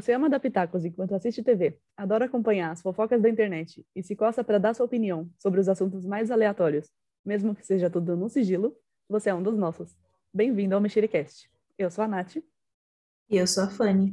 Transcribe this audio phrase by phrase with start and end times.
[0.00, 4.14] você ama dar pitacos enquanto assiste TV, adora acompanhar as fofocas da internet e se
[4.14, 6.92] coça para dar sua opinião sobre os assuntos mais aleatórios,
[7.24, 8.76] mesmo que seja tudo no sigilo,
[9.08, 9.96] você é um dos nossos.
[10.34, 11.50] Bem-vindo ao Mexericast.
[11.78, 12.36] Eu sou a Nath.
[12.36, 14.12] E eu sou a Fanny.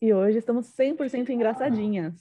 [0.00, 2.14] E hoje estamos 100% engraçadinhas.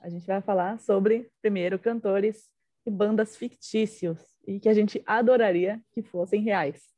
[0.00, 2.46] A gente vai falar sobre, primeiro, cantores
[2.84, 6.93] e bandas fictícios e que a gente adoraria que fossem reais.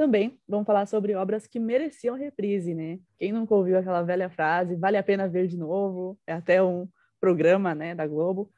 [0.00, 2.98] Também vamos falar sobre obras que mereciam reprise, né?
[3.18, 6.88] Quem nunca ouviu aquela velha frase, vale a pena ver de novo, é até um
[7.20, 8.50] programa, né, da Globo.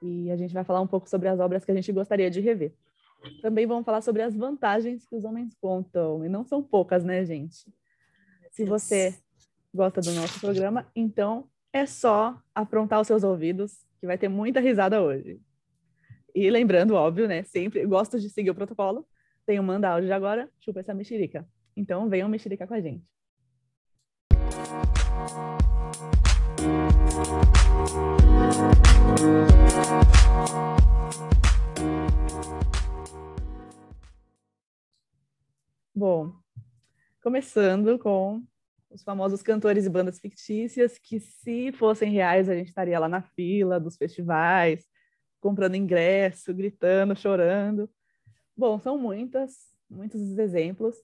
[0.00, 2.40] E a gente vai falar um pouco sobre as obras que a gente gostaria de
[2.40, 2.72] rever.
[3.42, 7.24] Também vamos falar sobre as vantagens que os homens contam, e não são poucas, né,
[7.24, 7.74] gente?
[8.52, 9.18] Se você
[9.74, 14.60] gosta do nosso programa, então é só aprontar os seus ouvidos, que vai ter muita
[14.60, 15.40] risada hoje.
[16.32, 19.07] E lembrando, óbvio, né, sempre gosto de seguir o protocolo,
[19.56, 21.48] um manda áudio de agora, chupa essa mexerica.
[21.76, 23.06] Então venham mexerica com a gente.
[35.94, 36.32] Bom,
[37.22, 38.42] começando com
[38.90, 43.22] os famosos cantores e bandas fictícias que, se fossem reais, a gente estaria lá na
[43.22, 44.84] fila dos festivais,
[45.40, 47.90] comprando ingresso, gritando, chorando.
[48.58, 49.52] Bom, são muitas,
[49.88, 50.96] muitos exemplos,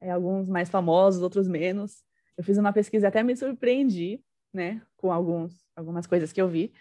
[0.00, 2.02] é, alguns mais famosos, outros menos.
[2.34, 6.48] Eu fiz uma pesquisa e até me surpreendi, né, com alguns, algumas coisas que eu
[6.48, 6.72] vi.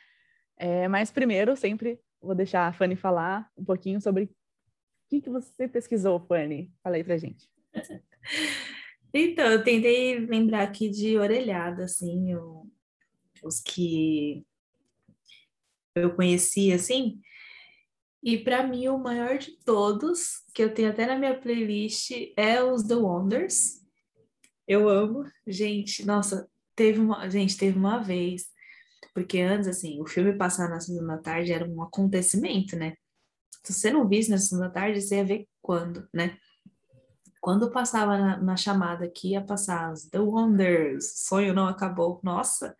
[0.55, 4.29] É, mas primeiro, sempre vou deixar a Fanny falar um pouquinho sobre o
[5.09, 6.71] que, que você pesquisou, Fanny.
[6.81, 7.49] Fala aí pra gente.
[9.15, 12.33] Então, eu tentei lembrar aqui de orelhada, assim,
[13.43, 14.43] os que
[15.93, 17.21] eu conheci, assim,
[18.23, 22.63] e para mim, o maior de todos, que eu tenho até na minha playlist, é
[22.63, 23.81] os The Wonders.
[24.65, 25.25] Eu amo.
[25.45, 28.45] Gente, nossa, teve uma, gente, teve uma vez,
[29.13, 32.93] porque antes, assim, o filme passar na segunda tarde era um acontecimento, né?
[33.61, 36.37] Se você não visse na segunda tarde, você ia ver quando, né?
[37.41, 42.21] Quando passava na, na chamada aqui, ia passar os The Wonders, Sonho Não Acabou.
[42.23, 42.73] Nossa,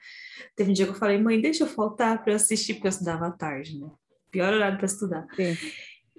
[0.55, 2.91] teve um dia que eu falei, mãe, deixa eu faltar para eu assistir, porque eu
[2.91, 3.91] estudava à tarde, né?
[4.33, 5.25] Pior horário para estudar.
[5.35, 5.55] Sim.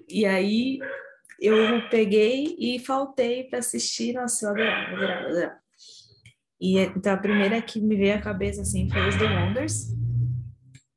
[0.09, 0.79] E aí
[1.39, 5.59] eu peguei e faltei para assistir, nossa, eu adorava, adorava, adorava.
[6.59, 9.93] E então a primeira que me veio à cabeça assim foi os The Wonders.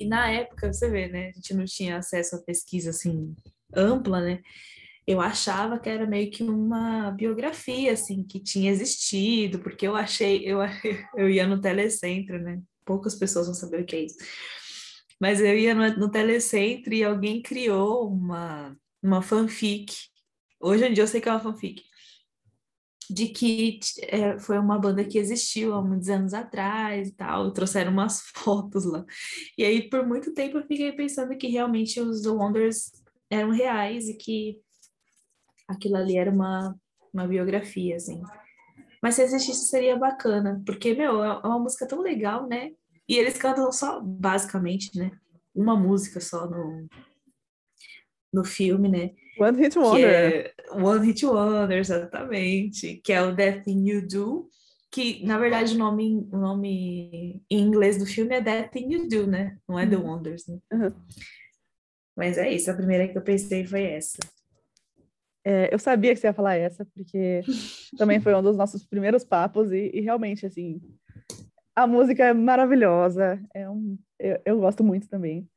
[0.00, 3.34] E na época, você vê, né, a gente não tinha acesso a pesquisa assim
[3.74, 4.40] ampla, né?
[5.04, 10.44] Eu achava que era meio que uma biografia assim que tinha existido, porque eu achei,
[10.44, 10.58] eu
[11.16, 12.60] eu ia no telecentro, né?
[12.84, 14.18] Poucas pessoas vão saber o que é isso
[15.20, 19.94] mas eu ia no, no telecentro e alguém criou uma, uma fanfic.
[20.60, 21.82] Hoje em dia eu sei que é uma fanfic.
[23.10, 27.90] De que é, foi uma banda que existiu há muitos anos atrás e tal, trouxeram
[27.90, 29.04] umas fotos lá.
[29.56, 32.92] E aí, por muito tempo, eu fiquei pensando que realmente os The Wonders
[33.30, 34.60] eram reais e que
[35.66, 36.78] aquilo ali era uma,
[37.12, 38.22] uma biografia, assim.
[39.02, 42.72] Mas se existisse seria bacana, porque, meu, é uma música tão legal, né?
[43.08, 45.10] E eles cantam só, basicamente, né?
[45.54, 46.86] Uma música só no,
[48.32, 49.12] no filme, né?
[49.40, 50.04] One Hit Wonder.
[50.08, 53.00] É One Hit Wonder, exatamente.
[53.02, 54.48] Que é o Death Thing You Do.
[54.90, 59.08] Que, na verdade, o nome, o nome em inglês do filme é Death Thing You
[59.08, 59.56] Do, né?
[59.68, 60.06] Não é The uhum.
[60.06, 60.58] Wonders, né?
[60.72, 60.92] Uhum.
[62.16, 64.18] Mas é isso, a primeira que eu pensei foi essa.
[65.44, 67.42] É, eu sabia que você ia falar essa, porque
[67.96, 70.80] também foi um dos nossos primeiros papos, e, e realmente, assim,
[71.78, 75.48] a música é maravilhosa, é um, eu, eu gosto muito também.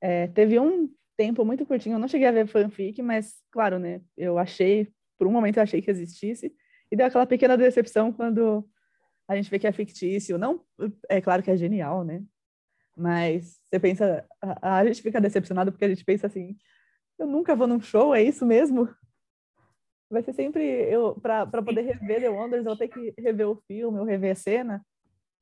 [0.00, 4.00] É, teve um tempo muito curtinho, eu não cheguei a ver fanfic, mas, claro, né,
[4.16, 6.54] eu achei, por um momento eu achei que existisse,
[6.90, 8.66] e deu aquela pequena decepção quando
[9.28, 10.38] a gente vê que é fictício.
[10.38, 10.64] Não,
[11.08, 12.22] é claro que é genial, né?
[12.96, 16.56] Mas você pensa, a, a gente fica decepcionado porque a gente pensa assim,
[17.18, 18.88] eu nunca vou num show, é isso mesmo?
[20.10, 23.62] Vai ser sempre eu para poder rever The Wonders, eu vou ter que rever o
[23.66, 24.82] filme, ou rever a cena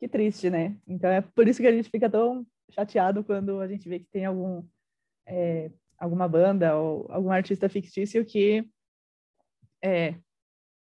[0.00, 0.76] que triste, né?
[0.88, 4.06] Então é por isso que a gente fica tão chateado quando a gente vê que
[4.06, 4.66] tem algum
[5.26, 8.66] é, alguma banda ou algum artista fictício que
[9.82, 10.14] é,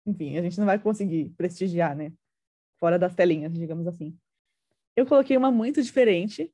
[0.05, 2.13] enfim, a gente não vai conseguir prestigiar, né?
[2.79, 4.17] Fora das telinhas, digamos assim.
[4.95, 6.53] Eu coloquei uma muito diferente.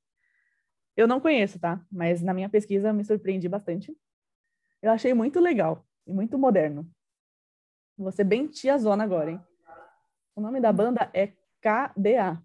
[0.95, 1.85] Eu não conheço, tá?
[1.91, 3.95] Mas na minha pesquisa me surpreendi bastante.
[4.81, 6.89] Eu achei muito legal e muito moderno.
[8.11, 9.41] Ser bem tiazona agora, hein?
[10.35, 12.41] O nome da banda é KDA.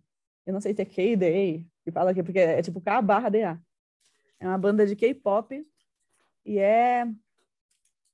[0.47, 3.61] Eu não sei se é KDA, que fala aqui, porque é tipo K barra DA.
[4.41, 5.64] É uma banda de K-pop
[6.44, 7.06] e é,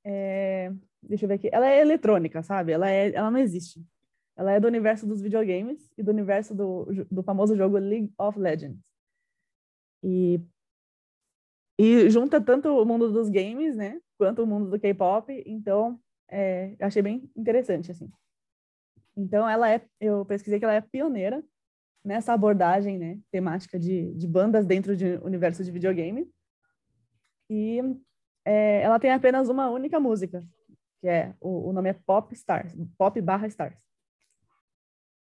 [0.04, 0.72] é,
[1.02, 1.48] Deixa eu ver aqui.
[1.52, 2.72] Ela é eletrônica, sabe?
[2.72, 3.84] Ela, é, ela não existe.
[4.36, 8.38] Ela é do universo dos videogames e do universo do, do famoso jogo League of
[8.38, 8.78] Legends.
[10.02, 10.40] E,
[11.78, 15.42] e junta tanto o mundo dos games, né, quanto o mundo do K-pop.
[15.46, 18.10] Então, é, achei bem interessante, assim.
[19.18, 21.42] Então, ela é, eu pesquisei que ela é pioneira
[22.04, 26.30] nessa abordagem, né, temática de, de bandas dentro de universo de videogame.
[27.50, 27.80] E
[28.44, 30.46] é, ela tem apenas uma única música,
[31.00, 33.76] que é, o, o nome é Pop Stars, Pop barra Stars.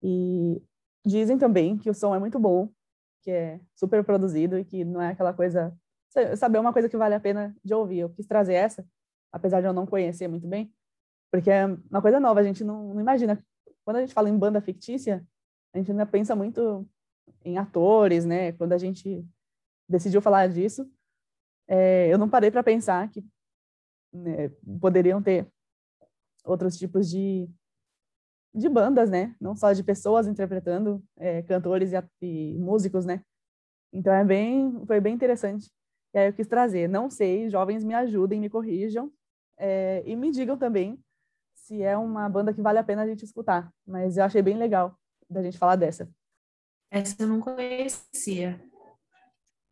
[0.03, 0.63] E
[1.05, 2.71] dizem também que o som é muito bom,
[3.23, 5.75] que é super produzido e que não é aquela coisa,
[6.37, 8.01] saber uma coisa que vale a pena de ouvir.
[8.01, 8.87] Eu quis trazer essa,
[9.33, 10.71] apesar de eu não conhecer muito bem,
[11.33, 13.43] porque é uma coisa nova, a gente não, não imagina
[13.89, 15.27] quando a gente fala em banda fictícia,
[15.73, 16.87] a gente ainda pensa muito
[17.43, 18.53] em atores, né?
[18.53, 19.27] Quando a gente
[19.89, 20.87] decidiu falar disso,
[21.67, 23.25] é, eu não parei para pensar que
[24.13, 25.51] né, poderiam ter
[26.45, 27.49] outros tipos de,
[28.55, 29.35] de bandas, né?
[29.41, 33.25] Não só de pessoas interpretando é, cantores e, e, músicos, né?
[33.91, 35.73] Então é bem, foi bem interessante.
[36.13, 36.91] E aí eu quis trazer.
[36.91, 39.11] Não sei, jovens me ajudem, me corrijam
[39.57, 41.03] é, e me digam também
[41.69, 43.71] se é uma banda que vale a pena a gente escutar.
[43.87, 44.99] Mas eu achei bem legal
[45.29, 46.11] da gente falar dessa.
[46.91, 48.59] Essa eu não conhecia.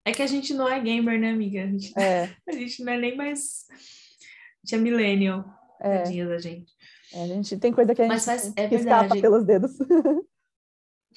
[0.05, 1.65] É que a gente não é gamer, né, amiga?
[1.65, 2.37] A gente, é.
[2.47, 3.67] a gente não é nem mais.
[3.71, 3.75] A
[4.63, 5.45] gente é millennial.
[5.81, 6.03] É.
[6.03, 6.71] Tadinha da gente.
[7.15, 9.73] É, a gente tem coisa que a gente Mas faz, é escapa pelos dedos.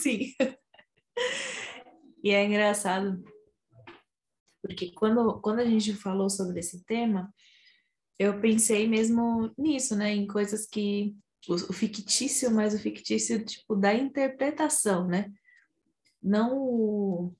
[0.00, 0.32] Sim.
[2.22, 3.22] E é engraçado,
[4.62, 7.32] porque quando, quando a gente falou sobre esse tema,
[8.18, 10.14] eu pensei mesmo nisso, né?
[10.14, 11.14] Em coisas que.
[11.48, 15.30] O, o fictício, mas o fictício, tipo, da interpretação, né?
[16.22, 17.34] Não o,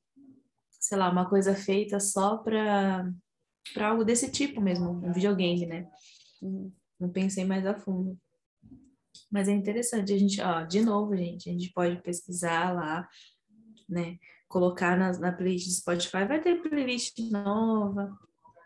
[0.71, 3.11] sei lá, uma coisa feita só para
[3.73, 5.89] para algo desse tipo mesmo, um videogame, né?
[6.43, 6.71] Uhum.
[7.01, 8.19] Não pensei mais a fundo.
[9.31, 13.09] Mas é interessante, a gente, ó, de novo, gente, a gente pode pesquisar lá,
[13.89, 14.19] né?
[14.49, 18.17] Colocar na, na playlist do Spotify, vai ter playlist nova,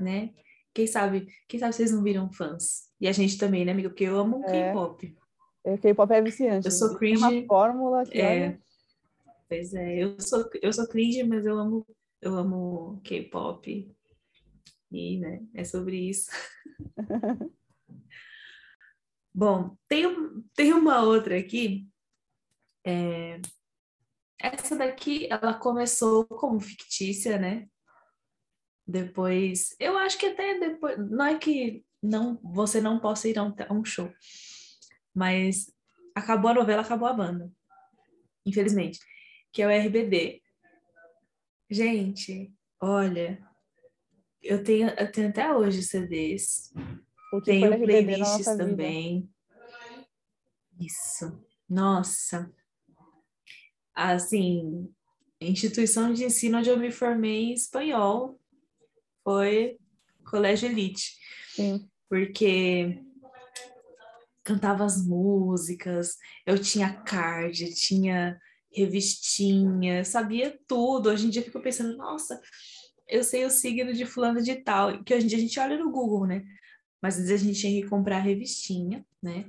[0.01, 0.35] né?
[0.79, 2.89] Quem sabe, quem sabe vocês não viram fãs?
[3.01, 3.89] E a gente também, né, amiga?
[3.89, 4.69] Porque eu amo é.
[4.69, 5.19] K-pop.
[5.65, 6.67] É, K-pop é viciante.
[6.67, 7.21] Eu sou cringe.
[7.21, 8.31] Tem uma fórmula que é.
[8.31, 8.63] Olha...
[9.49, 11.85] Pois é, eu sou, eu sou cringe, mas eu amo,
[12.23, 13.93] eu amo K-pop.
[14.93, 16.31] E, né, é sobre isso.
[19.35, 20.05] Bom, tem,
[20.55, 21.89] tem uma outra aqui.
[22.87, 23.41] É...
[24.41, 27.67] Essa daqui, ela começou como fictícia, né?
[28.89, 33.45] Depois, eu acho que até depois, não é que não você não possa ir a
[33.45, 34.11] um, a um show,
[35.15, 35.71] mas
[36.15, 37.53] acabou a novela, acabou a banda,
[38.47, 38.99] infelizmente,
[39.53, 40.41] que é o RBD.
[41.69, 42.51] Gente,
[42.81, 43.47] olha,
[44.43, 46.73] eu tenho, eu tenho até hoje CDs,
[47.45, 49.29] tenho playlists também.
[50.81, 52.51] Isso, nossa,
[53.95, 54.91] assim,
[55.39, 58.41] instituição de ensino onde eu me formei em espanhol
[59.29, 59.77] foi
[60.25, 61.19] Colégio Elite.
[61.55, 61.87] Sim.
[62.09, 62.99] Porque
[64.43, 66.17] cantava as músicas,
[66.47, 68.41] eu tinha card, tinha
[68.73, 71.11] revistinha, sabia tudo.
[71.11, 72.41] Hoje em dia eu fico pensando, nossa,
[73.07, 75.77] eu sei o signo de fulano de tal, que hoje em dia a gente olha
[75.77, 76.43] no Google, né?
[77.03, 79.45] Mas às vezes a gente tinha que comprar a revistinha, né?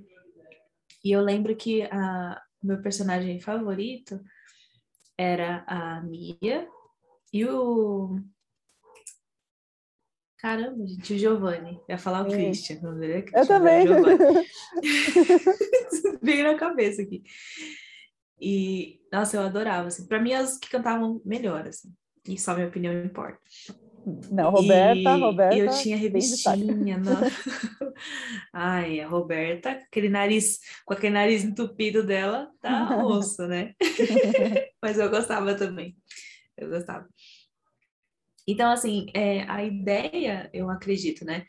[1.05, 4.19] E eu lembro que a, meu personagem favorito
[5.17, 6.67] era a Mia
[7.31, 8.19] e o
[10.39, 11.79] Caramba, gente, o Giovanni.
[11.89, 12.35] Ia falar o é.
[12.35, 12.79] Christian.
[12.81, 13.85] Não é Eu também.
[16.23, 17.23] Veio na cabeça aqui.
[18.39, 20.07] E, nossa, eu adorava, assim.
[20.07, 21.89] Pra mim, as que cantavam melhor, assim.
[22.27, 23.39] E só minha opinião importa.
[24.31, 25.55] Não, Roberta, e, Roberta.
[25.55, 26.97] E eu tinha revistinha.
[26.97, 27.21] Não.
[28.53, 33.73] Ai, a Roberta, aquele nariz, com aquele nariz entupido dela, tá osso, né?
[34.81, 35.97] Mas eu gostava também.
[36.57, 37.07] Eu gostava.
[38.51, 41.45] Então, assim, é, a ideia, eu acredito, né?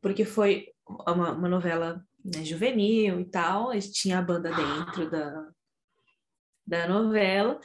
[0.00, 0.68] Porque foi
[1.06, 5.48] uma, uma novela né, juvenil e tal, tinha a banda dentro da,
[6.66, 7.60] da novela,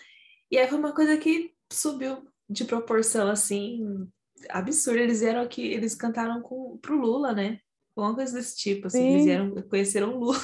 [0.51, 4.05] e aí foi uma coisa que subiu de proporção, assim,
[4.49, 4.99] absurda.
[4.99, 7.59] Eles vieram aqui, eles cantaram com, pro Lula, né?
[7.95, 9.13] Uma coisa desse tipo, assim, Sim.
[9.13, 10.39] eles vieram, conheceram o Lula.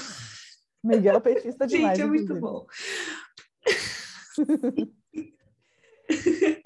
[0.84, 1.98] Miguel petista demais.
[1.98, 2.66] Gente, é muito bom.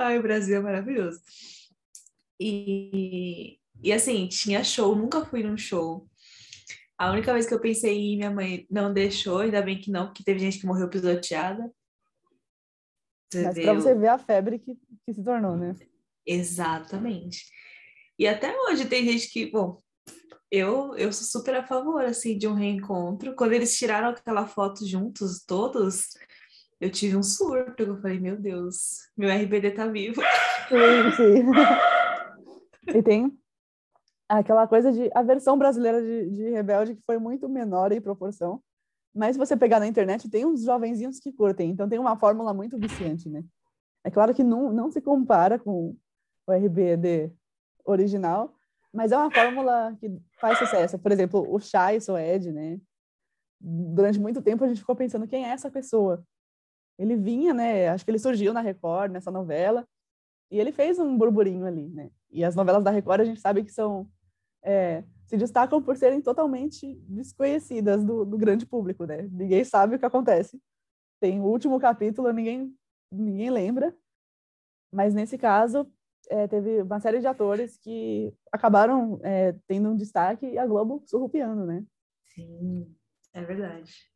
[0.00, 1.20] Ai, o Brasil é maravilhoso.
[2.40, 6.08] E, e assim, tinha show, nunca fui num show.
[6.96, 9.90] A única vez que eu pensei em ir, minha mãe não deixou, ainda bem que
[9.90, 11.70] não, porque teve gente que morreu pisoteada.
[13.30, 15.76] Você Mas para você ver a febre que, que se tornou, né?
[16.26, 17.44] Exatamente.
[18.18, 19.78] E até hoje tem gente que, bom,
[20.50, 23.36] eu, eu sou super a favor, assim, de um reencontro.
[23.36, 26.08] Quando eles tiraram aquela foto juntos, todos,
[26.80, 27.82] eu tive um surto.
[27.82, 30.20] Eu falei, meu Deus, meu RBD tá vivo.
[30.68, 31.44] Sim, sim.
[32.92, 33.38] E tem
[34.28, 38.60] aquela coisa de a versão brasileira de, de Rebelde que foi muito menor em proporção.
[39.14, 41.70] Mas se você pegar na internet, tem uns jovenzinhos que curtem.
[41.70, 43.44] Então tem uma fórmula muito viciante, né?
[44.02, 45.96] É claro que não, não se compara com
[46.46, 47.32] o RBD
[47.84, 48.54] original,
[48.92, 50.10] mas é uma fórmula que
[50.40, 50.98] faz sucesso.
[50.98, 52.80] Por exemplo, o Chai Ed, né?
[53.60, 56.24] Durante muito tempo a gente ficou pensando quem é essa pessoa.
[57.00, 57.88] Ele vinha, né?
[57.88, 59.88] Acho que ele surgiu na Record, nessa novela,
[60.50, 62.10] e ele fez um burburinho ali, né?
[62.30, 64.06] E as novelas da Record a gente sabe que são
[64.62, 69.22] é, se destacam por serem totalmente desconhecidas do, do, grande público, né?
[69.32, 70.60] Ninguém sabe o que acontece.
[71.18, 72.76] Tem o último capítulo, ninguém
[73.10, 73.96] ninguém lembra,
[74.92, 75.90] mas nesse caso
[76.28, 81.02] é, teve uma série de atores que acabaram é, tendo um destaque e a Globo
[81.06, 81.82] surrupiando, né?
[82.26, 82.94] Sim,
[83.32, 84.10] é verdade.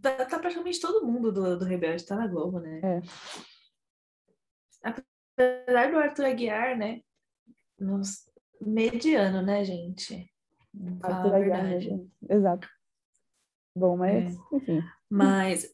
[0.00, 2.80] Tá, tá, praticamente todo mundo do, do Rebelde tá na Globo, né?
[2.82, 3.02] É.
[4.82, 7.02] Apesar do Arthur Aguiar, né?
[7.78, 10.26] Nos, mediano, né, gente?
[11.02, 11.78] Arthur Aguiar, né,
[12.30, 12.66] Exato.
[13.76, 14.56] Bom, mas, é.
[14.56, 14.82] enfim.
[15.10, 15.70] Mas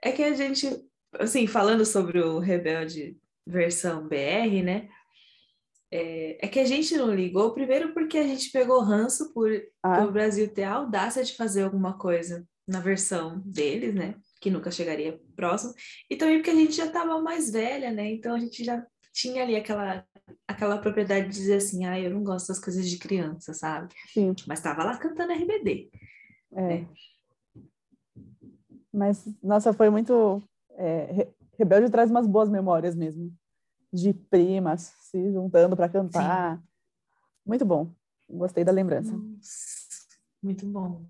[0.00, 0.68] é que a gente,
[1.18, 4.88] assim, falando sobre o Rebelde versão BR, né?
[5.90, 9.50] É, é, que a gente não ligou, primeiro porque a gente pegou ranço por,
[9.82, 10.04] ah.
[10.04, 14.14] o Brasil ter a audácia de fazer alguma coisa na versão deles, né?
[14.40, 15.74] Que nunca chegaria próximo.
[16.08, 18.10] E também porque a gente já estava mais velha, né?
[18.10, 20.06] Então a gente já tinha ali aquela,
[20.46, 23.94] aquela propriedade de dizer assim, ah, eu não gosto das coisas de criança, sabe?
[24.08, 24.34] Sim.
[24.46, 25.90] Mas estava lá cantando RBD.
[26.52, 26.60] É.
[26.60, 26.88] Né?
[28.92, 30.42] Mas, nossa, foi muito.
[30.72, 31.28] É,
[31.58, 33.32] Rebelde traz umas boas memórias mesmo.
[33.92, 36.58] De primas se juntando para cantar.
[36.58, 36.64] Sim.
[37.44, 37.90] Muito bom.
[38.28, 39.12] Gostei da lembrança.
[39.12, 41.04] Nossa, muito bom.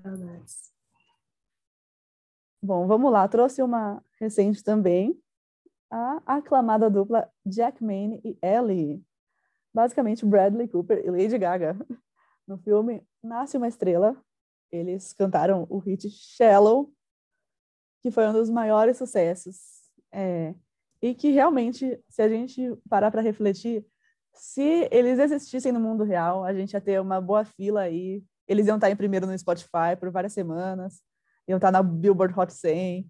[0.00, 0.72] Saudades.
[2.62, 3.26] Bom, vamos lá.
[3.28, 5.20] Trouxe uma recente também.
[5.90, 9.04] A aclamada dupla Jack Maine e Ellie.
[9.74, 11.76] Basicamente, Bradley Cooper e Lady Gaga.
[12.46, 14.16] No filme Nasce uma Estrela,
[14.70, 16.92] eles cantaram o hit Shallow,
[18.02, 19.82] que foi um dos maiores sucessos.
[20.10, 20.54] É,
[21.00, 23.86] e que realmente, se a gente parar para refletir,
[24.34, 28.22] se eles existissem no mundo real, a gente ia ter uma boa fila aí.
[28.46, 31.00] Eles iam estar em primeiro no Spotify por várias semanas,
[31.46, 33.08] iam estar na Billboard Hot 100,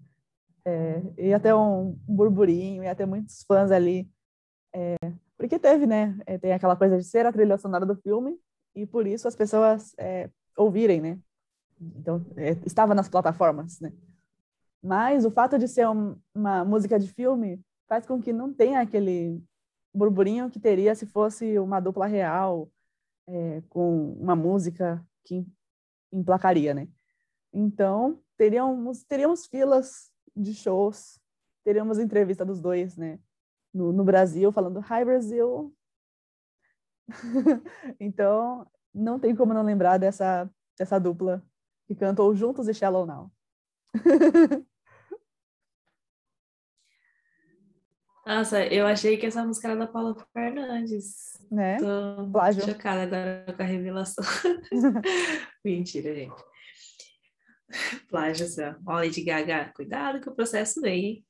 [0.64, 4.08] é, ia ter um burburinho, ia ter muitos fãs ali.
[4.74, 4.96] É,
[5.36, 6.18] porque teve, né?
[6.26, 8.38] É, tem aquela coisa de ser a trilha sonora do filme,
[8.74, 11.18] e por isso as pessoas é, ouvirem, né?
[11.80, 13.92] Então, é, estava nas plataformas, né?
[14.82, 18.80] Mas o fato de ser um, uma música de filme faz com que não tenha
[18.80, 19.42] aquele
[19.94, 22.70] burburinho que teria se fosse uma dupla real
[23.28, 25.46] é, com uma música que
[26.12, 26.88] emplacaria, né?
[27.52, 31.18] Então, teríamos, teríamos filas de shows,
[31.64, 33.18] teríamos entrevista dos dois, né?
[33.72, 35.74] No, no Brasil, falando Hi Brasil.
[38.00, 41.42] então, não tem como não lembrar dessa, dessa dupla
[41.86, 43.30] que cantou Juntos e Shallow Now.
[48.24, 51.32] Nossa, eu achei que essa música era da Paula Fernandes.
[51.50, 51.76] Né?
[51.78, 52.64] Tô Plágio.
[52.64, 54.24] chocada agora com a revelação.
[55.64, 56.42] Mentira, gente.
[58.08, 58.76] Plágio, só.
[58.86, 61.24] Ó, Lady Gaga, cuidado que o processo vem.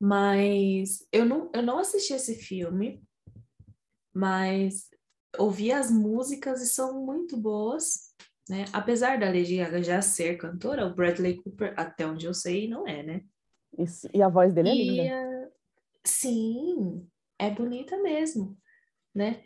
[0.00, 3.02] Mas eu não, eu não assisti esse filme,
[4.14, 4.88] mas
[5.38, 8.14] ouvi as músicas e são muito boas.
[8.48, 8.64] Né?
[8.72, 12.86] Apesar da Lady Gaga já ser cantora, o Bradley Cooper, até onde eu sei, não
[12.86, 13.24] é, né?
[13.78, 15.14] Isso, e a voz dele é linda.
[15.14, 15.48] A...
[16.04, 17.06] Sim,
[17.38, 18.56] é bonita mesmo,
[19.14, 19.42] né?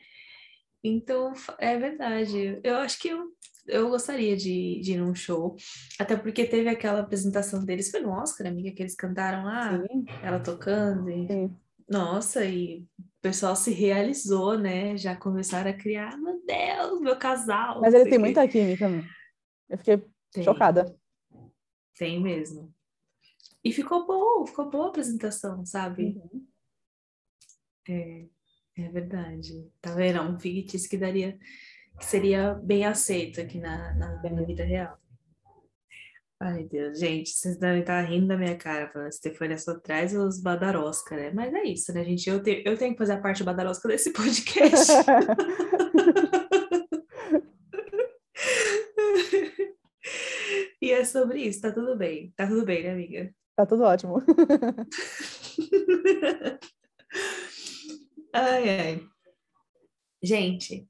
[0.82, 2.58] Então, é verdade.
[2.62, 3.32] Eu acho que eu,
[3.66, 5.56] eu gostaria de, de ir num show,
[5.98, 10.04] até porque teve aquela apresentação deles, foi no Oscar, amiga, que eles cantaram lá, Sim.
[10.22, 11.10] ela tocando.
[11.10, 11.26] E...
[11.26, 11.56] Sim.
[11.88, 14.96] Nossa, e o pessoal se realizou, né?
[14.96, 17.80] Já começaram a criar, meu Deus, meu casal.
[17.80, 19.04] Mas ele tem muita química, né?
[19.68, 20.44] Eu fiquei tem.
[20.44, 20.96] chocada.
[21.98, 22.72] Tem mesmo.
[23.62, 26.16] E ficou bom, ficou boa a apresentação, sabe?
[26.16, 26.46] Uhum.
[27.88, 28.26] É,
[28.78, 29.70] é verdade.
[29.80, 30.18] Tá vendo?
[30.18, 31.38] É um fictício que daria,
[31.98, 34.98] que seria bem aceito aqui na, na, na vida real.
[36.42, 40.40] Ai, Deus, gente, vocês devem estar rindo da minha cara, falando, Stefania só traz os
[40.40, 41.30] badarosca, né?
[41.34, 42.30] Mas é isso, né, gente?
[42.30, 44.90] Eu, te, eu tenho que fazer a parte badarosca desse podcast.
[50.80, 52.32] e é sobre isso, tá tudo bem.
[52.36, 53.34] Tá tudo bem, né, amiga?
[53.60, 54.22] Tá tudo ótimo.
[58.32, 59.06] ai, ai.
[60.22, 60.88] Gente,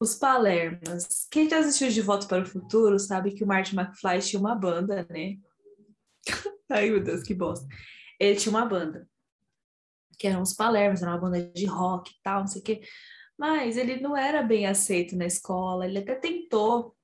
[0.00, 1.26] os Palermas.
[1.28, 4.54] Quem já assistiu De Volta para o Futuro sabe que o Martin McFly tinha uma
[4.54, 5.38] banda, né?
[6.70, 7.66] Ai, meu Deus, que bosta.
[8.20, 9.08] Ele tinha uma banda.
[10.16, 12.80] Que eram os Palermas, era uma banda de rock e tal, não sei o quê.
[13.36, 15.84] Mas ele não era bem aceito na escola.
[15.84, 16.96] Ele até tentou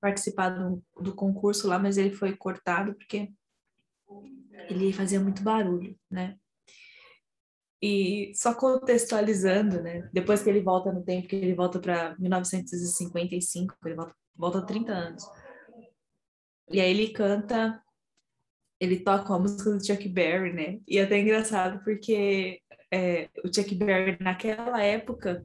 [0.00, 3.32] participar do, do concurso lá, mas ele foi cortado porque
[4.68, 6.36] ele fazia muito barulho, né?
[7.82, 10.08] E só contextualizando, né?
[10.12, 14.92] Depois que ele volta no tempo, que ele volta para 1955, ele volta, volta 30
[14.92, 15.24] anos.
[16.70, 17.82] E aí ele canta,
[18.80, 20.80] ele toca a música do Chuck Berry, né?
[20.88, 25.44] E é até engraçado porque é, o Chuck Berry naquela época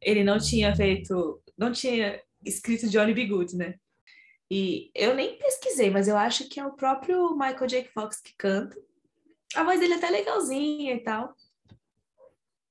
[0.00, 3.26] ele não tinha feito, não tinha escrito Johnny B.
[3.26, 3.74] Good, né?
[4.50, 7.84] E eu nem pesquisei, mas eu acho que é o próprio Michael J.
[7.86, 8.76] Fox que canta.
[9.54, 11.34] A voz dele é até legalzinha e tal.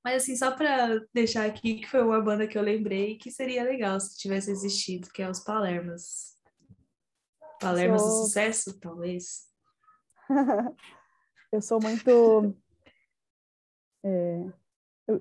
[0.02, 3.64] Mas assim, só para deixar aqui que foi uma banda que eu lembrei que seria
[3.64, 6.36] legal se tivesse existido, que é os Palermas.
[7.60, 8.10] Palermas sou...
[8.10, 9.48] do sucesso, talvez.
[11.52, 12.56] eu sou muito.
[14.04, 14.44] É...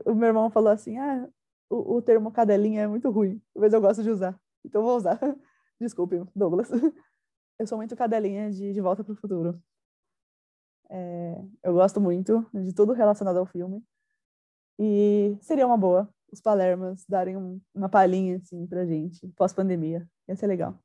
[0.06, 1.28] O, meu irmão falou assim: ah,
[1.70, 4.40] o, o termo cadelinha é muito ruim, mas eu gosto de usar.
[4.64, 5.20] Então vou usar.
[5.80, 6.70] Desculpe, Douglas.
[7.60, 9.62] Eu sou muito cadelinha de De Volta para o Futuro.
[10.90, 13.82] É, eu gosto muito de tudo relacionado ao filme.
[14.78, 20.08] E seria uma boa os Palermas darem um, uma palhinha assim pra gente, pós-pandemia.
[20.28, 20.78] Ia ser legal.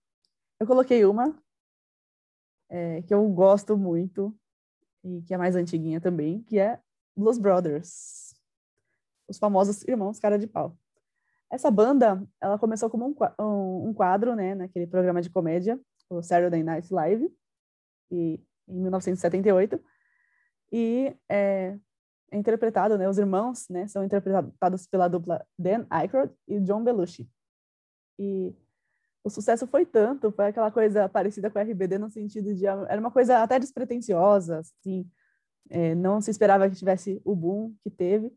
[0.58, 1.36] Eu coloquei uma
[2.68, 4.34] é, que eu gosto muito
[5.02, 6.80] e que é mais antiguinha também, que é
[7.16, 8.34] Blues Brothers.
[9.28, 10.76] Os famosos irmãos cara de pau.
[11.50, 15.78] Essa banda, ela começou como um, um quadro, né, naquele programa de comédia,
[16.08, 17.28] o Saturday Night Live,
[18.10, 19.82] e, em 1978,
[20.72, 21.76] e é,
[22.30, 27.28] é interpretado, né, os irmãos, né, são interpretados pela dupla Dan Aykroyd e John Belushi.
[28.16, 28.54] E
[29.24, 33.00] o sucesso foi tanto, foi aquela coisa parecida com a RBD no sentido de era
[33.00, 35.10] uma coisa até despretensiosa, assim,
[35.68, 38.32] é, não se esperava que tivesse o boom que teve,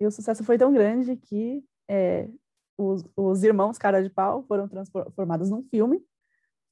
[0.00, 2.28] e o sucesso foi tão grande que é,
[2.76, 6.02] os, os irmãos Cara de Pau foram transformados num filme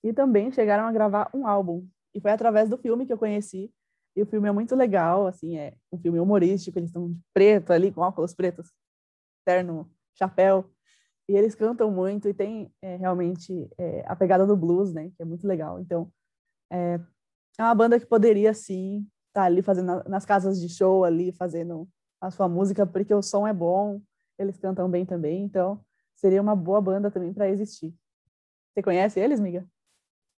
[0.02, 1.86] e também chegaram a gravar um álbum.
[2.14, 3.72] E foi através do filme que eu conheci.
[4.14, 7.72] E o filme é muito legal, assim, é um filme humorístico, eles estão de preto
[7.72, 8.70] ali, com óculos pretos,
[9.42, 10.70] terno, chapéu,
[11.26, 15.22] e eles cantam muito e tem é, realmente é, a pegada do blues, né, que
[15.22, 15.80] é muito legal.
[15.80, 16.12] Então,
[16.70, 17.00] é,
[17.58, 21.32] é uma banda que poderia, sim, estar tá ali fazendo nas casas de show ali,
[21.32, 21.88] fazendo
[22.20, 23.98] a sua música, porque o som é bom,
[24.38, 25.82] eles cantam bem também, então
[26.22, 27.92] seria uma boa banda também para existir.
[28.72, 29.66] Você conhece eles, miga?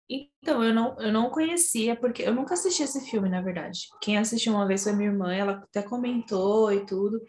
[0.09, 3.89] Então, eu não, eu não conhecia, porque eu nunca assisti esse filme, na verdade.
[4.01, 7.21] Quem assistiu uma vez foi minha irmã, ela até comentou e tudo.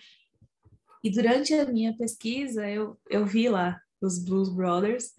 [1.04, 5.14] E durante a minha pesquisa, eu, eu vi lá os Blues Brothers,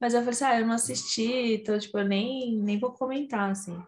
[0.00, 3.50] mas eu falei assim, ah, eu não assisti, então, tipo, eu nem, nem vou comentar,
[3.50, 3.80] assim.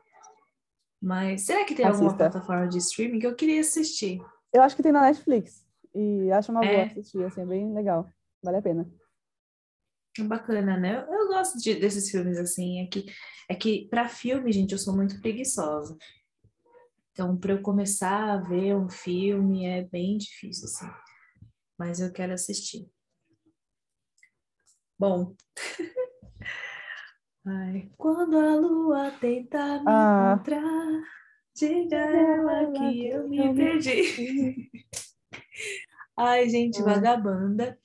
[1.01, 2.05] Mas será que tem Assista.
[2.05, 4.21] alguma plataforma de streaming que eu queria assistir?
[4.53, 5.65] Eu acho que tem na Netflix.
[5.95, 6.73] E acho uma é.
[6.73, 8.09] boa assistir, assim, é bem legal.
[8.43, 8.91] Vale a pena.
[10.27, 10.97] Bacana, né?
[10.97, 12.81] Eu, eu gosto de, desses filmes assim.
[12.81, 13.07] É que,
[13.49, 15.97] é que para filme, gente, eu sou muito preguiçosa.
[17.13, 20.87] Então, para eu começar a ver um filme é bem difícil, assim.
[21.79, 22.89] Mas eu quero assistir.
[24.99, 25.35] Bom.
[27.47, 30.35] Ai, quando a lua tenta me ah.
[30.35, 31.03] encontrar,
[31.57, 34.71] diga ela que eu me perdi.
[36.17, 37.79] Ai, gente, vagabanda.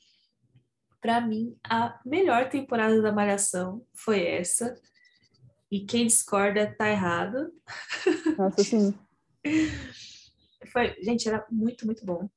[1.04, 4.74] Para mim, a melhor temporada da Malhação foi essa.
[5.70, 7.52] E quem discorda tá errado.
[8.38, 8.98] Nossa, sim.
[10.72, 12.30] Foi, gente, era muito, muito bom.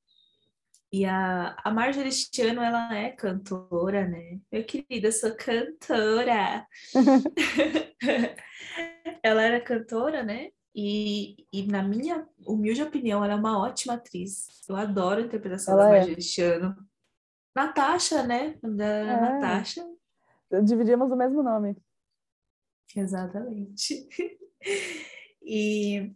[0.92, 4.40] E a, a Marjorie este ano, ela é cantora, né?
[4.50, 6.66] Meu querido, eu sou cantora.
[9.22, 10.48] ela era cantora, né?
[10.74, 14.48] E, e, na minha humilde opinião, ela é uma ótima atriz.
[14.68, 16.18] Eu adoro a interpretação ela da Marjorie é.
[16.18, 16.74] este ano.
[17.56, 18.54] Natasha, né?
[18.62, 19.20] Da é.
[19.20, 19.82] Natasha.
[20.62, 21.74] Dividimos o mesmo nome.
[22.94, 24.06] Exatamente.
[25.42, 26.12] e,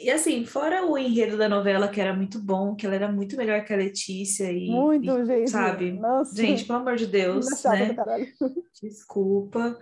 [0.00, 3.36] e assim, fora o enredo da novela, que era muito bom, que ela era muito
[3.36, 4.50] melhor que a Letícia.
[4.50, 5.50] E, muito, e, gente.
[5.50, 5.92] Sabe?
[5.92, 6.34] Nossa.
[6.34, 7.46] Gente, pelo amor de Deus.
[7.64, 7.96] Né?
[8.82, 9.78] Desculpa.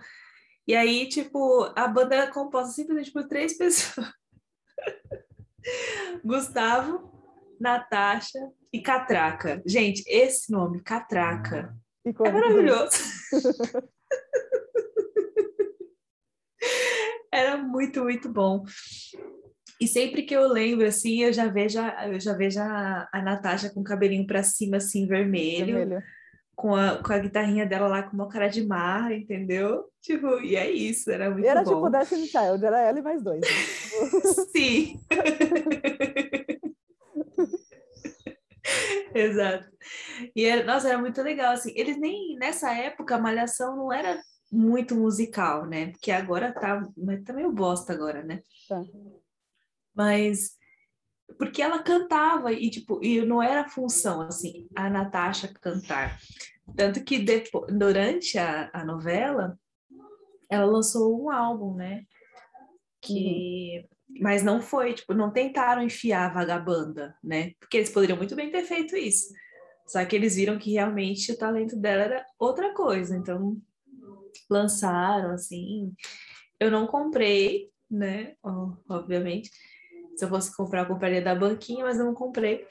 [0.67, 4.07] E aí, tipo, a banda era composta simplesmente por três pessoas.
[6.23, 7.10] Gustavo,
[7.61, 8.39] Natasha
[8.73, 9.61] e Catraca.
[9.65, 12.97] Gente, esse nome, Catraca, é maravilhoso.
[17.31, 18.65] Era muito, muito bom.
[19.79, 23.21] E sempre que eu lembro, assim, eu já vejo a, eu já vejo a, a
[23.21, 25.75] Natasha com o cabelinho para cima, assim, vermelho.
[25.77, 26.03] vermelho.
[26.55, 29.85] Com a, com a guitarrinha dela lá com uma cara de mar, entendeu?
[30.01, 31.87] Tipo, e é isso, era muito era bom.
[31.87, 33.41] Era tipo Destiny Child, era ela e mais dois.
[33.41, 33.47] Né?
[34.51, 34.99] Sim.
[39.13, 39.69] Exato.
[40.35, 41.73] E era, nossa, era muito legal, assim.
[41.75, 45.91] Eles nem, nessa época, a Malhação não era muito musical, né?
[45.91, 48.41] Porque agora tá, mas tá meio bosta agora, né?
[48.67, 48.81] Tá.
[49.95, 50.57] Mas
[51.37, 56.19] porque ela cantava e tipo, e não era função assim, a Natasha cantar.
[56.75, 59.57] Tanto que depois, durante a, a novela,
[60.49, 62.03] ela lançou um álbum, né?
[63.01, 63.87] Que uhum.
[64.19, 67.53] Mas não foi, tipo, não tentaram enfiar a vagabanda, né?
[67.59, 69.33] Porque eles poderiam muito bem ter feito isso.
[69.87, 73.57] Só que eles viram que realmente o talento dela era outra coisa, então
[74.49, 75.93] lançaram assim.
[76.59, 78.35] Eu não comprei, né?
[78.87, 79.49] Obviamente,
[80.15, 82.65] se eu fosse comprar, eu compraria da banquinha, mas não comprei.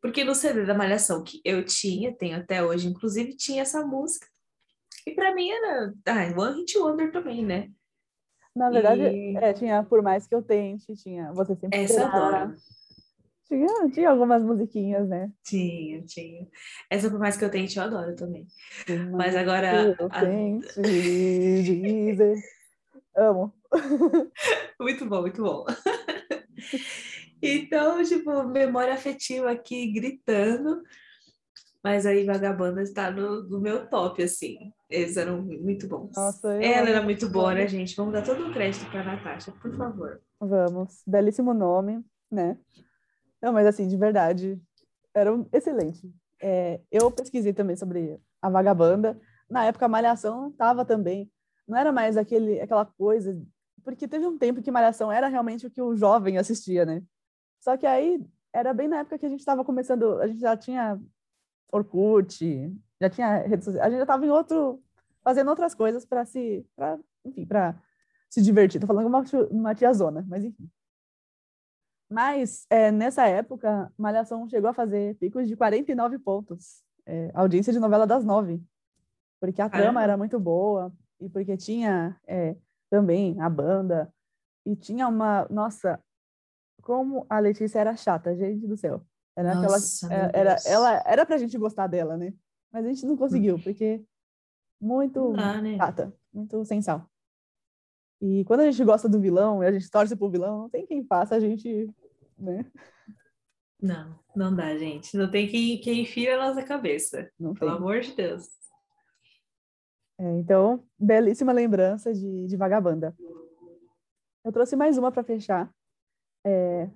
[0.00, 4.26] Porque no CD da Malhação que eu tinha, tenho até hoje, inclusive, tinha essa música.
[5.06, 7.70] E para mim era ah, One Hit Wonder também, né?
[8.54, 9.36] Na verdade, e...
[9.36, 12.54] é, tinha Por Mais Que Eu Tente, tinha Você Sempre Essa eu adoro.
[13.46, 15.30] Tinha, tinha algumas musiquinhas, né?
[15.42, 16.46] Tinha, tinha.
[16.88, 18.46] Essa Por Mais Que Eu Tente, eu adoro também.
[19.12, 19.94] Mas agora...
[19.98, 20.20] Eu a...
[20.20, 22.36] tente dizer...
[23.16, 23.52] Amo.
[24.80, 25.64] muito bom, muito bom.
[27.46, 30.82] Então, tipo, memória afetiva aqui gritando.
[31.84, 34.72] Mas aí Vagabanda está no, no meu top, assim.
[34.88, 36.16] Eles eram muito bons.
[36.16, 37.94] Nossa, Ela era muito boa, né, gente?
[37.94, 40.20] Vamos dar todo o crédito para Natasha, por favor.
[40.40, 41.02] Vamos.
[41.06, 42.56] Belíssimo nome, né?
[43.42, 44.58] Não, mas assim, de verdade,
[45.12, 46.10] era um excelente.
[46.40, 49.20] É, eu pesquisei também sobre a Vagabanda.
[49.50, 51.30] Na época, a Malhação estava também.
[51.68, 53.38] Não era mais aquele, aquela coisa
[53.84, 57.02] porque teve um tempo que Malhação era realmente o que o jovem assistia, né?
[57.60, 60.56] Só que aí era bem na época que a gente estava começando, a gente já
[60.56, 60.98] tinha
[61.72, 64.82] Orkut, já tinha redes sociais, a gente já estava em outro,
[65.22, 67.80] fazendo outras coisas para se, pra, enfim, para
[68.30, 68.80] se divertir.
[68.80, 70.70] Tô falando uma, uma tiazona, mas enfim.
[72.08, 77.78] Mas é, nessa época, Malhação chegou a fazer picos de 49 pontos, é, audiência de
[77.78, 78.62] novela das nove,
[79.40, 82.56] porque a trama era muito boa e porque tinha é,
[82.90, 84.12] também, a banda.
[84.64, 85.46] E tinha uma.
[85.50, 86.00] Nossa,
[86.80, 89.04] como a Letícia era chata, gente do céu.
[89.36, 90.26] Era nossa, aquela.
[90.26, 92.32] É, era, ela era pra gente gostar dela, né?
[92.72, 94.04] Mas a gente não conseguiu, porque
[94.80, 95.76] muito ah, né?
[95.76, 97.08] chata, muito sem sal.
[98.20, 100.86] E quando a gente gosta do vilão e a gente torce pro vilão, não tem
[100.86, 101.90] quem faça a gente,
[102.38, 102.64] né?
[103.80, 105.16] Não, não dá, gente.
[105.16, 107.30] Não tem quem, quem enfia a nossa cabeça.
[107.38, 107.78] Não Pelo tem.
[107.78, 108.48] amor de Deus.
[110.18, 113.14] É, então, belíssima lembrança de, de Vagabanda.
[114.44, 115.70] Eu trouxe mais uma para fechar,
[116.46, 116.88] é,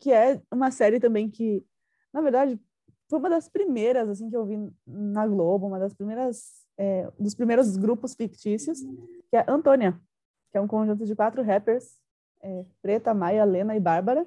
[0.00, 1.64] que é uma série também que,
[2.12, 2.58] na verdade,
[3.08, 7.34] foi uma das primeiras assim que eu vi na Globo, uma das primeiras é, dos
[7.34, 8.80] primeiros grupos fictícios,
[9.28, 10.00] que é Antônia,
[10.50, 11.98] que é um conjunto de quatro rappers,
[12.42, 14.26] é, Preta, Maia, Lena e Bárbara,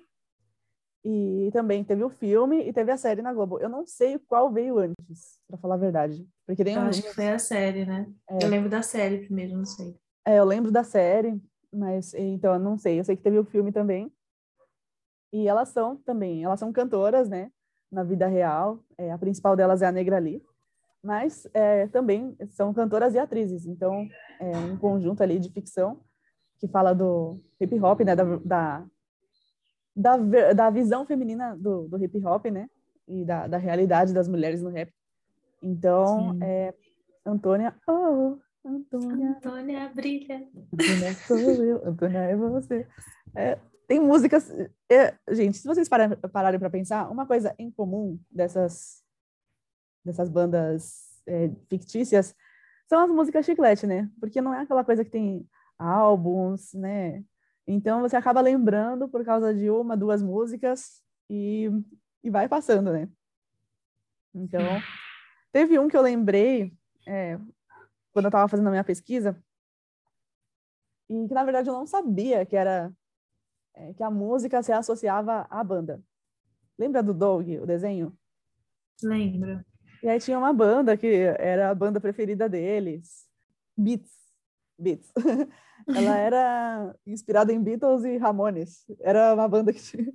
[1.04, 3.60] e também teve o filme e teve a série na Globo.
[3.60, 6.26] Eu não sei qual veio antes, para falar a verdade.
[6.46, 8.08] Porque tem eu acho que foi a série, né?
[8.30, 8.44] É.
[8.44, 9.98] Eu lembro da série primeiro, não sei.
[10.26, 11.42] É, eu lembro da série,
[11.74, 13.00] mas então eu não sei.
[13.00, 14.14] Eu sei que teve o filme também.
[15.34, 17.52] E elas são também, elas são cantoras, né?
[17.92, 18.80] Na vida real.
[18.98, 20.42] É, a principal delas é a Negra Lee.
[21.04, 23.66] Mas é, também são cantoras e atrizes.
[23.66, 24.08] Então,
[24.40, 26.00] é um conjunto ali de ficção
[26.60, 28.16] que fala do hip hop, né?
[28.16, 28.86] Da, da
[29.96, 30.18] da,
[30.54, 32.70] da visão feminina do, do hip hop, né?
[33.08, 34.92] E da, da realidade das mulheres no rap.
[35.62, 36.40] Então, Sim.
[36.44, 36.74] é,
[37.26, 39.30] Antônia, oh, Antônia.
[39.30, 40.48] Antônia brilha.
[40.74, 42.88] Antônia sou eu, Antônia é você.
[43.36, 44.50] É, tem músicas.
[44.90, 49.04] É, gente, se vocês pararem, pararem para pensar, uma coisa em comum dessas,
[50.04, 52.36] dessas bandas é, fictícias
[52.88, 54.10] são as músicas chiclete, né?
[54.20, 57.24] Porque não é aquela coisa que tem álbuns, né?
[57.66, 61.70] Então você acaba lembrando por causa de uma, duas músicas e,
[62.24, 63.10] e vai passando, né?
[64.34, 64.62] Então,
[65.52, 66.74] teve um que eu lembrei
[67.08, 67.38] é,
[68.12, 69.42] quando eu estava fazendo a minha pesquisa
[71.10, 72.92] e que na verdade eu não sabia que era
[73.76, 76.02] é, que a música se associava à banda.
[76.78, 78.16] Lembra do Doug, o desenho?
[79.02, 79.64] Lembro.
[80.02, 81.08] E aí tinha uma banda que
[81.40, 83.26] era a banda preferida deles,
[83.78, 84.12] Beats.
[84.78, 85.12] Beats.
[85.88, 88.86] Ela era inspirada em Beatles e Ramones.
[89.00, 90.14] Era uma banda que tinha.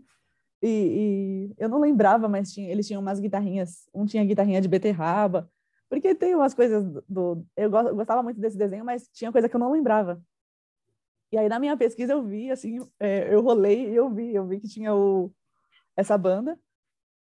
[0.62, 3.88] E, e, eu não lembrava, mas tinha, eles tinham umas guitarrinhas.
[3.94, 5.50] Um tinha guitarrinha de beterraba.
[5.88, 9.60] Porque tem umas coisas do eu gostava muito desse desenho, mas tinha coisa que eu
[9.60, 10.20] não lembrava.
[11.30, 14.46] E aí na minha pesquisa eu vi, assim, é, eu rolei e eu vi, eu
[14.46, 15.30] vi que tinha o,
[15.96, 16.58] essa banda.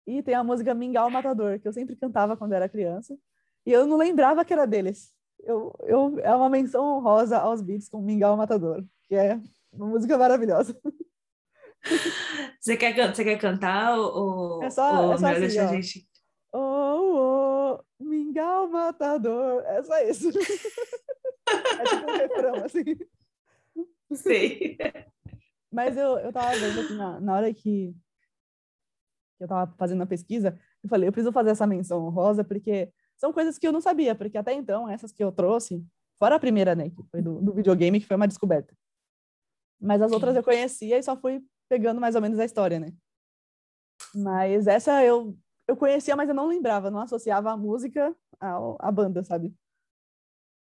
[0.08, 3.18] E tem a música Mingau Matador, que eu sempre cantava quando era criança.
[3.66, 5.12] E eu não lembrava que era deles.
[5.40, 9.40] Eu, eu, é uma menção honrosa aos beats com Mingau Matador, que é
[9.74, 10.78] uma música maravilhosa.
[12.60, 16.08] Você quer, você quer cantar ou, é só, ou é só assim, deixa a gente...
[16.52, 19.62] Oh, oh, Mingau Matador.
[19.68, 20.30] É só isso.
[21.48, 22.98] é tipo um refrão, assim.
[24.14, 24.78] Sei.
[25.72, 27.96] Mas eu, eu tava vendo assim, na, na hora que
[29.40, 33.34] eu tava fazendo a pesquisa, eu falei, eu preciso fazer essa menção honrosa, porque são
[33.34, 35.86] coisas que eu não sabia, porque até então, essas que eu trouxe,
[36.18, 38.74] fora a primeira, né, que foi do, do videogame, que foi uma descoberta.
[39.80, 42.94] Mas as outras eu conhecia e só fui pegando mais ou menos a história, né?
[44.14, 45.38] Mas essa eu,
[45.68, 49.54] eu conhecia, mas eu não lembrava, não associava a música à, à banda, sabe?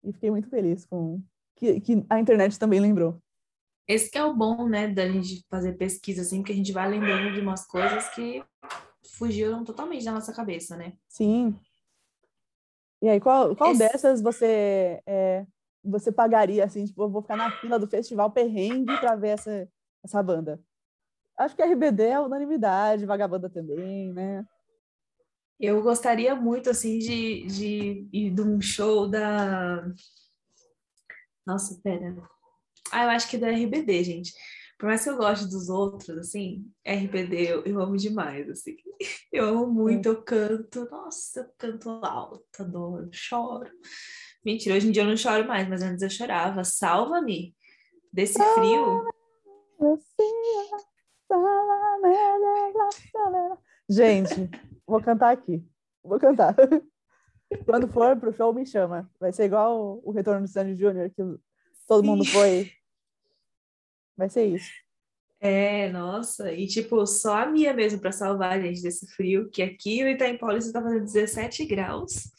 [0.04, 1.22] E fiquei muito feliz com
[1.56, 3.21] que, que a internet também lembrou.
[3.92, 6.90] Esse que é o bom, né, da gente fazer pesquisa, assim, porque a gente vai
[6.90, 8.42] lembrando de umas coisas que
[9.18, 10.94] fugiram totalmente da nossa cabeça, né?
[11.10, 11.60] Sim.
[13.02, 15.46] E aí, qual, qual Esse- dessas você é,
[15.84, 19.68] você pagaria, assim, tipo, eu vou ficar na fila do festival perrengue pra ver essa,
[20.02, 20.64] essa banda?
[21.38, 24.46] Acho que RBD é unanimidade, Vagabanda também, né?
[25.60, 29.86] Eu gostaria muito, assim, de, de ir de um show da...
[31.46, 32.16] Nossa, pera.
[32.92, 34.34] Ah, eu acho que é da RBD, gente.
[34.78, 38.76] Por mais que eu goste dos outros, assim, RBD eu, eu amo demais, assim.
[39.32, 40.88] Eu amo muito, eu canto.
[40.92, 43.72] Nossa, eu canto alto, adoro, choro.
[44.46, 46.64] Mentira, hoje em dia eu não choro mais, mas antes eu chorava.
[46.64, 47.56] Salva-me
[48.12, 49.08] desse frio.
[53.90, 54.50] Gente,
[54.86, 55.66] vou cantar aqui.
[56.04, 56.56] Vou cantar.
[57.66, 59.10] Quando for pro show, me chama.
[59.20, 61.22] Vai ser igual o, Retorno do Sandy Júnior, que
[61.88, 62.72] todo mundo foi.
[64.22, 64.72] Vai ser isso.
[65.40, 69.64] É, nossa, e tipo, só a Mia mesmo para salvar a gente desse frio, que
[69.64, 72.30] aqui no Itaim Paulista está fazendo 17 graus.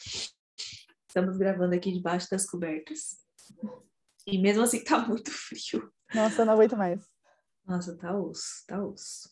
[1.08, 3.16] Estamos gravando aqui debaixo das cobertas.
[4.24, 5.92] E mesmo assim tá muito frio.
[6.14, 7.04] Nossa, eu não aguento mais.
[7.66, 9.28] Nossa, tá osso, tá osso.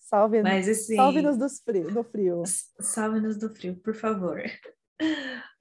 [0.00, 2.42] Salve, Mas assim, salve-nos dos frio, do frio.
[2.80, 4.42] salve-nos do frio, por favor.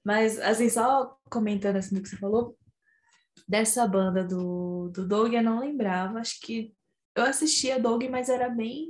[0.04, 2.58] Mas assim, só comentando assim do que você falou,
[3.48, 6.20] dessa banda do, do Doug, eu não lembrava.
[6.20, 6.74] Acho que
[7.16, 8.88] eu assistia Doug, mas era bem.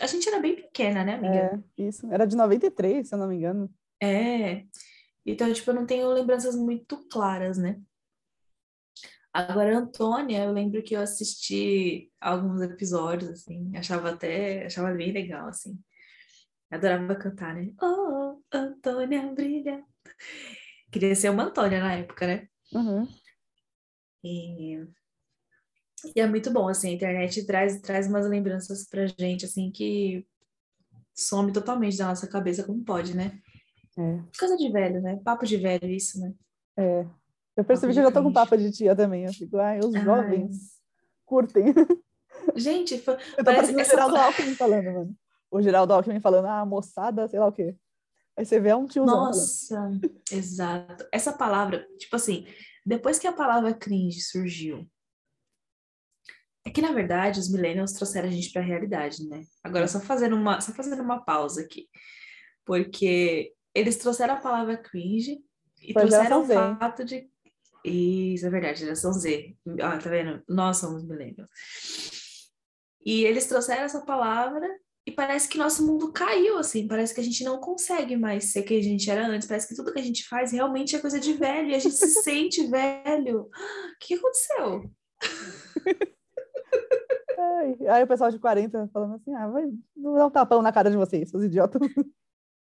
[0.00, 1.62] A gente era bem pequena, né, amiga?
[1.78, 2.06] É, isso.
[2.12, 3.72] Era de 93, se eu não me engano.
[4.02, 4.64] É.
[5.24, 7.80] Então, tipo, eu não tenho lembranças muito claras, né?
[9.32, 15.48] Agora, Antônia, eu lembro que eu assisti alguns episódios, assim, achava até, achava bem legal,
[15.48, 15.76] assim.
[16.70, 17.72] Adorava cantar, né?
[17.82, 19.84] Oh, Antônia brilha.
[20.92, 22.48] Queria ser uma Antônia na época, né?
[22.72, 23.08] Uhum.
[24.24, 24.86] E,
[26.16, 30.26] e é muito bom, assim, a internet traz, traz umas lembranças pra gente, assim, que
[31.14, 33.38] some totalmente da nossa cabeça, como pode, né?
[33.96, 35.20] É, Coisa de velho, né?
[35.24, 36.32] Papo de velho, isso, né?
[36.76, 37.06] é.
[37.56, 39.26] Eu percebi Papo que eu já tô com papo de tia também.
[39.26, 40.02] Eu fico, ai, os Ai.
[40.02, 40.74] jovens
[41.24, 41.66] curtem.
[42.56, 45.16] Gente, foi, Eu tô parece parecendo o essa Geraldo Alckmin falando, mano.
[45.50, 47.76] O Geraldo Alckmin falando, ah, moçada, sei lá o quê.
[48.36, 49.26] Aí você vê é um tiozão falando.
[49.28, 49.90] Nossa,
[50.32, 51.06] exato.
[51.12, 52.44] Essa palavra, tipo assim,
[52.84, 54.88] depois que a palavra cringe surgiu,
[56.66, 59.42] é que na verdade os millennials trouxeram a gente para a realidade, né?
[59.62, 61.88] Agora só fazendo uma, só fazendo uma pausa aqui,
[62.64, 65.38] porque eles trouxeram a palavra cringe
[65.80, 67.28] e Foi trouxeram o fato de
[67.84, 69.54] isso é verdade, geração Z.
[69.82, 70.42] Ah, tá vendo?
[70.48, 71.50] Nós somos millennials.
[73.04, 74.66] E eles trouxeram essa palavra
[75.06, 76.88] e parece que nosso mundo caiu, assim.
[76.88, 79.46] Parece que a gente não consegue mais ser quem a gente era antes.
[79.46, 81.94] Parece que tudo que a gente faz realmente é coisa de velho e a gente
[81.94, 83.42] se sente velho.
[83.42, 83.50] O
[84.00, 84.90] que aconteceu?
[87.38, 89.64] Ai, Aí o pessoal de 40 falando assim, ah, vai
[89.94, 91.82] não dá um tapão na cara de vocês, seus idiotas.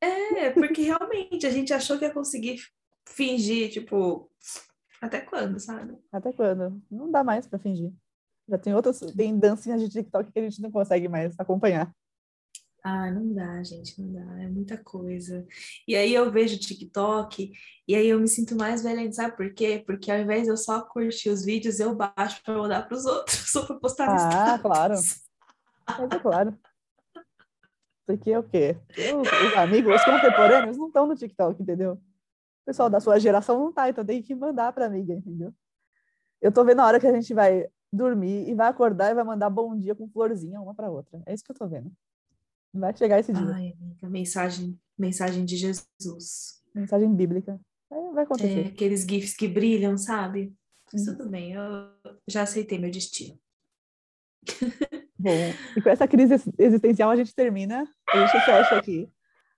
[0.01, 2.61] É, porque realmente a gente achou que ia conseguir
[3.07, 4.29] fingir, tipo,
[5.01, 5.97] até quando, sabe?
[6.13, 6.83] Até quando?
[6.91, 7.93] Não dá mais pra fingir.
[8.49, 11.95] Já tem outras, tem dancinhas de TikTok que a gente não consegue mais acompanhar.
[12.87, 15.47] Ah, não dá, gente, não dá, é muita coisa.
[15.89, 17.51] E aí eu vejo TikTok
[17.89, 19.83] e aí eu me sinto mais velha, sabe por quê?
[19.87, 23.07] Porque ao invés de eu só curtir os vídeos, eu baixo para mandar para os
[23.07, 24.95] outros, só para postar no Ah, claro.
[25.89, 26.59] Mas é claro.
[28.07, 28.77] Porque o quê?
[28.91, 31.95] Os, os amigos, os contemporâneos não estão no TikTok, entendeu?
[31.95, 35.55] O pessoal da sua geração não tá, então tem que mandar pra amiga, entendeu?
[36.39, 39.25] Eu tô vendo a hora que a gente vai dormir e vai acordar e vai
[39.25, 41.23] mandar bom dia com florzinha uma pra outra.
[41.25, 41.91] É isso que eu tô vendo.
[42.75, 43.47] Vai chegar esse dia.
[43.55, 46.61] Ai, amiga, mensagem, mensagem de Jesus.
[46.75, 47.61] Mensagem bíblica.
[47.89, 48.67] Vai É, acontecer.
[48.67, 50.53] aqueles GIFs que brilham, sabe?
[50.93, 51.63] Mas tudo bem, eu
[52.29, 53.39] já aceitei meu destino.
[55.19, 55.31] Bom,
[55.77, 59.09] e com essa crise existencial a gente termina, a gente fecha aqui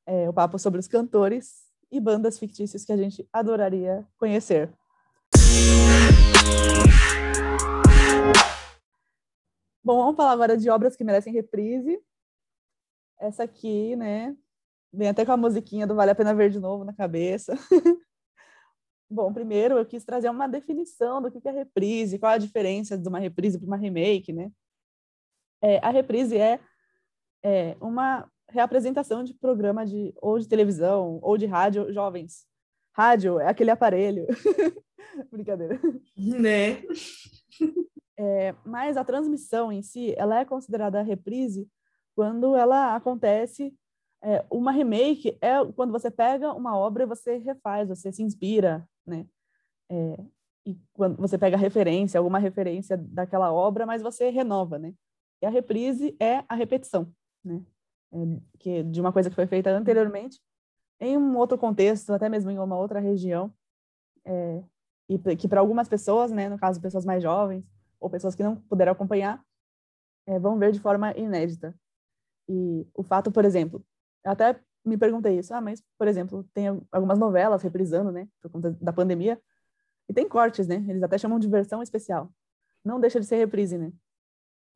[0.07, 4.71] é, o papo sobre os cantores e bandas fictícias que a gente adoraria conhecer.
[9.83, 11.99] Bom, vamos falar agora de obras que merecem reprise.
[13.19, 14.37] Essa aqui, né,
[14.93, 17.55] vem até com a musiquinha do Vale a Pena Ver de Novo na cabeça.
[19.09, 23.09] Bom, primeiro eu quis trazer uma definição do que é reprise, qual a diferença de
[23.09, 24.51] uma reprise para uma remake, né?
[25.63, 26.61] É, a reprise é,
[27.43, 32.47] é, uma reapresentação de programa de ou de televisão ou de rádio jovens.
[32.93, 34.27] Rádio é aquele aparelho.
[35.31, 35.81] Brincadeira.
[36.17, 36.83] Né?
[38.19, 41.69] É, mas a transmissão em si, ela é considerada reprise
[42.17, 43.77] quando ela acontece
[44.23, 48.89] é, uma remake é quando você pega uma obra e você refaz, você se inspira,
[49.07, 49.27] né?
[49.91, 50.25] É,
[50.65, 54.95] e quando você pega referência, alguma referência daquela obra, mas você renova, né?
[55.43, 57.13] E a reprise é a repetição,
[57.45, 57.63] né?
[58.13, 58.17] É,
[58.59, 60.41] que de uma coisa que foi feita anteriormente
[60.99, 63.53] em um outro contexto, até mesmo em uma outra região,
[64.25, 64.63] é,
[65.09, 67.65] e que para algumas pessoas, né, no caso pessoas mais jovens
[68.01, 69.45] ou pessoas que não puderam acompanhar,
[70.27, 71.75] é, vão ver de forma inédita.
[72.49, 73.85] E o fato, por exemplo,
[74.25, 75.53] eu até me perguntei isso.
[75.53, 78.29] Ah, mas, por exemplo, tem algumas novelas reprisando, né?
[78.41, 79.41] Por conta da pandemia.
[80.09, 80.85] E tem cortes, né?
[80.89, 82.31] Eles até chamam de versão especial.
[82.85, 83.93] Não deixa de ser reprise, né?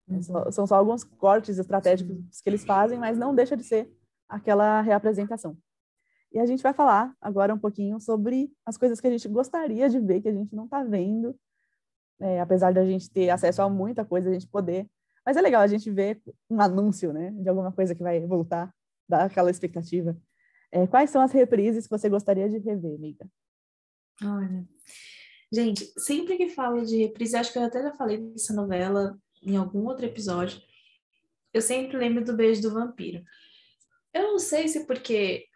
[0.08, 0.50] É uhum.
[0.50, 3.88] São só alguns cortes estratégicos que eles fazem, mas não deixa de ser
[4.28, 5.56] aquela reapresentação.
[6.32, 9.88] E a gente vai falar agora um pouquinho sobre as coisas que a gente gostaria
[9.88, 11.36] de ver, que a gente não está vendo,
[12.20, 14.88] é, apesar da gente ter acesso a muita coisa, a gente poder.
[15.24, 18.74] Mas é legal a gente ver um anúncio, né, de alguma coisa que vai voltar
[19.10, 20.16] dá aquela expectativa.
[20.70, 23.28] É, quais são as reprises que você gostaria de rever, amiga?
[24.22, 24.64] Olha,
[25.52, 29.56] gente, sempre que falo de reprise, acho que eu até já falei dessa novela em
[29.56, 30.62] algum outro episódio,
[31.52, 33.24] eu sempre lembro do Beijo do Vampiro.
[34.14, 35.46] Eu não sei se porque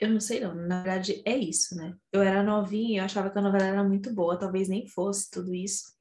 [0.00, 1.96] eu não sei não, na verdade é isso, né?
[2.12, 5.52] Eu era novinha, eu achava que a novela era muito boa, talvez nem fosse tudo
[5.54, 5.92] isso.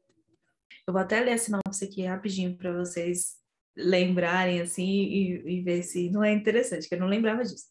[0.92, 3.38] Eu vou até ler a sinopse aqui rapidinho para vocês
[3.78, 7.68] lembrarem assim e, e, ver se não é interessante, que eu não lembrava disso.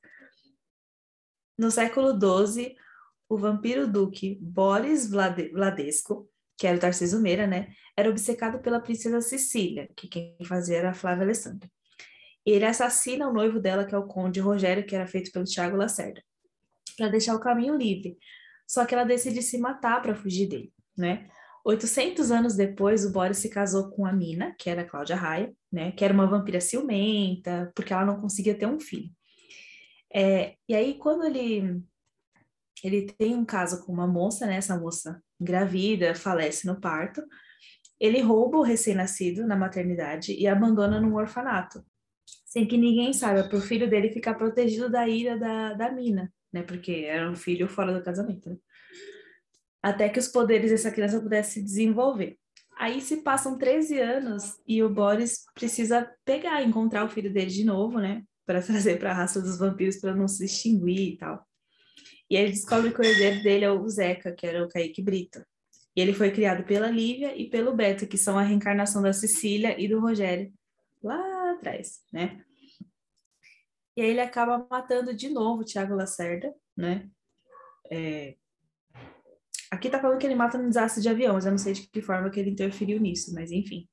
[1.59, 2.75] No século XII,
[3.29, 8.81] o vampiro duque Boris Vlade Vladesco, que era o Tarcísio Meira, né, era obcecado pela
[8.81, 11.71] princesa Cecília, que quem fazia era a Flávia Alessandra.
[12.47, 15.77] Ele assassina o noivo dela, que é o conde Rogério, que era feito pelo Tiago
[15.77, 16.23] Lacerda,
[16.97, 18.17] para deixar o caminho livre.
[18.67, 21.29] Só que ela decide se matar para fugir dele, né?
[21.65, 25.53] 800 anos depois, o Boris se casou com a Mina, que era a Cláudia Raia,
[25.71, 25.93] né?
[25.93, 29.11] Que era uma vampira ciumenta, porque ela não conseguia ter um filho.
[30.13, 31.83] É, e aí, quando ele
[32.83, 34.57] ele tem um caso com uma moça, né?
[34.57, 37.23] Essa moça engravida, falece no parto.
[37.99, 41.85] Ele rouba o recém-nascido na maternidade e abandona num orfanato,
[42.47, 46.33] sem que ninguém saiba, para o filho dele ficar protegido da ira da, da mina,
[46.53, 46.63] né?
[46.63, 48.57] Porque era um filho fora do casamento, né?
[49.83, 52.39] Até que os poderes dessa criança pudessem se desenvolver.
[52.79, 57.65] Aí se passam 13 anos e o Boris precisa pegar, encontrar o filho dele de
[57.65, 58.23] novo, né?
[58.47, 61.47] Para trazer para a raça dos vampiros para não se extinguir e tal.
[62.31, 65.45] E ele descobre que o herdeiro dele é o Zeca, que era o Kaique Brito.
[65.95, 69.79] E ele foi criado pela Lívia e pelo Beto, que são a reencarnação da Cecília
[69.79, 70.53] e do Rogério,
[71.03, 72.43] lá atrás, né?
[73.97, 77.11] E aí ele acaba matando de novo o Tiago Lacerda, né?
[77.91, 78.37] É,
[79.71, 81.89] Aqui tá falando que ele mata no desastre de avião, mas eu não sei de
[81.89, 83.89] que forma que ele interferiu nisso, mas enfim.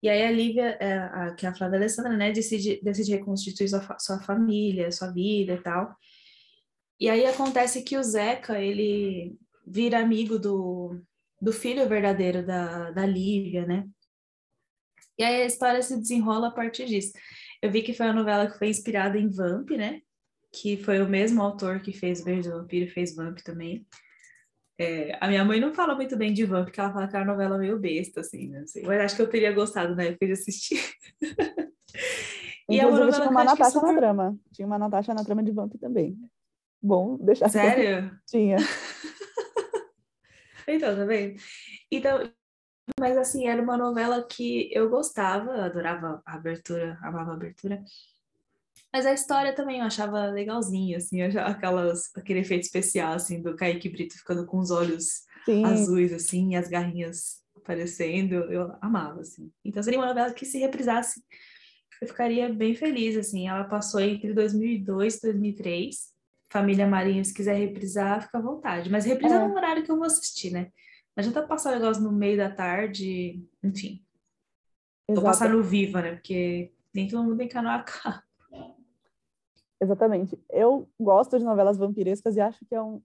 [0.00, 3.68] E aí a Lívia, é, a, que é a Flávia Alessandra, né, decide, decide reconstituir
[3.68, 5.96] sua, sua família, sua vida e tal.
[7.00, 11.00] E aí acontece que o Zeca, ele vira amigo do,
[11.40, 13.88] do filho verdadeiro da, da Lívia, né?
[15.18, 17.12] E aí a história se desenrola a partir disso.
[17.60, 20.00] Eu vi que foi uma novela que foi inspirada em Vamp, né?
[20.52, 23.84] Que foi o mesmo autor que fez Beijo do Vampiro fez Vamp também.
[24.80, 27.18] É, a minha mãe não fala muito bem de Van, porque ela fala que é
[27.18, 28.60] uma novela meio besta, assim, né?
[28.60, 30.80] Assim, mas acho que eu teria gostado na época de assistir.
[32.70, 33.92] e é novela tinha uma Natasha super...
[33.92, 34.38] na trama.
[34.52, 36.16] Tinha uma Natasha na trama de Vamp também.
[36.80, 38.16] Bom, deixar Sério?
[38.24, 38.58] Tinha.
[40.68, 41.40] então, tá vendo?
[41.90, 42.30] Então,
[43.00, 47.82] mas assim, era uma novela que eu gostava, adorava a abertura, amava a abertura.
[48.92, 53.54] Mas a história também eu achava legalzinha, assim, achava aquelas, aquele efeito especial, assim, do
[53.54, 55.64] Kaique Brito ficando com os olhos Sim.
[55.64, 59.50] azuis, assim, e as garrinhas aparecendo, eu amava, assim.
[59.64, 61.22] Então seria uma novela que se reprisasse,
[62.00, 63.48] eu ficaria bem feliz, assim.
[63.48, 65.96] Ela passou entre 2002 e 2003.
[66.50, 68.90] Família Marinho, se quiser reprisar, fica à vontade.
[68.90, 69.48] Mas reprisar é.
[69.48, 70.70] no horário que eu vou assistir, né?
[71.14, 74.02] Não adianta passar negócio no meio da tarde, enfim.
[75.08, 75.20] Exato.
[75.20, 76.12] Tô passando no Viva, né?
[76.12, 78.27] Porque nem todo mundo tem canal a cabo.
[79.80, 80.38] Exatamente.
[80.50, 83.00] Eu gosto de novelas vampirescas e acho que é um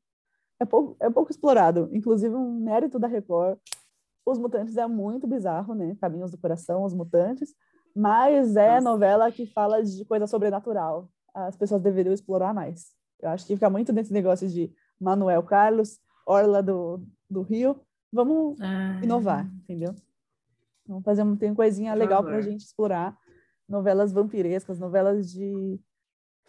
[0.59, 1.89] é pouco, é pouco explorado.
[1.91, 3.57] Inclusive, um mérito da Record.
[4.25, 5.95] Os Mutantes é muito bizarro, né?
[5.99, 7.53] Caminhos do Coração, Os Mutantes.
[7.95, 8.81] Mas é Nossa.
[8.81, 11.09] novela que fala de coisa sobrenatural.
[11.33, 12.91] As pessoas deveriam explorar mais.
[13.19, 17.79] Eu acho que fica muito nesse negócio de Manuel Carlos, Orla do, do Rio.
[18.11, 18.99] Vamos ah.
[19.03, 19.93] inovar, entendeu?
[20.87, 23.17] Vamos fazer um, tem coisinha legal para a gente explorar.
[23.67, 25.79] Novelas vampirescas, novelas de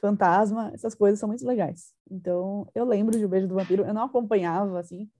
[0.00, 1.94] fantasma, essas coisas são muito legais.
[2.10, 3.84] Então, eu lembro de O Beijo do Vampiro.
[3.84, 5.10] Eu não acompanhava, assim,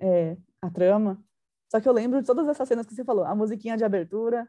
[0.00, 1.22] é, a trama.
[1.70, 3.24] Só que eu lembro de todas essas cenas que você falou.
[3.24, 4.48] A musiquinha de abertura,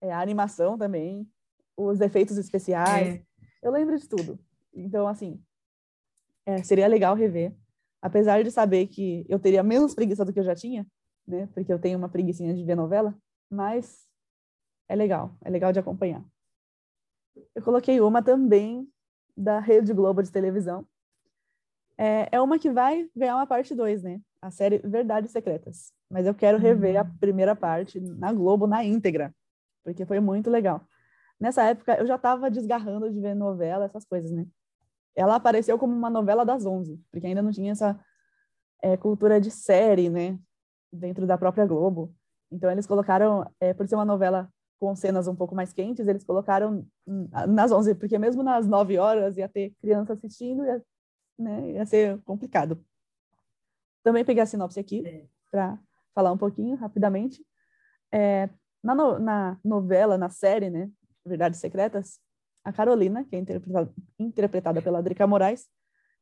[0.00, 1.28] é, a animação também,
[1.76, 3.16] os efeitos especiais.
[3.16, 3.22] É.
[3.62, 4.38] Eu lembro de tudo.
[4.72, 5.42] Então, assim,
[6.46, 7.54] é, seria legal rever.
[8.02, 10.86] Apesar de saber que eu teria menos preguiça do que eu já tinha,
[11.26, 11.48] né?
[11.52, 13.14] Porque eu tenho uma preguiçinha de ver novela.
[13.50, 14.06] Mas
[14.88, 15.36] é legal.
[15.44, 16.24] É legal de acompanhar.
[17.54, 18.88] Eu coloquei uma também
[19.36, 20.86] da Rede Globo de televisão.
[21.96, 24.20] É, é uma que vai ganhar uma parte 2, né?
[24.40, 25.92] A série Verdades Secretas.
[26.08, 27.16] Mas eu quero rever a hum.
[27.20, 29.34] primeira parte na Globo, na íntegra,
[29.84, 30.82] porque foi muito legal.
[31.38, 34.46] Nessa época, eu já estava desgarrando de ver novela, essas coisas, né?
[35.14, 37.98] Ela apareceu como uma novela das 11, porque ainda não tinha essa
[38.82, 40.38] é, cultura de série, né?
[40.92, 42.14] Dentro da própria Globo.
[42.50, 44.50] Então, eles colocaram, é, por ser uma novela
[44.80, 46.86] com cenas um pouco mais quentes, eles colocaram
[47.46, 50.82] nas 11, porque mesmo nas 9 horas ia ter criança assistindo, ia,
[51.38, 52.82] né, ia ser complicado.
[54.02, 55.26] Também peguei a sinopse aqui é.
[55.50, 55.78] para
[56.14, 57.44] falar um pouquinho rapidamente.
[58.10, 58.48] É,
[58.82, 60.90] na, no, na, novela, na série, né,
[61.26, 62.18] Verdades Secretas,
[62.64, 65.68] a Carolina, que é interpretada, interpretada pela Drica Moraes,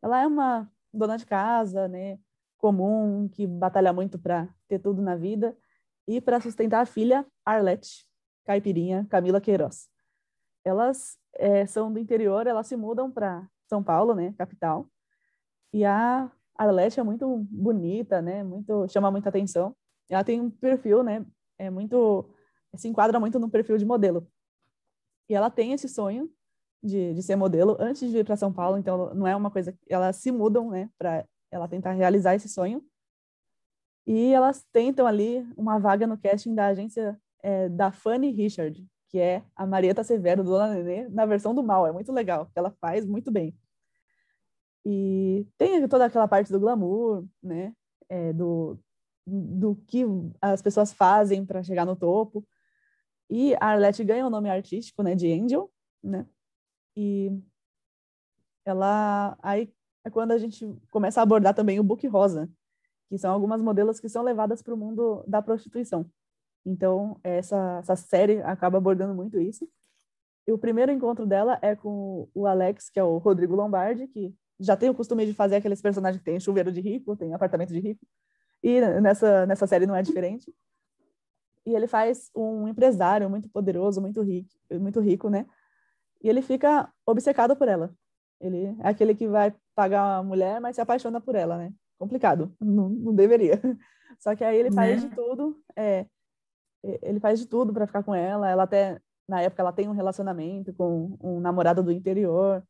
[0.03, 2.19] ela é uma dona de casa, né,
[2.59, 5.57] comum, que batalha muito para ter tudo na vida
[6.09, 8.08] e para sustentar a filha Arlette,
[8.49, 9.91] caipirinha Camila Queiroz.
[10.65, 14.89] Elas é, são do interior, elas se mudam para São Paulo, né, capital.
[15.71, 19.77] E a Arlete é muito bonita, né, muito chama muita atenção.
[20.09, 21.27] Ela tem um perfil, né,
[21.59, 22.35] é muito
[22.75, 24.27] se enquadra muito no perfil de modelo.
[25.29, 26.31] E ela tem esse sonho
[26.83, 29.77] de, de ser modelo antes de vir para São Paulo, então não é uma coisa
[29.89, 32.83] elas se mudam, né, para ela tentar realizar esse sonho.
[34.07, 39.19] E elas tentam ali uma vaga no casting da agência é, da Fanny Richard, que
[39.19, 41.87] é a Marieta Severo, Dona Nenê, na versão do mal.
[41.87, 43.57] É muito legal, ela faz muito bem.
[44.85, 47.75] E tem toda aquela parte do glamour, né?
[48.09, 48.79] É, do,
[49.27, 50.05] do que
[50.41, 52.47] as pessoas fazem para chegar no topo.
[53.31, 55.71] E a Arlette ganha o nome artístico, né, de Angel,
[56.03, 56.27] né?
[56.97, 57.31] E
[58.65, 59.73] ela aí
[60.05, 62.51] é quando a gente começa a abordar também o book rosa,
[63.09, 66.11] que são algumas modelos que são levadas para o mundo da prostituição.
[66.65, 69.69] Então, essa, essa série acaba abordando muito isso.
[70.47, 74.35] E o primeiro encontro dela é com o Alex, que é o Rodrigo Lombardi, que
[74.59, 77.73] já tem o costume de fazer aqueles personagens que tem chuveiro de rico, tem apartamento
[77.73, 78.05] de rico.
[78.63, 80.53] E nessa, nessa série não é diferente.
[81.65, 85.47] E ele faz um empresário muito poderoso, muito rico, muito rico, né?
[86.23, 87.95] E ele fica obcecado por ela.
[88.41, 91.73] Ele é aquele que vai pagar a mulher, mas se apaixona por ela, né?
[91.99, 93.61] Complicado, não, não deveria.
[94.19, 95.09] Só que aí ele faz né?
[95.09, 96.07] de tudo, é,
[96.83, 98.49] ele faz de tudo para ficar com ela.
[98.49, 102.63] Ela até, na época, ela tem um relacionamento com um namorado do interior,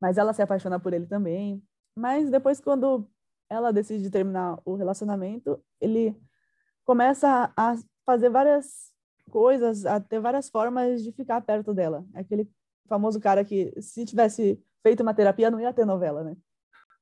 [0.00, 1.62] mas ela se apaixona por ele também.
[1.96, 3.08] Mas depois, quando
[3.48, 6.16] ela decide terminar o relacionamento, ele
[6.84, 8.92] começa a fazer várias
[9.30, 12.04] coisas, a ter várias formas de ficar perto dela.
[12.14, 12.50] Aquele
[12.88, 16.36] famoso cara que, se tivesse feito uma terapia, não ia ter novela, né?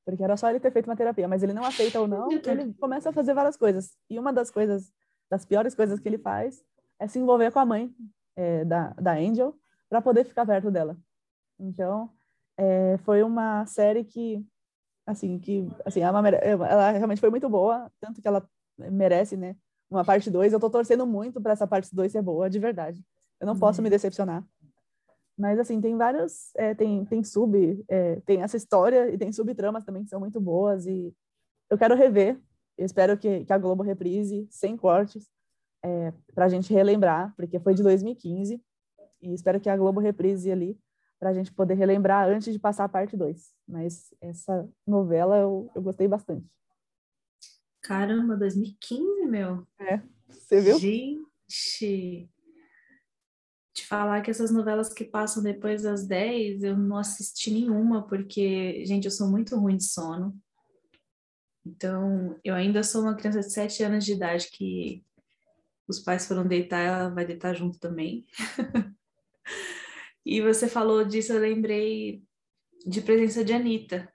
[0.05, 2.73] Porque era só ele ter feito uma terapia, mas ele não aceita ou não, ele
[2.73, 3.97] começa a fazer várias coisas.
[4.09, 4.91] E uma das coisas
[5.29, 6.63] das piores coisas que ele faz
[6.99, 7.93] é se envolver com a mãe
[8.35, 9.55] é, da, da Angel
[9.89, 10.97] para poder ficar perto dela.
[11.59, 12.09] Então,
[12.57, 14.45] é, foi uma série que,
[15.05, 18.47] assim, que, assim, ela, ela, realmente foi muito boa, tanto que ela
[18.77, 19.55] merece, né,
[19.89, 20.53] uma parte 2.
[20.53, 23.03] Eu tô torcendo muito para essa parte 2 ser boa, de verdade.
[23.39, 23.59] Eu não uhum.
[23.59, 24.43] posso me decepcionar.
[25.37, 29.83] Mas, assim, tem vários, é, tem, tem sub, é, tem essa história e tem subtramas
[29.83, 31.13] também que são muito boas e
[31.69, 32.39] eu quero rever
[32.77, 35.29] eu espero que, que a Globo reprise sem cortes
[35.83, 38.61] é, para a gente relembrar, porque foi de 2015,
[39.21, 40.77] e espero que a Globo reprise ali
[41.19, 43.53] para a gente poder relembrar antes de passar a parte 2.
[43.67, 46.49] Mas essa novela eu, eu gostei bastante.
[47.81, 49.65] Caramba, 2015, meu.
[49.79, 50.77] É, você viu?
[50.79, 52.29] Gente,
[53.73, 58.85] te falar que essas novelas que passam depois das 10, eu não assisti nenhuma, porque,
[58.85, 60.37] gente, eu sou muito ruim de sono.
[61.65, 65.03] Então, eu ainda sou uma criança de 7 anos de idade que
[65.87, 68.25] os pais foram deitar, ela vai deitar junto também.
[70.25, 72.23] e você falou disso, eu lembrei
[72.85, 74.11] de Presença de Anitta,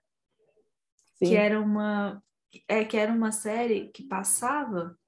[1.16, 1.26] Sim.
[1.26, 2.22] que era uma
[2.66, 4.98] é que era uma série que passava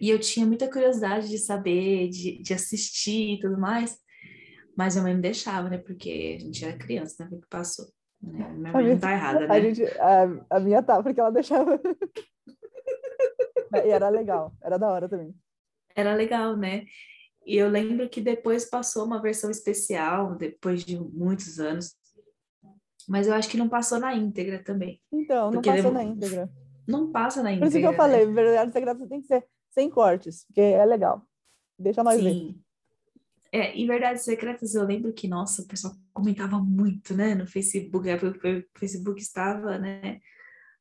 [0.00, 3.98] e eu tinha muita curiosidade de saber, de, de assistir e tudo mais,
[4.76, 5.78] mas a mãe me deixava, né?
[5.78, 7.30] Porque a gente era criança, né?
[7.36, 7.86] O que passou.
[8.22, 8.48] Né?
[8.50, 9.54] Minha mãe minha, não tá errada, né?
[9.54, 11.80] A, gente, a, a minha tá, porque ela deixava.
[13.84, 15.34] e era legal, era da hora também.
[15.94, 16.84] Era legal, né?
[17.46, 21.96] E eu lembro que depois passou uma versão especial, depois de muitos anos.
[23.08, 25.00] Mas eu acho que não passou na íntegra também.
[25.10, 26.50] Então, não passou na íntegra.
[26.86, 27.70] Não passa na íntegra.
[27.70, 28.32] Por isso que eu falei, né?
[28.32, 31.22] verdade secreta tem que ser sem cortes, porque é legal.
[31.78, 32.24] Deixa nós Sim.
[32.24, 32.69] ver.
[33.52, 38.08] É, em Verdades Secretas eu lembro que, nossa, o pessoal comentava muito, né, no Facebook,
[38.08, 40.20] o Facebook estava, né,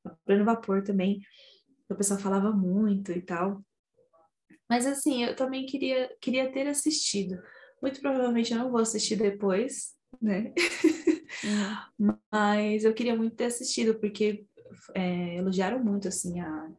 [0.06, 1.20] a pleno vapor também,
[1.90, 3.64] o pessoal falava muito e tal.
[4.70, 7.42] Mas, assim, eu também queria, queria ter assistido.
[7.82, 10.54] Muito provavelmente eu não vou assistir depois, né,
[11.98, 12.14] uhum.
[12.32, 14.46] mas eu queria muito ter assistido, porque
[14.94, 16.72] é, elogiaram muito, assim, a,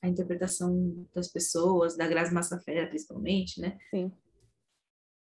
[0.00, 3.76] a interpretação das pessoas, da Grazi Massafera, principalmente, né?
[3.90, 4.12] Sim.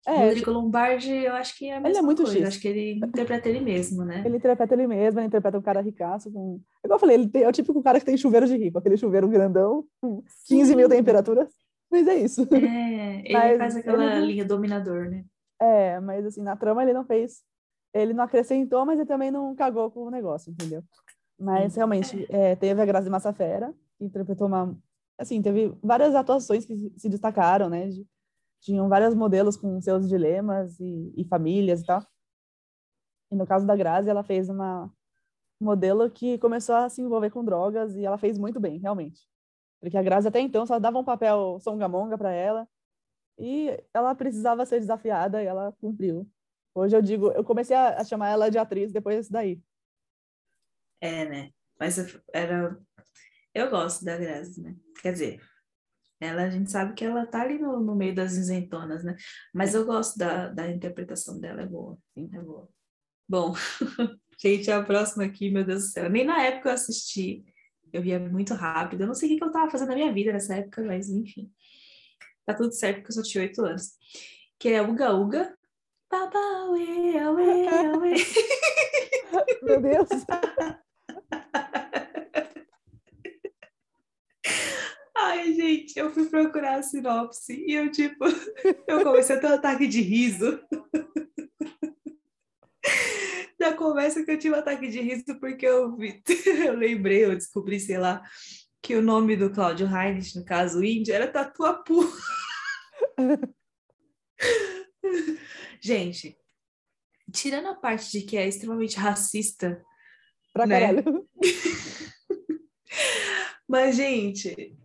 [0.07, 2.39] É, Rodrigo Lombardi, eu acho que é a mesma ele é muito coisa.
[2.39, 2.49] X.
[2.49, 4.23] Acho que ele interpreta ele mesmo, né?
[4.25, 6.31] Ele interpreta ele mesmo, ele interpreta um cara ricaço.
[6.31, 6.61] Com...
[6.85, 8.97] Igual eu falei, ele tem, é o típico cara que tem chuveiro de rico, aquele
[8.97, 10.77] chuveiro grandão, com 15 Sim.
[10.77, 11.49] mil temperaturas.
[11.91, 12.47] Mas é isso.
[12.55, 14.27] É, ele mas faz aquela ele...
[14.27, 15.25] linha dominador, né?
[15.61, 17.43] É, mas assim, na trama ele não fez.
[17.93, 20.85] Ele não acrescentou, mas ele também não cagou com o negócio, entendeu?
[21.39, 21.79] Mas Sim.
[21.81, 24.77] realmente, é, teve a Grazi Massafera, que interpretou uma.
[25.19, 27.89] Assim, teve várias atuações que se destacaram, né?
[27.89, 28.07] De
[28.61, 32.05] tinham vários modelos com seus dilemas e, e famílias e tal.
[33.31, 34.93] E no caso da Grazi, ela fez uma
[35.61, 39.27] modelo que começou a se envolver com drogas e ela fez muito bem, realmente.
[39.81, 42.69] Porque a Grazi até então só dava um papel songamonga para ela
[43.39, 46.29] e ela precisava ser desafiada e ela cumpriu.
[46.75, 49.61] Hoje eu digo, eu comecei a, chamar ela de atriz depois disso daí.
[51.01, 51.51] É, né?
[51.79, 51.97] Mas
[52.33, 52.79] era
[53.55, 54.77] eu gosto da Grazi, né?
[55.01, 55.41] Quer dizer,
[56.21, 59.17] ela, a gente sabe que ela tá ali no, no meio das isentonas, né?
[59.53, 61.99] Mas eu gosto da, da interpretação dela, é boa.
[62.15, 62.69] Sim, é boa.
[63.29, 63.55] Bom,
[64.41, 66.09] gente, a próxima aqui, meu Deus do céu.
[66.09, 67.45] Nem na época eu assisti,
[67.93, 69.03] eu via muito rápido.
[69.03, 71.51] Eu não sei o que eu tava fazendo na minha vida nessa época, mas enfim.
[72.47, 73.93] Tá tudo certo porque eu só tinha oito anos.
[74.59, 75.57] Que é Uga Uga.
[76.11, 78.15] Baba, uê, uê, uê.
[79.63, 80.09] Meu Deus.
[85.29, 88.25] Ai, gente, eu fui procurar a sinopse e eu, tipo,
[88.87, 90.61] eu comecei a ter um ataque de riso.
[93.61, 96.23] Já começa que eu tive um ataque de riso porque eu, vi,
[96.65, 98.23] eu lembrei, eu descobri, sei lá,
[98.81, 102.09] que o nome do Cláudio Heinrich, no caso índio, era Tatuapu.
[105.83, 106.39] Gente,
[107.33, 109.83] tirando a parte de que é extremamente racista.
[110.53, 110.79] Pra né?
[110.79, 111.29] caralho.
[113.69, 114.79] Mas, gente,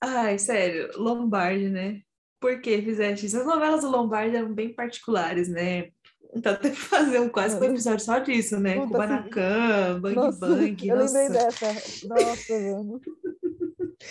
[0.00, 2.00] Ai, sério, Lombardi, né?
[2.40, 3.38] Por que fizeste isso?
[3.38, 5.90] As novelas do Lombardi eram bem particulares, né?
[6.34, 8.74] Então tem que fazer um quase um episódio só disso, né?
[8.74, 10.88] Puta, Kubanacan, Bang nossa, Bang.
[10.88, 11.18] Eu nossa.
[11.18, 11.66] lembrei dessa.
[12.06, 13.00] Nossa, mano.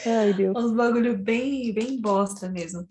[0.05, 0.55] Ai, Deus.
[0.57, 2.87] Uns bagulho bem, bem bosta mesmo.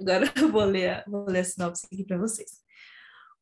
[0.00, 2.63] Agora eu vou ler, vou ler a sinopse aqui para vocês.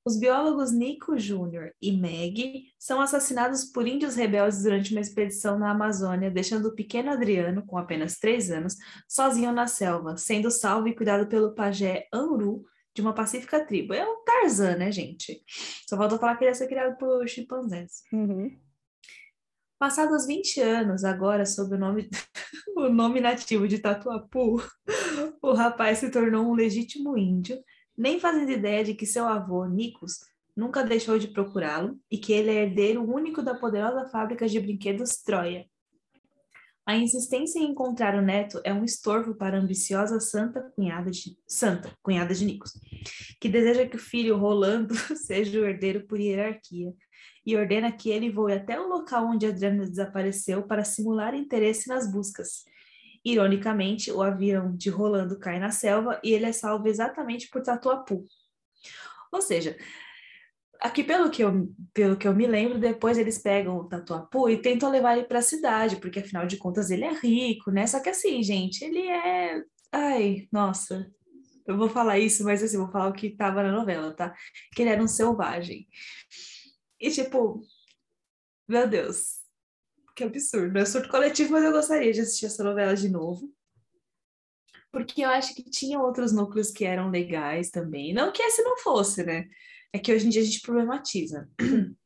[0.05, 1.73] Os biólogos Nico Jr.
[1.81, 7.13] e Meg são assassinados por índios rebeldes durante uma expedição na Amazônia, deixando o pequeno
[7.13, 8.75] Adriano, com apenas três anos,
[9.09, 13.95] sozinho na selva, sendo salvo e cuidado pelo pajé Anru, de uma pacífica tribo.
[13.95, 15.41] É um Tarzan, né, gente?
[15.89, 18.03] Só faltou falar que ele ia ser criado por chimpanzés.
[18.13, 18.59] Uhum.
[19.79, 22.11] Passados 20 anos, agora sob o nome,
[22.77, 24.61] o nome nativo de Tatuapu,
[25.41, 27.57] o rapaz se tornou um legítimo índio
[28.03, 30.19] nem fazendo ideia de que seu avô, Nikos,
[30.57, 35.19] nunca deixou de procurá-lo e que ele é herdeiro único da poderosa fábrica de brinquedos
[35.19, 35.65] Troia.
[36.85, 41.39] A insistência em encontrar o neto é um estorvo para a ambiciosa santa cunhada de
[41.47, 42.73] santa cunhada de Nikos,
[43.41, 46.93] que deseja que o filho Rolando seja o herdeiro por hierarquia
[47.47, 52.11] e ordena que ele voe até o local onde Adriano desapareceu para simular interesse nas
[52.11, 52.65] buscas.
[53.25, 58.27] Ironicamente, o avião de Rolando cai na selva e ele é salvo exatamente por Tatuapu.
[59.31, 59.77] Ou seja,
[60.81, 64.61] aqui pelo que eu, pelo que eu me lembro, depois eles pegam o Tatuapu e
[64.61, 67.87] tentam levar ele para a cidade, porque afinal de contas ele é rico, né?
[67.87, 69.63] Só que assim, gente, ele é.
[69.93, 71.11] Ai, nossa,
[71.67, 74.35] eu vou falar isso, mas assim, vou falar o que estava na novela, tá?
[74.75, 75.87] Que ele era um selvagem.
[77.01, 77.63] E tipo,
[78.69, 79.42] meu Deus,
[80.15, 80.79] que absurdo.
[80.79, 83.53] É surto coletivo, mas eu gostaria de assistir essa novela de novo.
[84.91, 88.13] Porque eu acho que tinha outros núcleos que eram legais também.
[88.13, 89.49] Não que esse não fosse, né?
[89.93, 91.49] É que hoje em dia a gente problematiza.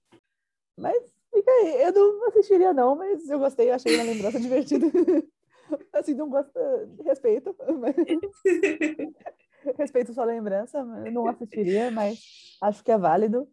[0.79, 0.97] Mas
[1.35, 1.83] fica aí.
[1.83, 4.87] Eu não assistiria, não, mas eu gostei, achei uma lembrança divertida.
[5.93, 6.53] assim, não gosto.
[7.03, 7.57] Respeito.
[7.81, 7.97] Mas...
[9.79, 12.21] respeito sua lembrança, não assistiria, mas
[12.61, 13.49] acho que é válido.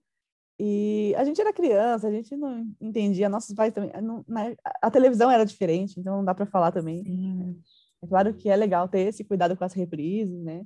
[0.60, 3.92] E a gente era criança, a gente não entendia, nossos pais também.
[4.02, 7.04] Não, né, a televisão era diferente, então não dá para falar também.
[7.04, 7.60] Sim.
[8.02, 10.66] É claro que é legal ter esse cuidado com as reprises, né?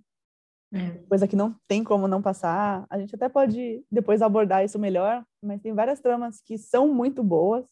[0.74, 0.90] É.
[1.08, 2.86] Coisa que não tem como não passar.
[2.90, 7.24] A gente até pode depois abordar isso melhor, mas tem várias tramas que são muito
[7.24, 7.66] boas,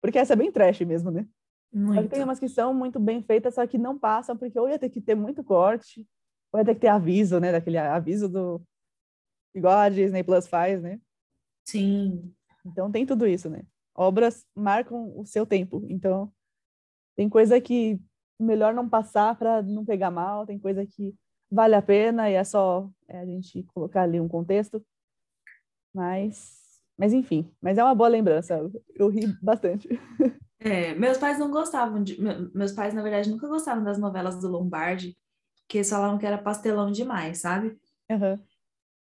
[0.00, 1.26] porque essa é bem trash mesmo, né?
[1.72, 2.08] Muito.
[2.08, 4.88] Tem umas que são muito bem feitas, só que não passam, porque ou ia ter
[4.88, 6.06] que ter muito corte,
[6.50, 7.52] ou ia ter que ter aviso, né?
[7.52, 8.62] Daquele aviso do.
[9.54, 10.98] Igual a Disney Plus faz, né?
[11.68, 12.32] Sim.
[12.64, 13.62] Então tem tudo isso, né?
[13.94, 15.84] Obras marcam o seu tempo.
[15.86, 16.32] Então
[17.14, 18.00] tem coisa que
[18.40, 21.14] melhor não passar para não pegar mal, tem coisa que
[21.50, 24.82] vale a pena e é só é, a gente colocar ali um contexto.
[25.92, 28.58] Mas, mas enfim, mas é uma boa lembrança.
[28.94, 29.88] Eu ri bastante.
[30.60, 32.20] É, meus pais não gostavam de.
[32.52, 35.16] Meus pais, na verdade, nunca gostavam das novelas do Lombardi,
[35.68, 37.78] que eles falavam que era pastelão demais, sabe?
[38.10, 38.36] Uhum.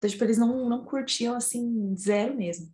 [0.04, 2.70] Então, tipo, eles não, não curtiam assim, zero mesmo.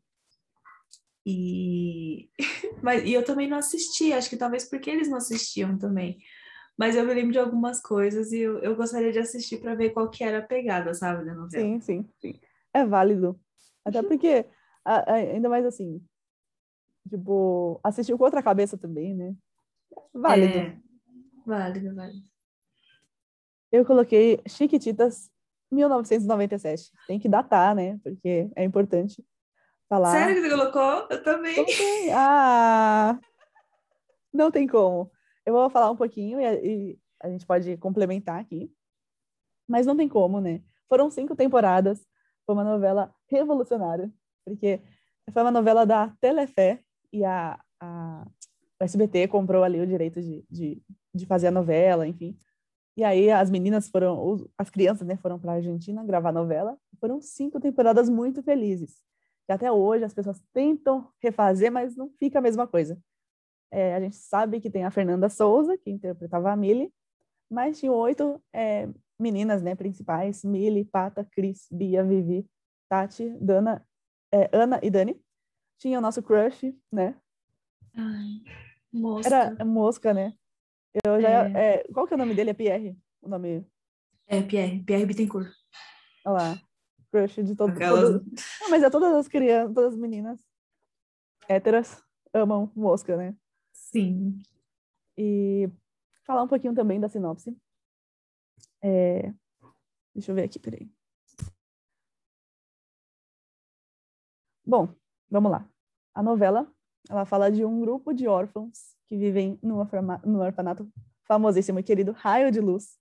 [1.25, 2.29] E...
[2.83, 6.19] Mas, e eu também não assisti, acho que talvez porque eles não assistiam também.
[6.77, 9.91] Mas eu me lembro de algumas coisas e eu, eu gostaria de assistir para ver
[9.91, 11.63] qual que era a pegada, sabe, da novela.
[11.65, 12.41] Sim, sim, sim.
[12.75, 13.39] É válido.
[13.85, 14.45] Até porque,
[14.85, 16.05] ainda mais assim,
[17.09, 19.37] tipo, assistiu com outra cabeça também, né?
[20.13, 20.59] Válido.
[20.59, 20.77] É,
[21.47, 22.27] válido, válido.
[23.71, 25.31] Eu coloquei Chiquititas
[25.71, 26.91] 1997.
[27.07, 27.99] Tem que datar, né?
[28.03, 29.25] Porque é importante
[29.89, 30.13] falar.
[30.13, 31.07] Sério que você colocou?
[31.11, 31.55] Eu também.
[31.55, 32.11] Coloquei.
[32.13, 33.19] Ah!
[34.33, 35.11] Não tem como.
[35.45, 38.73] Eu vou falar um pouquinho e, e a gente pode complementar aqui.
[39.69, 40.63] Mas não tem como, né?
[40.89, 42.05] Foram cinco temporadas.
[42.47, 44.11] Foi uma novela revolucionária.
[44.45, 44.81] Porque
[45.33, 48.27] foi uma novela da Telefé e a, a
[48.81, 50.83] o SBT comprou ali o direito de, de,
[51.15, 52.35] de fazer a novela, enfim.
[53.01, 56.77] E aí as meninas foram, as crianças, né, foram para a Argentina gravar novela.
[57.01, 59.03] Foram cinco temporadas muito felizes.
[59.49, 63.03] E até hoje as pessoas tentam refazer, mas não fica a mesma coisa.
[63.71, 66.93] É, a gente sabe que tem a Fernanda Souza, que interpretava a Millie,
[67.51, 68.87] mas tinham oito é,
[69.19, 72.47] meninas, né, principais: Millie, Pata, Cris, Bia, Vivi,
[72.87, 73.83] Tati, Dana,
[74.31, 75.19] é, Ana e Dani.
[75.79, 77.17] Tinha o nosso crush, né?
[77.97, 78.43] Ai,
[78.93, 79.27] mosca.
[79.27, 80.35] Era mosca, né?
[81.05, 81.75] Eu já, é.
[81.77, 82.51] É, qual que é o nome dele?
[82.51, 82.99] É Pierre?
[83.23, 83.67] O nome?
[84.27, 84.83] É, Pierre.
[84.83, 85.53] Pierre Bittencourt.
[86.25, 86.63] Olha lá.
[87.13, 88.01] Crush de todo, Aquelas...
[88.01, 88.25] todo...
[88.61, 90.41] Não, mas é todas as crianças, todas as meninas
[91.49, 93.37] héteras amam mosca, né?
[93.73, 94.41] Sim.
[95.19, 95.69] E
[96.25, 97.57] falar um pouquinho também da sinopse.
[98.83, 99.33] É...
[100.15, 100.89] Deixa eu ver aqui, peraí.
[104.65, 104.95] Bom,
[105.29, 105.69] vamos lá.
[106.15, 106.73] A novela,
[107.09, 109.85] ela fala de um grupo de órfãos que vivem no,
[110.25, 110.89] no orfanato
[111.25, 112.97] famosíssimo e querido Raio de Luz.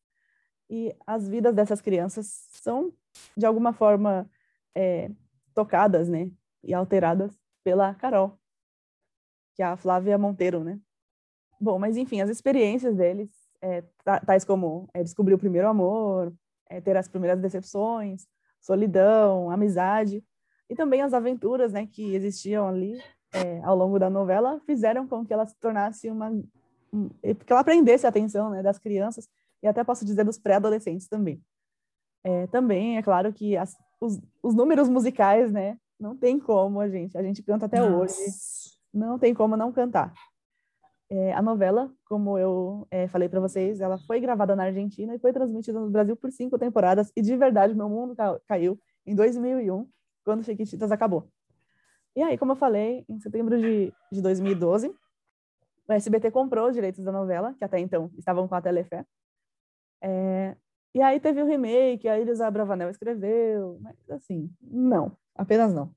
[0.68, 2.92] E as vidas dessas crianças são,
[3.38, 4.28] de alguma forma,
[4.74, 5.12] é,
[5.54, 6.32] tocadas, né?
[6.64, 8.40] E alteradas pela Carol,
[9.54, 10.80] que é a Flávia Monteiro, né?
[11.62, 13.30] Bom, mas enfim, as experiências deles,
[13.62, 13.84] é,
[14.26, 16.34] tais como é, descobrir o primeiro amor,
[16.68, 18.26] é, ter as primeiras decepções,
[18.60, 20.24] solidão, amizade,
[20.68, 23.00] e também as aventuras, né, que existiam ali
[23.34, 26.30] é, ao longo da novela fizeram com que ela se tornasse uma
[26.94, 29.28] um, que ela aprendesse a atenção né, das crianças
[29.62, 31.42] e até posso dizer dos pré-adolescentes também.
[32.24, 36.90] É, também é claro que as, os, os, números musicais, né, não tem como a
[36.90, 38.20] gente, a gente canta até Nossa.
[38.20, 38.32] hoje,
[38.94, 40.14] não tem como não cantar.
[41.12, 45.20] É, a novela, como eu é, falei para vocês, ela foi gravada na Argentina e
[45.20, 48.16] foi transmitida no Brasil por cinco temporadas e de verdade meu mundo
[48.48, 49.90] caiu em 2001
[50.24, 51.28] quando Chiquititas acabou.
[52.16, 54.94] E aí, como eu falei, em setembro de, de 2012,
[55.88, 59.06] o SBT comprou os direitos da novela, que até então estavam com a Telefé.
[60.02, 60.56] É,
[60.94, 65.94] e aí teve o remake, a Elisa Bravanel escreveu, mas assim, não, apenas não.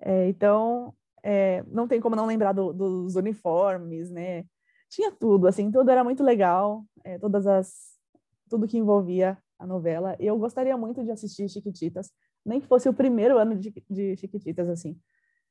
[0.00, 4.44] É, então, é, não tem como não lembrar do, dos uniformes, né?
[4.88, 7.98] Tinha tudo, assim, tudo era muito legal, é, todas as,
[8.48, 10.16] tudo que envolvia a novela.
[10.18, 12.10] Eu gostaria muito de assistir Chiquititas,
[12.44, 14.98] nem que fosse o primeiro ano de, de Chiquititas, assim.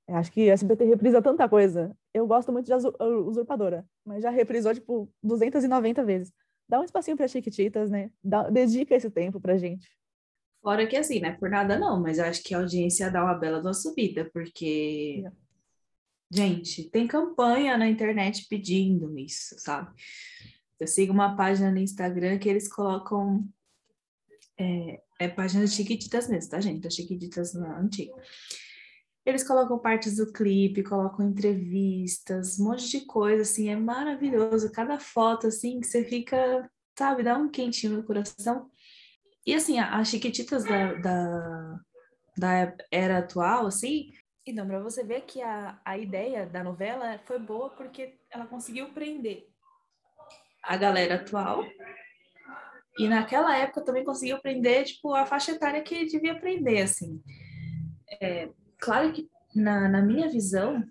[0.07, 1.95] Acho que a SBT reprisa tanta coisa.
[2.13, 6.31] Eu gosto muito de Usurpadora, mas já reprisou, tipo, 290 vezes.
[6.69, 8.09] Dá um espacinho para Chiquititas, né?
[8.23, 9.87] Dá, dedica esse tempo pra gente.
[10.61, 11.33] Fora que assim, né?
[11.33, 15.23] Por nada não, mas acho que a audiência dá uma bela de uma subida, porque
[16.29, 19.89] Gente, tem campanha na internet pedindo isso, sabe?
[20.79, 23.47] Eu sigo uma página no Instagram que eles colocam.
[24.59, 26.81] É, é página de Chiquititas mesmo, tá, gente?
[26.81, 28.13] Da Chiquititas na antiga.
[29.27, 34.71] Eles colocam partes do clipe, colocam entrevistas, um monte de coisa, assim, é maravilhoso.
[34.71, 38.71] Cada foto, assim, que você fica, sabe, dá um quentinho no coração.
[39.45, 41.79] E, assim, as Chiquititas da, da,
[42.37, 44.13] da era atual, assim,
[44.45, 48.93] então, para você ver que a, a ideia da novela foi boa porque ela conseguiu
[48.93, 49.45] prender
[50.63, 51.65] a galera atual
[52.97, 57.21] e naquela época também conseguiu prender, tipo, a faixa etária que devia prender, assim.
[58.21, 58.49] É,
[58.79, 60.83] claro que na, na minha visão,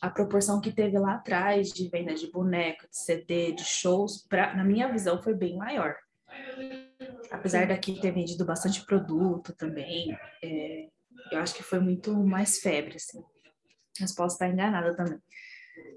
[0.00, 4.54] a proporção que teve lá atrás de venda de boneco, de CD, de shows, pra,
[4.54, 5.96] na minha visão foi bem maior.
[7.30, 10.88] Apesar daqui ter vendido bastante produto também, é,
[11.30, 13.22] eu acho que foi muito mais febre, assim.
[14.00, 15.18] Mas posso estar enganada também.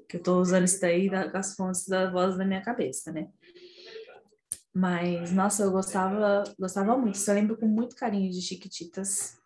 [0.08, 3.28] Que eu estou usando isso daí das fontes da voz da minha cabeça, né?
[4.74, 7.18] Mas, nossa, eu gostava, gostava muito.
[7.26, 9.38] Eu lembro com muito carinho de Chiquititas.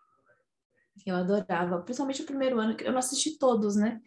[1.06, 4.02] Eu adorava, principalmente o primeiro ano, que eu não assisti todos, né?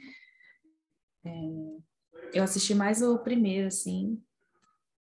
[1.24, 1.30] É,
[2.34, 4.22] eu assisti mais o primeiro, assim.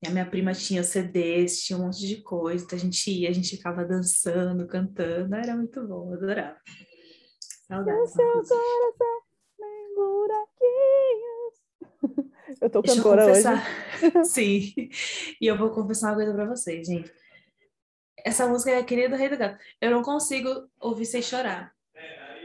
[0.01, 2.63] E a minha prima tinha CDs, tinha um monte de coisa.
[2.63, 5.35] Então a gente ia, a gente ficava dançando, cantando.
[5.35, 6.57] Era muito bom, eu adorava.
[7.67, 8.11] Saudades.
[8.11, 8.57] seu coração
[9.59, 11.59] nem buraquinhos.
[12.59, 14.25] Eu tô Deixa cantora eu hoje.
[14.25, 14.89] Sim.
[15.39, 17.13] E eu vou confessar uma coisa pra vocês, gente.
[18.25, 19.63] Essa música é a querida do Rei do Gato.
[19.79, 21.71] Eu não consigo ouvir sem chorar.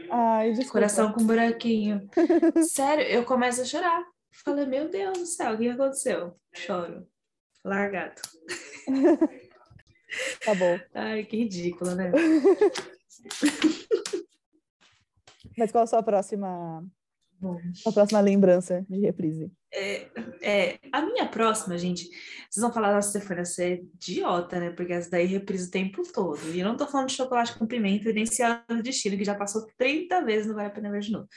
[0.09, 0.71] Ai, desculpa.
[0.73, 2.07] Coração com buraquinho.
[2.69, 4.03] Sério, eu começo a chorar.
[4.43, 6.37] Falei, meu Deus do céu, o que aconteceu?
[6.53, 7.07] Choro.
[7.63, 8.21] Largado.
[10.43, 10.77] Tá bom.
[10.93, 12.11] Ai, que ridícula, né?
[15.57, 16.85] Mas qual a sua próxima,
[17.85, 19.51] A próxima lembrança de reprise?
[19.75, 20.07] é,
[20.41, 22.05] é, a minha próxima, gente,
[22.49, 24.69] vocês vão falar, nossa, Stefania, você é idiota, né?
[24.69, 26.39] Porque essa daí reprisa o tempo todo.
[26.53, 29.25] E eu não tô falando de chocolate com pimenta e nem Ciano de Destino, que
[29.25, 31.27] já passou 30 vezes, não vale a pena ver de novo.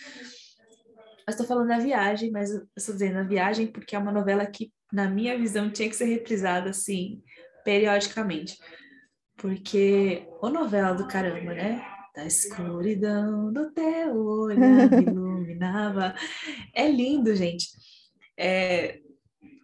[1.27, 4.47] Mas tô falando da viagem, mas eu estou dizendo a viagem porque é uma novela
[4.47, 7.21] que, na minha visão, tinha que ser reprisada, assim,
[7.65, 8.57] periodicamente.
[9.37, 11.97] Porque, ô novela do caramba, né?
[12.19, 16.16] Da escuridão do teu olhar me iluminava.
[16.75, 17.69] É lindo, gente.
[18.37, 18.99] É,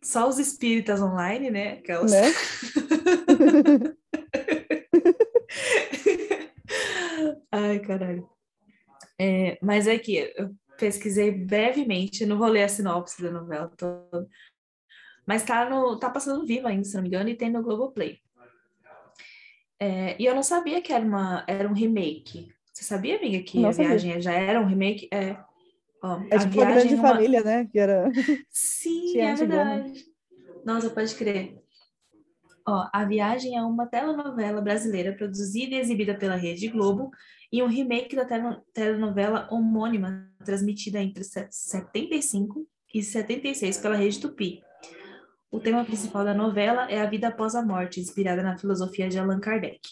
[0.00, 1.72] só os espíritas online, né?
[1.78, 2.12] Aquelas...
[2.12, 2.22] Né?
[7.50, 8.30] Ai, caralho.
[9.18, 14.28] É, mas é que eu pesquisei brevemente, não vou ler a sinopse da novela toda,
[15.26, 18.23] mas tá, no, tá passando vivo ainda, se não me engano, e tem no Globoplay.
[19.80, 22.48] É, e eu não sabia que era, uma, era um remake.
[22.72, 23.88] Você sabia, amiga, que Não a sabia.
[23.90, 25.08] viagem já era um remake?
[25.12, 25.36] É,
[26.02, 27.68] ó, É a tipo uma viagem grande é uma- família, né?
[27.70, 28.10] Que era.
[28.50, 29.64] Sim, Tinha é antigona.
[29.64, 30.04] verdade.
[30.64, 31.58] Nossa, pode crer.
[32.66, 37.10] Ó, A Viagem é uma telenovela brasileira produzida e exibida pela Rede Globo
[37.52, 44.18] e um remake da tele- telenovela homônima transmitida entre se- 75 e 76 pela Rede
[44.18, 44.62] Tupi.
[45.54, 49.20] O tema principal da novela é a vida após a morte, inspirada na filosofia de
[49.20, 49.88] Allan Kardec.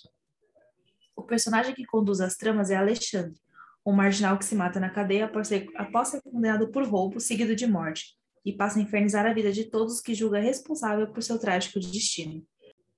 [1.14, 3.40] O personagem que conduz as tramas é Alexandre,
[3.86, 7.54] um marginal que se mata na cadeia após ser, após ser condenado por roubo seguido
[7.54, 11.38] de morte e passa a infernizar a vida de todos que julga responsável por seu
[11.38, 12.44] trágico destino.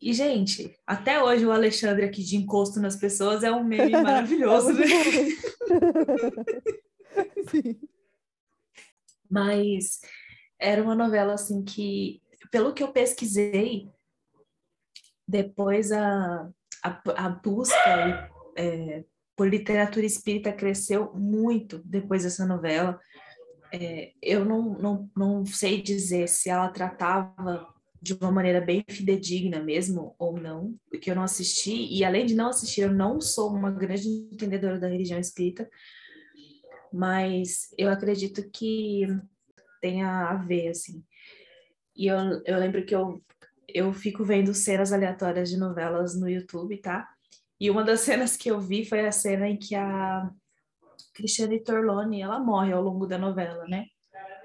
[0.01, 4.71] E, gente, até hoje o Alexandre aqui de encosto nas pessoas é um meme maravilhoso,
[4.71, 4.87] É né?
[7.51, 7.79] Sim.
[9.31, 10.01] Mas
[10.59, 13.89] era uma novela, assim, que, pelo que eu pesquisei,
[15.27, 16.51] depois a,
[16.83, 19.05] a, a busca é,
[19.37, 23.01] por literatura espírita cresceu muito depois dessa novela.
[23.73, 29.63] É, eu não, não, não sei dizer se ela tratava de uma maneira bem fidedigna
[29.63, 33.51] mesmo ou não, porque eu não assisti, e além de não assistir, eu não sou
[33.51, 35.69] uma grande entendedora da religião espírita,
[36.93, 39.07] mas eu acredito que
[39.81, 41.03] tenha a ver, assim.
[41.97, 43.23] E eu, eu lembro que eu,
[43.69, 47.09] eu fico vendo cenas aleatórias de novelas no YouTube, tá?
[47.61, 50.29] E uma das cenas que eu vi foi a cena em que a
[51.15, 53.87] Cristiane Torlone, ela morre ao longo da novela, né?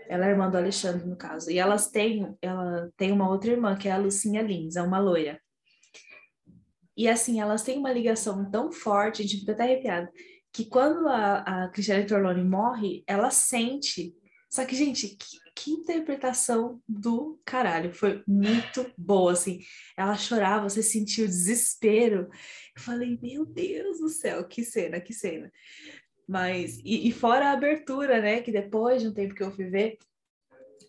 [0.07, 1.51] Ela é irmã do Alexandre, no caso.
[1.51, 4.99] E elas têm, ela tem uma outra irmã, que é a Lucinha Lins, é uma
[4.99, 5.39] loira.
[6.97, 10.11] E assim, elas têm uma ligação tão forte, a gente fica até arrepiada,
[10.51, 14.13] que quando a, a Cristiane Torlone morre, ela sente.
[14.49, 17.93] Só que, gente, que, que interpretação do caralho.
[17.93, 19.59] Foi muito boa, assim.
[19.95, 22.29] Ela chorava, você sentia o desespero.
[22.75, 25.51] Eu falei, meu Deus do céu, que cena, que cena.
[26.27, 28.41] Mas, e, e, fora a abertura, né?
[28.41, 29.97] Que depois de um tempo que eu fui ver,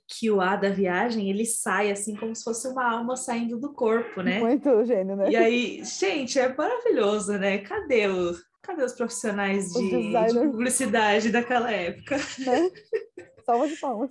[0.07, 3.73] que o A da viagem, ele sai assim como se fosse uma alma saindo do
[3.73, 4.41] corpo, né?
[4.41, 5.31] Muito gênio, né?
[5.31, 7.59] E aí, gente, é maravilhoso, né?
[7.59, 12.17] Cadê o, cadê os profissionais de, de publicidade daquela época?
[12.39, 12.71] Né?
[13.51, 14.11] Salva de palmas.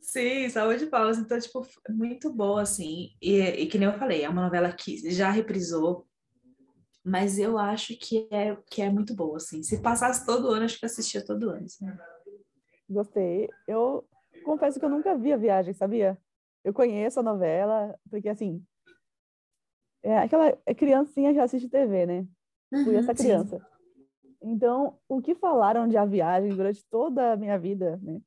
[0.00, 1.18] Sim, salva de palmas.
[1.18, 1.60] Então, tipo,
[1.90, 3.10] muito boa, assim.
[3.20, 6.06] E, e que nem eu falei, é uma novela que já reprisou,
[7.04, 9.62] mas eu acho que é, que é muito boa, assim.
[9.62, 11.66] Se passasse todo ano, acho que assistia todo ano.
[11.66, 11.86] Assim.
[12.88, 13.50] Gostei.
[13.68, 14.08] Eu
[14.44, 16.16] confesso que eu nunca vi a viagem, sabia?
[16.64, 18.64] Eu conheço a novela, porque assim.
[20.02, 22.26] É aquela é criancinha que assiste TV, né?
[22.84, 23.58] Fui essa criança.
[23.58, 23.64] Sim.
[24.42, 28.22] Então, o que falaram de A Viagem durante toda a minha vida, né?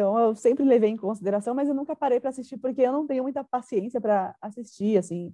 [0.00, 3.06] Então, eu sempre levei em consideração, mas eu nunca parei para assistir porque eu não
[3.06, 5.30] tenho muita paciência para assistir, assim.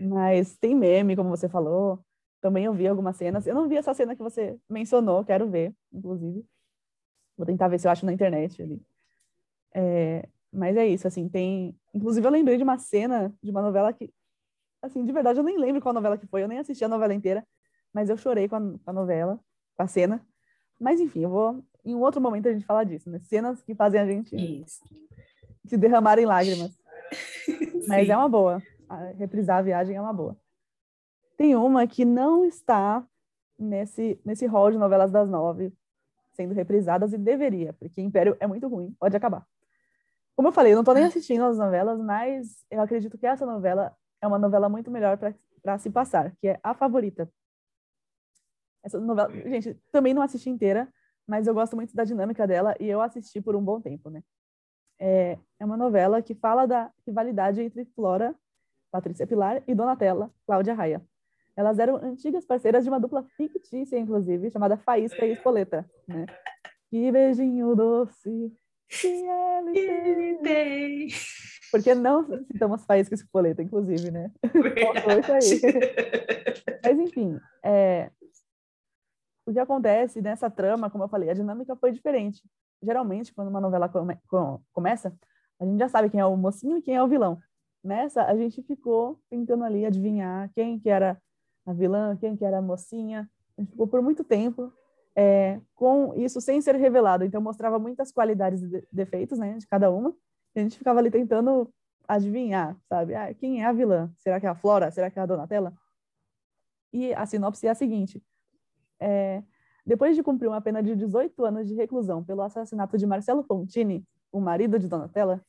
[0.00, 2.02] Mas tem meme, como você falou.
[2.40, 3.46] Também eu vi algumas cenas.
[3.46, 6.42] Eu não vi essa cena que você mencionou, quero ver, inclusive.
[7.36, 8.80] Vou tentar ver se eu acho na internet ali.
[9.74, 11.78] É, mas é isso, assim, tem...
[11.92, 14.10] Inclusive, eu lembrei de uma cena de uma novela que...
[14.80, 16.42] Assim, de verdade, eu nem lembro qual novela que foi.
[16.42, 17.46] Eu nem assisti a novela inteira,
[17.92, 19.38] mas eu chorei com a, com a novela,
[19.76, 20.26] com a cena.
[20.80, 21.62] Mas, enfim, eu vou...
[21.84, 23.20] Em um outro momento a gente fala disso, né?
[23.20, 24.80] Cenas que fazem a gente isso.
[25.66, 26.78] se derramar em lágrimas.
[27.88, 28.62] mas é uma boa.
[29.16, 30.36] reprisar a viagem é uma boa.
[31.36, 33.06] Tem uma que não está
[33.58, 35.72] nesse, nesse hall de novelas das nove
[36.32, 39.46] sendo reprisadas e deveria, porque Império é muito ruim, pode acabar.
[40.34, 43.44] Como eu falei, eu não estou nem assistindo as novelas, mas eu acredito que essa
[43.44, 45.18] novela é uma novela muito melhor
[45.62, 47.30] para se passar, que é A Favorita.
[48.82, 50.88] Essa novela, gente, também não assisti inteira,
[51.26, 54.22] mas eu gosto muito da dinâmica dela e eu assisti por um bom tempo, né?
[54.98, 58.34] É, é uma novela que fala da rivalidade entre Flora,
[58.90, 61.02] Patrícia Pilar, e Donatella, Cláudia Raia.
[61.56, 66.26] Elas eram antigas parceiras de uma dupla fictícia, inclusive, chamada Faísca e Espoleta, né?
[66.90, 68.52] Que beijinho doce
[68.88, 71.08] que ele tem.
[71.70, 74.30] Porque não citamos Faísca e Espoleta, inclusive, né?
[74.44, 75.72] Isso aí.
[76.84, 78.10] Mas, enfim, é...
[79.50, 82.42] o que acontece nessa trama, como eu falei, a dinâmica foi diferente.
[82.82, 84.18] Geralmente, quando uma novela come...
[84.72, 85.12] começa,
[85.60, 87.38] a gente já sabe quem é o mocinho e quem é o vilão.
[87.82, 91.20] Nessa, a gente ficou tentando ali adivinhar quem que era
[91.66, 93.28] a vilã, quem que era a mocinha.
[93.56, 94.72] A gente ficou por muito tempo
[95.16, 97.24] é, com isso sem ser revelado.
[97.24, 100.14] Então mostrava muitas qualidades e defeitos, né, de cada uma.
[100.54, 101.72] E a gente ficava ali tentando
[102.06, 103.14] adivinhar, sabe?
[103.14, 104.10] Ah, quem é a vilã?
[104.16, 104.90] Será que é a Flora?
[104.90, 105.72] Será que é a Donatella?
[106.92, 108.22] E a sinopse é a seguinte:
[109.00, 109.42] é,
[109.84, 114.06] depois de cumprir uma pena de 18 anos de reclusão pelo assassinato de Marcelo Fontini,
[114.30, 115.44] o marido de Donatella,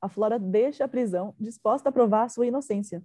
[0.00, 3.02] a Flora deixa a prisão disposta a provar a sua inocência.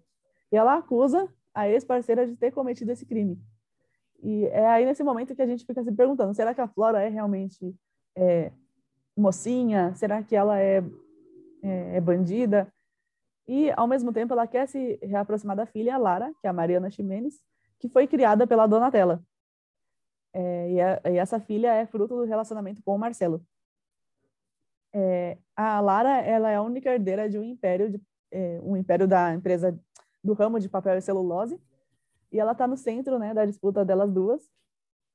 [0.51, 3.39] E ela acusa a ex-parceira de ter cometido esse crime.
[4.21, 7.01] E é aí nesse momento que a gente fica se perguntando: será que a Flora
[7.01, 7.75] é realmente
[8.15, 8.51] é,
[9.15, 9.93] mocinha?
[9.95, 10.83] Será que ela é,
[11.63, 12.71] é, é, bandida?
[13.47, 16.53] E, ao mesmo tempo, ela quer se reaproximar da filha, a Lara, que é a
[16.53, 17.41] Mariana Ximenes,
[17.79, 19.23] que foi criada pela Donatella.
[20.33, 23.43] É, e, a, e, essa filha é fruto do relacionamento com o Marcelo.
[24.93, 28.01] É, a Lara ela é a única herdeira de um império, de,
[28.31, 29.79] é, um império da empresa
[30.23, 31.59] do ramo de papel e celulose.
[32.31, 34.41] E ela está no centro né, da disputa delas duas.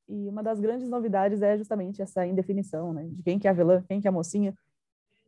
[0.09, 3.55] E uma das grandes novidades é justamente essa indefinição, né, de quem que é a
[3.55, 4.55] vilã, quem que é a mocinha.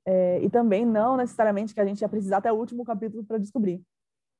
[0.05, 3.39] É, e também não necessariamente que a gente ia precisar até o último capítulo para
[3.39, 3.82] descobrir.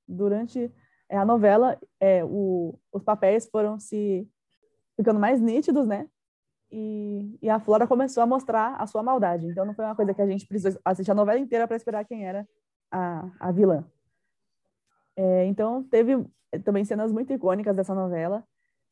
[0.07, 0.71] Durante
[1.09, 4.29] é, a novela, é, o, os papéis foram se
[4.97, 6.09] ficando mais nítidos, né?
[6.71, 9.47] E, e, a Flora começou a mostrar a sua maldade.
[9.47, 12.05] Então não foi uma coisa que a gente precisou assistir a novela inteira para esperar
[12.05, 12.47] quem era
[12.91, 13.85] a, a vilã.
[15.17, 16.27] É, então, teve
[16.65, 18.45] também cenas muito icônicas dessa novela.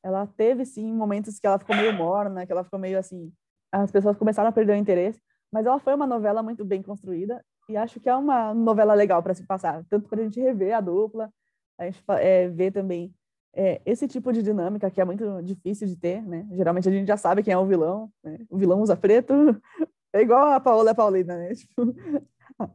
[0.02, 3.32] Ela teve, sim, momentos que ela ficou meio morna, que ela ficou meio assim.
[3.72, 5.20] As pessoas começaram a perder o interesse,
[5.52, 9.22] mas ela foi uma novela muito bem construída e acho que é uma novela legal
[9.22, 11.32] para se passar, tanto para a gente rever a dupla,
[11.78, 13.12] a gente é, ver também
[13.54, 16.46] é, esse tipo de dinâmica que é muito difícil de ter, né?
[16.52, 18.38] Geralmente a gente já sabe quem é o vilão, né?
[18.50, 19.32] o vilão usa preto,
[20.12, 21.54] é igual a Paola Paulina, né?
[21.54, 21.94] Tipo,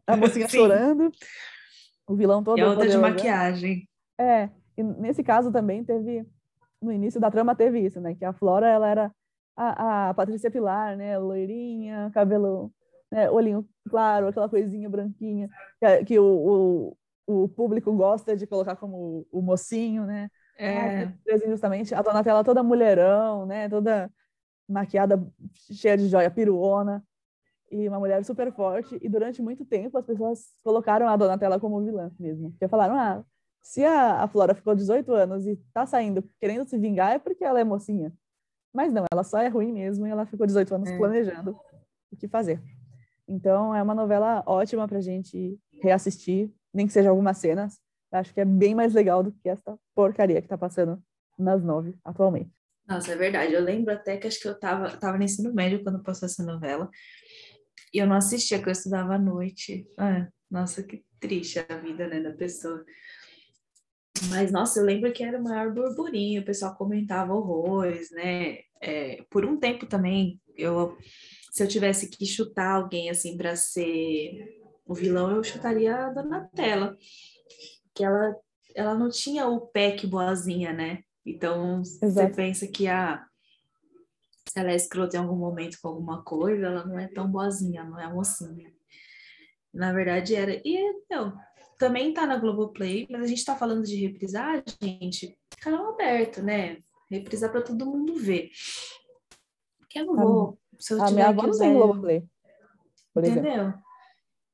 [0.07, 0.57] a mocinha Sim.
[0.57, 1.11] chorando,
[2.07, 2.57] o vilão todo.
[2.57, 3.87] E a outra de maquiagem.
[4.19, 6.25] É, e nesse caso também teve,
[6.81, 8.15] no início da trama teve isso, né?
[8.15, 9.11] Que a Flora, ela era
[9.55, 11.17] a, a Patrícia Pilar, né?
[11.17, 12.71] Loirinha, cabelo,
[13.11, 13.29] né?
[13.29, 15.49] olhinho claro, aquela coisinha branquinha,
[15.79, 16.95] que, que o,
[17.27, 20.29] o, o, público gosta de colocar como o, mocinho, né?
[20.59, 21.13] É.
[21.47, 23.69] Justamente, a Donatella toda mulherão, né?
[23.69, 24.11] Toda
[24.67, 27.03] maquiada, cheia de joia, piruona
[27.71, 28.97] e uma mulher super forte.
[29.01, 32.51] E durante muito tempo as pessoas colocaram a Donatella como vilã mesmo.
[32.51, 33.23] Porque falaram, ah,
[33.61, 37.43] se a, a Flora ficou 18 anos e tá saindo querendo se vingar é porque
[37.43, 38.13] ela é mocinha.
[38.73, 40.97] Mas não, ela só é ruim mesmo e ela ficou 18 anos É.
[40.97, 41.57] planejando
[42.11, 42.61] o que fazer.
[43.27, 47.79] Então, é uma novela ótima pra gente reassistir, nem que seja algumas cenas.
[48.11, 51.01] Acho que é bem mais legal do que essa porcaria que tá passando
[51.37, 52.51] nas nove atualmente.
[52.87, 53.53] Nossa, é verdade.
[53.53, 56.43] Eu lembro até que acho que eu tava, tava no ensino médio quando passou essa
[56.43, 56.89] novela.
[57.93, 59.87] E eu não assistia, que eu estudava à noite.
[59.97, 62.83] Ah, nossa, que triste a vida, né, da pessoa.
[64.29, 68.59] Mas, nossa, eu lembro que era o maior burburinho, o pessoal comentava horrores, né?
[68.81, 70.97] É, por um tempo também, eu,
[71.51, 76.97] se eu tivesse que chutar alguém, assim, para ser o vilão, eu chutaria a Donatella.
[77.99, 78.33] Que ela,
[78.73, 81.03] ela não tinha o peck boazinha, né?
[81.25, 83.25] Então, você pensa que a
[84.49, 87.83] se ela é escrota em algum momento com alguma coisa, ela não é tão boazinha,
[87.83, 88.73] não é mocinha.
[89.73, 90.61] Na verdade era.
[90.65, 90.77] E,
[91.11, 91.33] meu,
[91.77, 96.77] também tá na Globoplay, mas a gente tá falando de reprisar, gente, canal aberto, né?
[97.11, 98.49] Reprisar para todo mundo ver.
[99.77, 100.59] Porque eu não A- vou.
[100.79, 102.23] Se eu A tiver minha avó que não usar- tem Globoplay,
[103.13, 103.41] por exemplo.
[103.45, 103.73] Entendeu?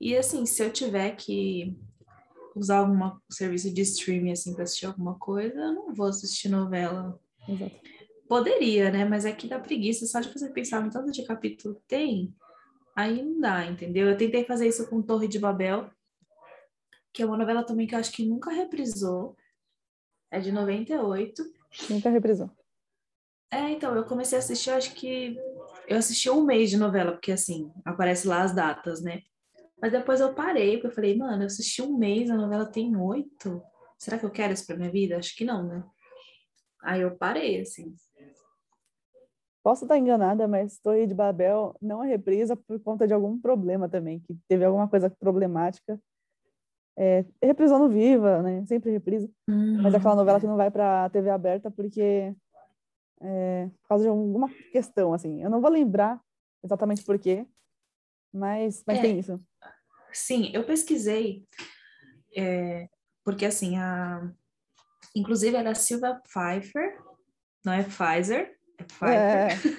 [0.01, 1.77] E assim, se eu tiver que
[2.55, 7.19] usar algum serviço de streaming assim para assistir alguma coisa, eu não vou assistir novela
[7.47, 7.75] Exato.
[8.27, 9.05] Poderia, né?
[9.05, 12.33] Mas é que dá preguiça só de você pensar no tanto de capítulo tem,
[12.95, 14.09] aí não dá, entendeu?
[14.09, 15.89] Eu tentei fazer isso com Torre de Babel,
[17.13, 19.37] que é uma novela também que eu acho que nunca reprisou.
[20.31, 21.43] É de 98.
[21.89, 22.49] Nunca reprisou.
[23.51, 25.37] É, então, eu comecei a assistir, eu acho que
[25.87, 29.21] eu assisti um mês de novela, porque assim, aparece lá as datas, né?
[29.85, 32.97] Mas depois eu parei, porque eu falei, mano, eu assisti um mês, a novela tem
[32.97, 33.61] oito.
[33.99, 35.15] Será que eu quero isso pra minha vida?
[35.15, 35.83] Acho que não, né?
[36.81, 37.93] Aí eu parei, assim.
[39.63, 43.87] Posso estar enganada, mas Torre de Babel não é reprisa por conta de algum problema
[43.87, 46.01] também, que teve alguma coisa problemática.
[46.97, 48.65] É, reprisou no Viva, né?
[48.65, 49.29] Sempre reprisa.
[49.47, 52.35] Mas é aquela novela que não vai para TV aberta porque
[53.21, 55.43] é, por causa de alguma questão, assim.
[55.43, 56.19] Eu não vou lembrar
[56.63, 57.45] exatamente por quê,
[58.35, 59.01] mas, mas É.
[59.01, 59.39] tem isso.
[60.15, 61.45] Sim, eu pesquisei,
[62.35, 62.87] é,
[63.23, 64.31] porque assim, a,
[65.15, 66.97] inclusive era a Silvia Pfeiffer,
[67.65, 69.71] não é Pfizer, é Pfeiffer.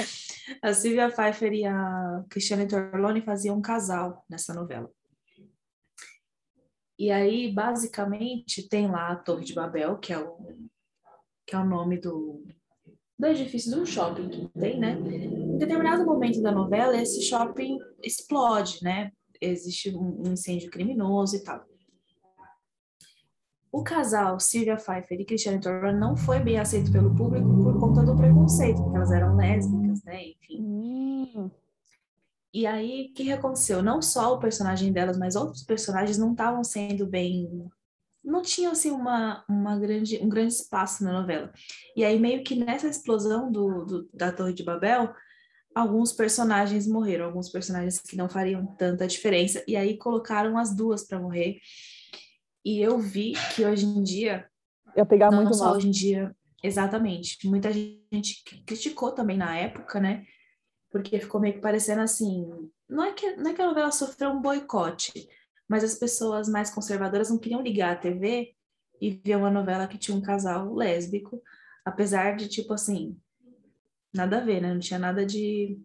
[0.00, 0.24] É,
[0.62, 4.90] A Silvia Pfeiffer e a Cristiane Torlone faziam um casal nessa novela.
[6.98, 10.36] E aí, basicamente, tem lá a Torre de Babel, que é o,
[11.46, 12.44] que é o nome do,
[13.18, 14.92] do edifício de um shopping que tem, né?
[14.92, 19.10] Em determinado momento da novela, esse shopping explode, né?
[19.44, 21.64] Existe um, incêndio criminoso e tal.
[23.72, 28.02] O casal Sylvia Pfeiffer e Cristiane Torlone não foi bem aceito pelo público por conta
[28.04, 30.28] do preconceito, porque elas eram lésbicas, né?
[30.28, 30.60] Enfim.
[30.62, 31.50] Hum,
[32.52, 33.82] E aí, o que aconteceu?
[33.82, 37.68] Não só o personagem delas, mas outros personagens não estavam sendo bem.
[38.22, 41.52] Não tinham, assim, uma, uma grande, um grande espaço na novela.
[41.96, 45.12] E aí, meio que nessa explosão do, do- da Torre de Babel,
[45.74, 49.62] alguns personagens morreram, alguns personagens que não fariam tanta diferença.
[49.66, 51.58] E aí, colocaram as duas para morrer.
[52.64, 54.48] E eu vi que hoje em dia,
[54.96, 55.76] ia pegar não muito só mal.
[55.76, 57.46] hoje em dia, exatamente.
[57.46, 60.24] Muita gente cri- criticou também na época, né?
[60.90, 62.46] Porque ficou meio que parecendo assim.
[62.88, 65.12] Não é que, não é que a novela sofreu um boicote,
[65.68, 68.54] mas as pessoas mais conservadoras não queriam ligar a TV
[69.00, 71.42] e ver uma novela que tinha um casal lésbico,
[71.84, 73.18] apesar de, tipo assim,
[74.14, 74.72] nada a ver, né?
[74.72, 75.78] Não tinha nada de,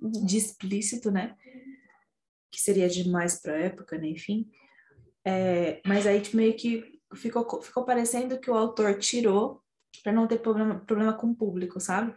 [0.00, 0.10] Uhum.
[0.10, 1.36] de explícito, né?
[2.50, 4.08] Que seria demais pra época, né?
[4.08, 4.48] Enfim.
[5.24, 9.60] É, mas aí tipo, meio que ficou, ficou parecendo que o autor tirou
[10.02, 12.14] para não ter problema, problema com o público, sabe?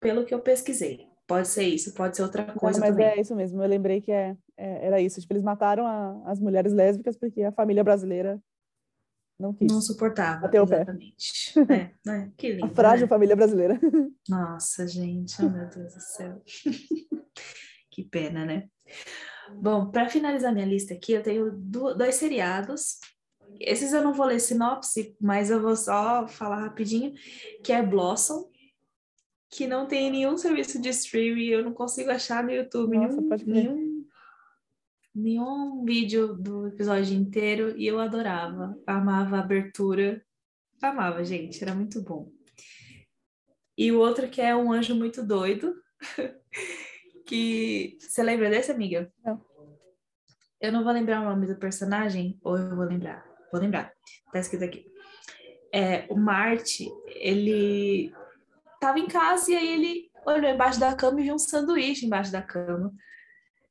[0.00, 1.06] Pelo que eu pesquisei.
[1.26, 3.06] Pode ser isso, pode ser outra Não, coisa mas também.
[3.06, 3.62] é isso mesmo.
[3.62, 5.20] Eu lembrei que é, é- era isso.
[5.20, 8.38] Tipo, eles mataram a- as mulheres lésbicas porque a família brasileira
[9.38, 9.70] não quis.
[9.72, 10.84] Não suportava, Bateu o pé.
[11.70, 12.32] É, né?
[12.36, 13.08] Que A lindo, frágil né?
[13.08, 13.78] família brasileira.
[14.28, 16.42] Nossa, gente, oh meu Deus do céu.
[17.90, 18.68] que pena, né?
[19.60, 22.98] Bom, para finalizar minha lista aqui, eu tenho do- dois seriados.
[23.60, 27.12] Esses eu não vou ler sinopse, mas eu vou só falar rapidinho,
[27.62, 28.50] que é Blossom,
[29.50, 33.76] que não tem nenhum serviço de streaming, eu não consigo achar no YouTube Nossa, nenhum,
[33.76, 33.93] nenhum,
[35.14, 40.24] nenhum vídeo do episódio inteiro, e eu adorava, amava a abertura,
[40.82, 42.30] amava, gente, era muito bom.
[43.76, 45.74] E o outro que é um anjo muito doido,
[47.26, 49.12] que você lembra desse, amiga?
[49.24, 49.44] Não.
[50.60, 53.24] Eu não vou lembrar o nome do personagem, ou eu vou lembrar?
[53.52, 53.92] Vou lembrar.
[54.32, 54.86] Tá escrito aqui.
[55.72, 58.12] É, o Marte, ele
[58.80, 62.32] tava em casa e aí ele olhou embaixo da cama e viu um sanduíche embaixo
[62.32, 62.92] da cama.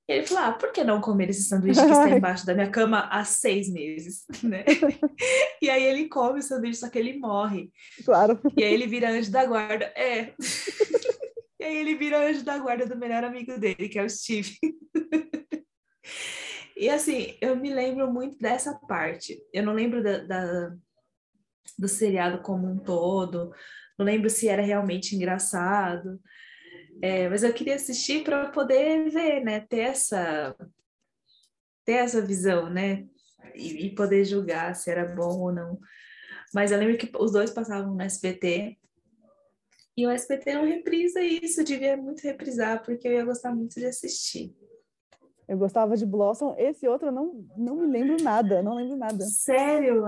[0.08, 2.70] E ele falou: ah, por que não comer esse sanduíche que está embaixo da minha
[2.70, 4.66] cama há seis meses, né?
[5.62, 7.72] e aí ele come o sanduíche, só que ele morre.
[8.04, 8.39] Claro.
[8.58, 9.86] E aí ele vira anjo da guarda.
[9.95, 10.34] É.
[11.60, 14.58] e aí ele vira anjo da guarda do melhor amigo dele, que é o Steve.
[16.76, 19.41] e assim, eu me lembro muito dessa parte.
[19.54, 20.74] Eu não lembro da, da
[21.80, 23.51] do seriado como um todo,
[23.97, 26.20] não lembro se era realmente engraçado.
[27.01, 29.59] É, mas eu queria assistir para poder ver, né?
[29.61, 30.55] Ter essa,
[31.85, 33.05] ter essa visão, né?
[33.55, 35.79] E, e, poder julgar se era bom ou não.
[36.53, 38.77] Mas eu lembro que os dois passavam no SBT.
[39.95, 43.85] E o SBT não reprisa isso, devia muito reprisar, porque eu ia gostar muito de
[43.85, 44.55] assistir.
[45.47, 46.55] Eu gostava de Blossom.
[46.57, 49.23] Esse outro eu não, não me lembro nada, não lembro nada.
[49.25, 50.03] Sério?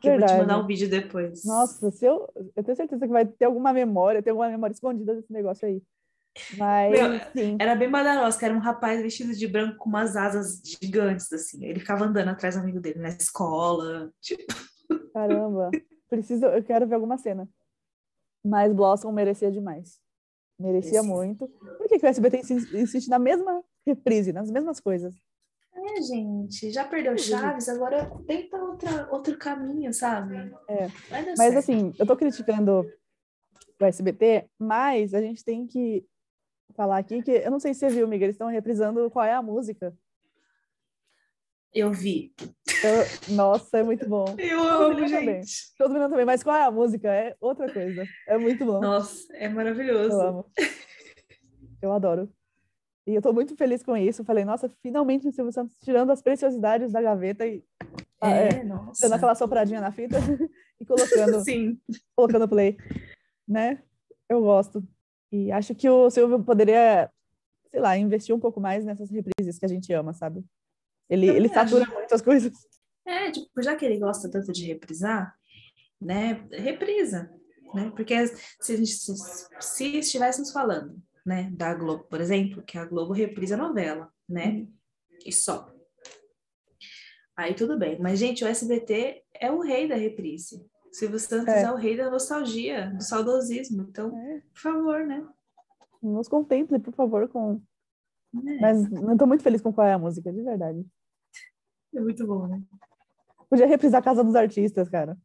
[0.00, 1.44] Que eu vou te mandar um vídeo depois.
[1.44, 5.14] Nossa, se eu, eu tenho certeza que vai ter alguma memória, tem alguma memória escondida
[5.14, 5.82] desse negócio aí.
[6.56, 6.92] Mas,
[7.34, 7.56] Meu.
[7.58, 7.90] Era bem
[8.38, 11.64] que era um rapaz vestido de branco com umas asas gigantes, assim.
[11.64, 14.12] Ele ficava andando atrás do amigo dele na escola.
[14.20, 14.44] Tipo...
[15.12, 15.70] Caramba,
[16.08, 17.48] preciso, eu quero ver alguma cena.
[18.44, 20.00] Mas Blossom merecia demais.
[20.58, 21.08] Merecia Esse...
[21.08, 21.46] muito.
[21.48, 22.40] Por que, que o SBT
[22.74, 25.14] insiste na mesma reprise, nas mesmas coisas?
[25.74, 30.52] É, gente, já perdeu Chaves, agora tenta outra, outro caminho, sabe?
[30.68, 30.88] É.
[31.10, 31.58] Mas certo.
[31.58, 32.84] assim, eu tô criticando
[33.80, 36.04] o SBT, mas a gente tem que
[36.74, 39.32] falar aqui que eu não sei se você viu, Miguel, eles estão reprisando qual é
[39.32, 39.94] a música.
[41.74, 42.32] Eu vi.
[42.82, 44.34] Eu, nossa, é muito bom.
[44.38, 45.12] Eu amo, gente.
[45.12, 45.42] Também.
[45.76, 47.08] Todo mundo também, mas qual é a música?
[47.08, 48.04] É outra coisa.
[48.26, 48.80] É muito bom.
[48.80, 50.14] Nossa, é maravilhoso.
[50.14, 50.52] Eu amo.
[51.82, 52.28] Eu adoro.
[53.06, 54.24] E eu tô muito feliz com isso.
[54.24, 57.62] Falei, nossa, finalmente o Silvio Santos tirando as preciosidades da gaveta e
[58.20, 59.00] ah, é, é, nossa.
[59.02, 60.16] dando aquela sopradinha na fita
[60.80, 61.80] e colocando, Sim.
[62.16, 62.76] colocando play,
[63.46, 63.82] né?
[64.28, 64.82] Eu gosto.
[65.30, 67.10] E acho que o Silvio poderia,
[67.70, 70.44] sei lá, investir um pouco mais nessas reprises que a gente ama, sabe?
[71.08, 71.92] Ele, ele satura acho...
[71.92, 72.52] muitas coisas.
[73.06, 75.34] É, tipo, já que ele gosta tanto de reprisar,
[76.00, 76.46] né?
[76.52, 77.30] Reprisa,
[77.74, 77.90] né?
[77.94, 78.14] Porque
[78.60, 79.14] se, gente, se,
[79.60, 84.48] se estivéssemos falando, né, da Globo, por exemplo, que a Globo reprisa a novela, né?
[84.48, 84.72] Uhum.
[85.24, 85.72] E só.
[87.36, 87.98] Aí tudo bem.
[88.00, 90.66] Mas, gente, o SBT é o rei da reprise.
[90.92, 91.62] Silvio Santos é.
[91.62, 93.86] é, o rei da nostalgia, do saudosismo.
[93.88, 94.42] Então, é.
[94.52, 95.26] por favor, né?
[96.02, 97.60] Nos contemple, por favor, com.
[98.46, 98.60] É.
[98.60, 100.84] Mas não estou muito feliz com qual é a música, de verdade.
[101.94, 102.62] É muito bom, né?
[103.48, 105.16] Podia reprisar a Casa dos Artistas, cara.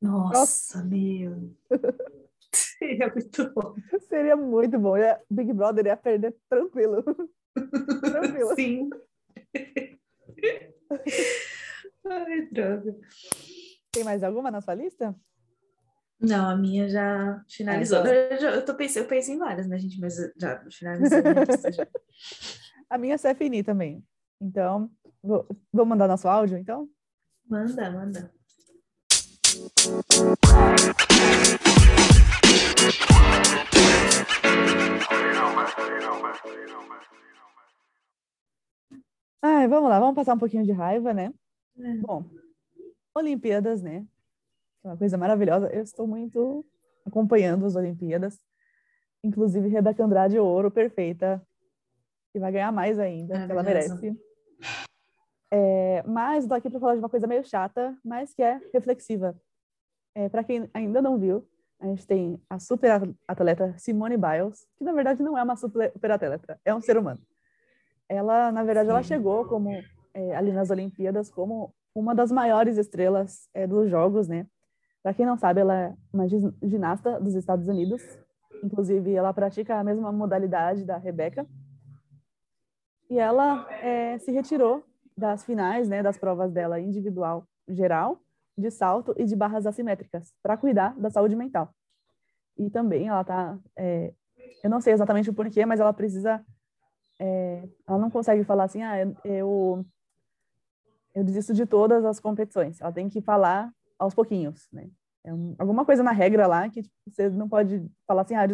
[0.00, 0.84] Nossa, Nossa.
[0.84, 1.54] meu.
[2.78, 3.74] Seria muito bom.
[4.08, 4.94] Seria muito bom.
[5.30, 7.02] Big Brother ia perder tranquilo.
[8.02, 8.54] tranquilo.
[8.54, 8.90] Sim.
[12.04, 12.96] Ai, droga.
[13.92, 15.14] Tem mais alguma na sua lista?
[16.18, 17.98] Não, a minha já finalizou.
[17.98, 18.10] Então...
[18.10, 20.00] eu, já, eu, tô pensando, eu pensei em várias, né, gente?
[20.00, 21.18] Mas já finalizou.
[22.88, 24.02] a minha é fini também.
[24.40, 24.90] Então,
[25.22, 26.88] vou, vou mandar nosso áudio, então?
[27.46, 28.32] Manda, manda.
[39.42, 41.30] Ai, vamos lá, vamos passar um pouquinho de raiva, né?
[41.76, 41.96] É.
[41.96, 42.24] Bom,
[43.14, 44.06] Olimpíadas, né?
[44.84, 45.68] É uma coisa maravilhosa.
[45.72, 46.64] Eu estou muito
[47.04, 48.38] acompanhando as Olimpíadas.
[49.22, 51.40] Inclusive, Rebeca Andrade Ouro, perfeita.
[52.34, 54.16] E vai ganhar mais ainda, que ela merece.
[55.50, 59.38] É, mas estou aqui para falar de uma coisa meio chata, mas que é reflexiva.
[60.14, 61.46] É, para quem ainda não viu,
[61.78, 62.90] a gente tem a super
[63.28, 67.20] atleta Simone Biles, que na verdade não é uma super atleta, é um ser humano.
[68.08, 68.92] Ela, na verdade, Sim.
[68.92, 69.70] ela chegou como
[70.14, 74.46] é, ali nas Olimpíadas como uma das maiores estrelas é, dos jogos, né?
[75.02, 76.26] Para quem não sabe, ela é uma
[76.62, 78.02] ginasta dos Estados Unidos.
[78.62, 81.46] Inclusive, ela pratica a mesma modalidade da Rebeca.
[83.10, 84.84] E ela é, se retirou
[85.16, 88.20] das finais, né, das provas dela individual geral,
[88.56, 91.74] de salto e de barras assimétricas, para cuidar da saúde mental.
[92.56, 94.14] E também ela tá, é,
[94.62, 96.44] eu não sei exatamente o porquê, mas ela precisa,
[97.20, 98.94] é, ela não consegue falar assim, ah,
[99.24, 99.84] eu
[101.14, 102.80] eu desisto de todas as competições.
[102.80, 104.90] Ela tem que falar aos pouquinhos, né?
[105.24, 108.44] É um, alguma coisa na regra lá que tipo, você não pode falar assim, ah,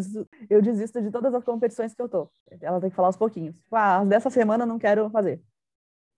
[0.51, 2.30] eu desisto, de todas as competições que eu tô.
[2.60, 3.59] Ela tem que falar aos pouquinhos.
[3.59, 5.43] Tipo, ah, dessa semana não quero fazer.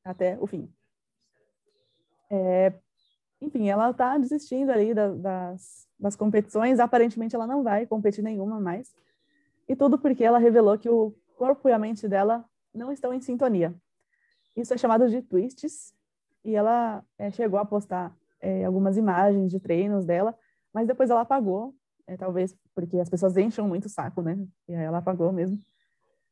[0.04, 0.68] Até o fim.
[2.28, 2.72] É,
[3.40, 6.80] enfim, ela tá desistindo ali da, das, das competições.
[6.80, 8.92] Aparentemente ela não vai competir nenhuma mais.
[9.68, 12.44] E tudo porque ela revelou que o corpo e a mente dela
[12.74, 13.72] não estão em sintonia.
[14.56, 15.94] Isso é chamado de twists,
[16.44, 20.36] e ela é, chegou a postar é, algumas imagens de treinos dela,
[20.72, 21.74] mas depois ela apagou,
[22.06, 24.38] é, talvez porque as pessoas enchem muito o saco, né?
[24.68, 25.62] E aí ela apagou mesmo.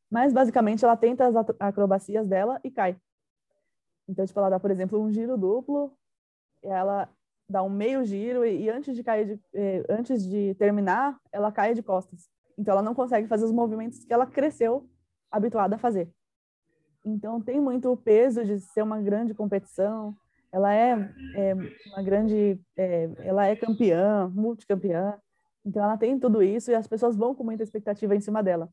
[0.09, 2.97] Mas, basicamente, ela tenta as acrobacias dela e cai.
[4.07, 5.95] Então, tipo, ela dá, por exemplo, um giro duplo,
[6.63, 7.07] ela
[7.47, 11.51] dá um meio giro e, e antes de cair, de, eh, antes de terminar, ela
[11.51, 12.27] cai de costas.
[12.57, 14.89] Então, ela não consegue fazer os movimentos que ela cresceu
[15.31, 16.11] habituada a fazer.
[17.09, 20.15] Então, tem muito o peso de ser uma grande competição.
[20.51, 21.53] Ela é, é
[21.87, 25.17] uma grande, é, ela é campeã, multicampeã.
[25.65, 28.69] Então, ela tem tudo isso e as pessoas vão com muita expectativa em cima dela.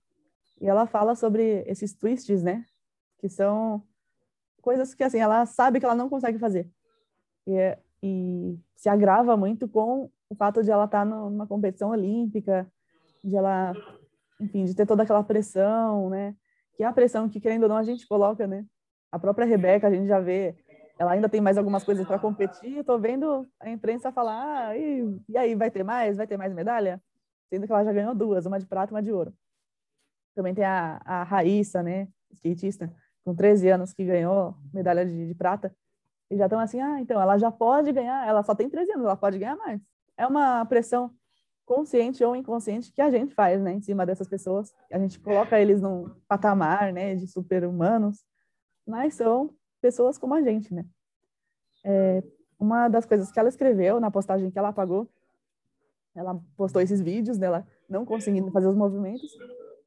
[0.60, 2.64] E ela fala sobre esses twists, né?
[3.18, 3.82] Que são
[4.62, 6.70] coisas que, assim, ela sabe que ela não consegue fazer.
[7.46, 11.90] E, é, e se agrava muito com o fato de ela estar tá numa competição
[11.90, 12.70] olímpica,
[13.22, 13.74] de ela,
[14.40, 16.34] enfim, de ter toda aquela pressão, né?
[16.76, 18.64] Que é a pressão que, querendo ou não, a gente coloca, né?
[19.10, 20.54] A própria Rebeca, a gente já vê,
[20.98, 22.78] ela ainda tem mais algumas coisas para competir.
[22.78, 26.16] Estou vendo a imprensa falar, ah, e, e aí, vai ter mais?
[26.16, 27.02] Vai ter mais medalha?
[27.48, 29.32] Sendo que ela já ganhou duas, uma de prata e uma de ouro.
[30.34, 32.92] Também tem a, a Raíssa, né, skatista,
[33.24, 35.74] com 13 anos, que ganhou medalha de, de prata.
[36.30, 39.04] E já estão assim, ah, então ela já pode ganhar, ela só tem 13 anos,
[39.04, 39.80] ela pode ganhar mais.
[40.16, 41.10] É uma pressão
[41.66, 44.72] consciente ou inconsciente que a gente faz, né, em cima dessas pessoas.
[44.90, 48.24] A gente coloca eles num patamar, né, de super-humanos,
[48.86, 50.86] mas são pessoas como a gente, né.
[51.84, 52.22] É,
[52.58, 55.08] uma das coisas que ela escreveu na postagem que ela apagou,
[56.14, 59.30] ela postou esses vídeos dela não conseguindo fazer os movimentos,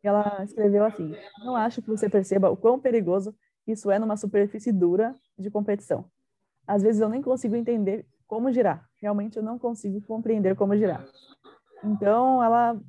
[0.03, 3.35] ela escreveu assim: Não acho que você perceba o quão perigoso
[3.67, 6.05] isso é numa superfície dura de competição.
[6.67, 8.87] Às vezes eu nem consigo entender como girar.
[9.01, 11.05] Realmente eu não consigo compreender como girar.
[11.83, 12.79] Então ela,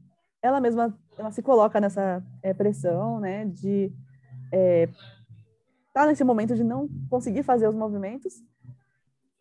[0.42, 3.92] ela mesma, ela se coloca nessa é, pressão, né, de
[4.52, 4.88] é,
[5.92, 8.34] tá nesse momento de não conseguir fazer os movimentos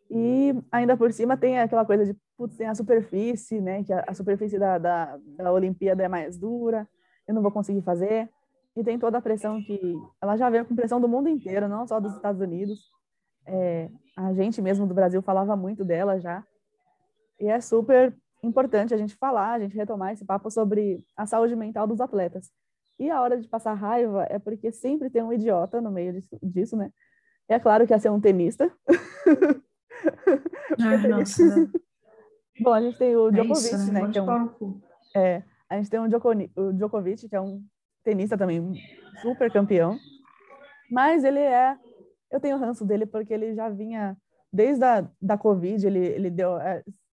[0.09, 4.03] e ainda por cima tem aquela coisa de putz, tem a superfície, né, que a,
[4.07, 6.87] a superfície da, da, da Olimpíada é mais dura
[7.29, 8.27] eu não vou conseguir fazer.
[8.75, 9.79] E tem toda a pressão que
[10.19, 12.89] ela já veio com pressão do mundo inteiro, não só dos Estados Unidos.
[13.45, 16.43] É, a gente mesmo do Brasil falava muito dela já.
[17.39, 21.55] E é super importante a gente falar, a gente retomar esse papo sobre a saúde
[21.55, 22.51] mental dos atletas.
[22.99, 26.37] E a hora de passar raiva é porque sempre tem um idiota no meio disso,
[26.41, 26.91] disso né?
[27.47, 28.71] É claro que ia ser um tenista.
[30.79, 31.43] Ai, nossa.
[32.61, 34.01] Bom, a gente tem o é Djokovic, isso, né?
[34.01, 34.11] né?
[34.11, 34.81] Que é, um,
[35.15, 37.63] é, a gente tem o Djokovic, que é um
[38.03, 38.73] tenista também
[39.21, 39.97] super campeão.
[40.91, 41.77] Mas ele é.
[42.31, 44.17] Eu tenho ranço dele porque ele já vinha.
[44.51, 46.57] Desde a da Covid, ele, ele deu.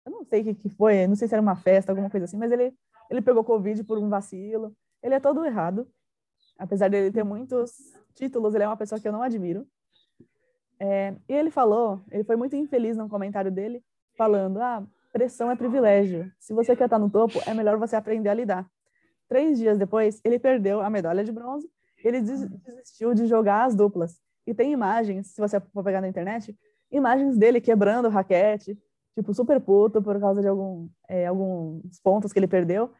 [0.06, 2.26] Eu não sei o que, que foi, não sei se era uma festa, alguma coisa
[2.26, 2.74] assim, mas ele,
[3.10, 4.76] ele pegou Covid por um vacilo.
[5.02, 5.88] Ele é todo errado.
[6.58, 7.72] Apesar dele ter muitos
[8.14, 9.68] títulos, ele é uma pessoa que eu não admiro.
[10.80, 13.84] É, e ele falou, ele foi muito infeliz no comentário dele,
[14.18, 16.30] falando: ah, Pressão é privilégio.
[16.38, 18.70] Se você quer estar no topo, é melhor você aprender a lidar.
[19.30, 21.70] Três dias depois, ele perdeu a medalha de bronze.
[22.04, 24.20] Ele desistiu de jogar as duplas.
[24.46, 26.54] E tem imagens, se você for pegar na internet,
[26.92, 28.78] imagens dele quebrando raquete,
[29.16, 32.94] tipo, super puto por causa de algum, é, alguns pontos que ele perdeu.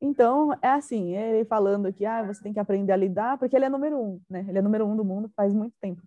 [0.00, 3.64] Então, é assim, ele falando que ah, você tem que aprender a lidar, porque ele
[3.64, 4.44] é número um, né?
[4.48, 6.02] Ele é número um do mundo faz muito tempo.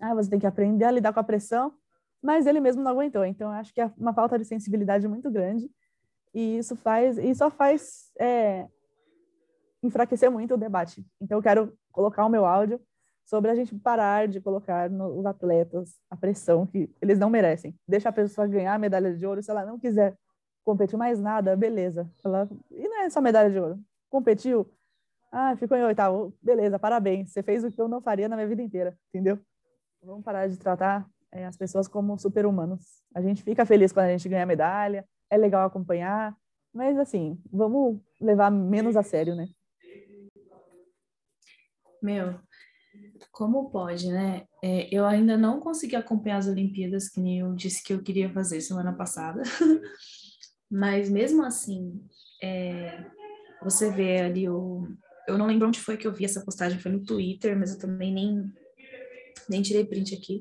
[0.00, 1.74] Ah, você tem que aprender a lidar com a pressão
[2.22, 3.24] mas ele mesmo não aguentou.
[3.24, 5.68] Então, acho que é uma falta de sensibilidade muito grande
[6.32, 8.68] e isso faz, e só faz é,
[9.82, 11.04] enfraquecer muito o debate.
[11.20, 12.80] Então, eu quero colocar o meu áudio
[13.24, 17.74] sobre a gente parar de colocar nos atletas a pressão que eles não merecem.
[17.86, 20.16] Deixa a pessoa ganhar a medalha de ouro, se ela não quiser
[20.64, 22.10] competir mais nada, beleza.
[22.24, 22.48] Ela...
[22.70, 23.78] E não é só medalha de ouro.
[24.10, 24.70] Competiu,
[25.30, 27.32] ah, ficou em oitavo, beleza, parabéns.
[27.32, 29.38] Você fez o que eu não faria na minha vida inteira, entendeu?
[30.02, 33.02] Vamos parar de tratar é, as pessoas como super-humanos.
[33.14, 36.36] A gente fica feliz quando a gente ganha medalha, é legal acompanhar,
[36.72, 39.48] mas assim, vamos levar menos a sério, né?
[42.02, 42.34] Meu,
[43.42, 44.44] como pode, né?
[44.62, 48.32] É, eu ainda não consegui acompanhar as Olimpíadas, que nem eu disse que eu queria
[48.32, 49.42] fazer semana passada,
[50.70, 52.00] mas mesmo assim,
[52.40, 53.04] é,
[53.60, 54.86] você vê ali o.
[55.26, 57.80] Eu não lembro onde foi que eu vi essa postagem, foi no Twitter, mas eu
[57.80, 58.44] também nem,
[59.48, 60.40] nem tirei print aqui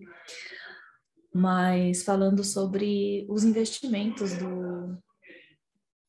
[1.34, 4.98] mas falando sobre os investimentos do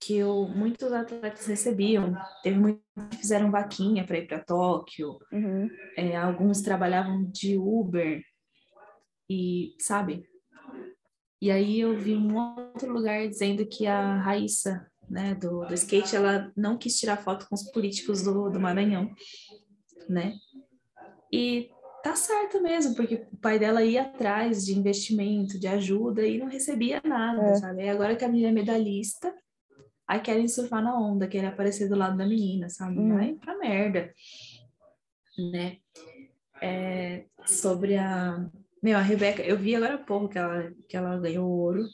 [0.05, 2.15] que o, muitos atletas recebiam.
[2.43, 5.70] Teve muitos que fizeram vaquinha para ir para Tóquio, uhum.
[5.97, 8.20] é, alguns trabalhavam de Uber,
[9.31, 10.24] e sabe?
[11.41, 16.15] E aí eu vi um outro lugar dizendo que a Raíssa, né, do, do skate,
[16.15, 19.11] ela não quis tirar foto com os políticos do, do Maranhão,
[20.09, 20.35] né?
[21.33, 21.70] E
[22.03, 26.49] tá certo mesmo, porque o pai dela ia atrás de investimento, de ajuda e não
[26.49, 27.55] recebia nada, é.
[27.55, 27.85] sabe?
[27.85, 29.33] E agora que a menina é medalhista,
[30.07, 32.99] aí querem surfar na onda, querem aparecer do lado da menina, sabe?
[32.99, 33.15] Uhum.
[33.15, 34.12] Vai pra merda.
[35.53, 35.77] né?
[36.61, 38.49] É, sobre a.
[38.83, 41.85] Meu, a Rebeca, eu vi agora há pouco que ela, que ela ganhou ouro.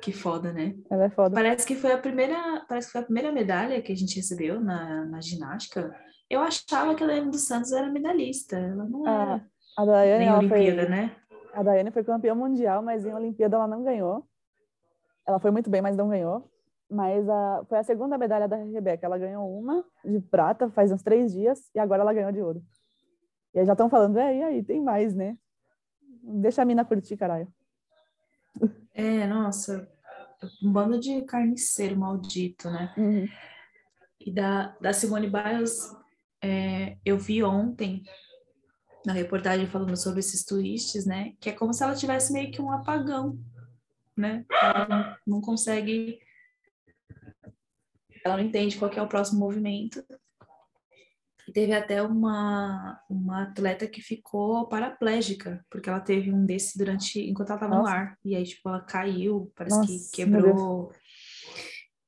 [0.00, 0.74] Que foda, né?
[0.90, 1.34] Ela é foda.
[1.34, 4.60] Parece que foi a primeira, parece que foi a primeira medalha que a gente recebeu
[4.60, 5.94] na, na ginástica.
[6.28, 8.56] Eu achava que a Daiane dos Santos era medalhista.
[8.56, 9.34] Ela não era.
[9.76, 11.16] Ah, a Daiane, ela Olimpíada, foi, né?
[11.54, 14.26] a Daiane foi campeã mundial, mas em Olimpíada ela não ganhou.
[15.26, 16.50] Ela foi muito bem, mas não ganhou.
[16.90, 19.06] Mas a, foi a segunda medalha da Rebeca.
[19.06, 22.62] Ela ganhou uma de prata faz uns três dias e agora ela ganhou de ouro.
[23.54, 25.38] E aí já estão falando, é, e aí, tem mais, né?
[26.22, 27.48] Deixa a mina curtir, caralho.
[28.96, 29.90] É, nossa,
[30.62, 32.94] um bando de carniceiro maldito, né?
[32.96, 33.26] Uhum.
[34.20, 35.92] E da, da Simone Biles,
[36.40, 38.04] é, eu vi ontem
[39.04, 41.32] na reportagem falando sobre esses twists, né?
[41.40, 43.38] Que é como se ela tivesse meio que um apagão,
[44.16, 44.44] né?
[44.50, 46.18] Ela não, não consegue,
[48.24, 50.02] ela não entende qual é o próximo movimento.
[51.46, 57.20] E teve até uma, uma atleta que ficou paraplégica, porque ela teve um desse durante
[57.20, 58.18] enquanto ela estava no ar.
[58.24, 60.90] E aí, tipo, ela caiu, parece Nossa, que quebrou.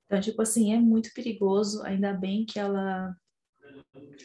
[0.06, 1.82] Então, tipo assim, é muito perigoso.
[1.82, 3.14] Ainda bem que ela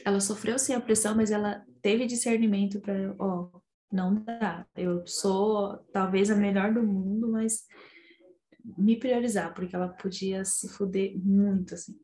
[0.06, 3.50] ela sofreu sim a pressão, mas ela teve discernimento para, ó,
[3.92, 4.66] não dá.
[4.76, 7.66] Eu sou talvez a melhor do mundo, mas
[8.78, 11.96] me priorizar, porque ela podia se fuder muito, assim,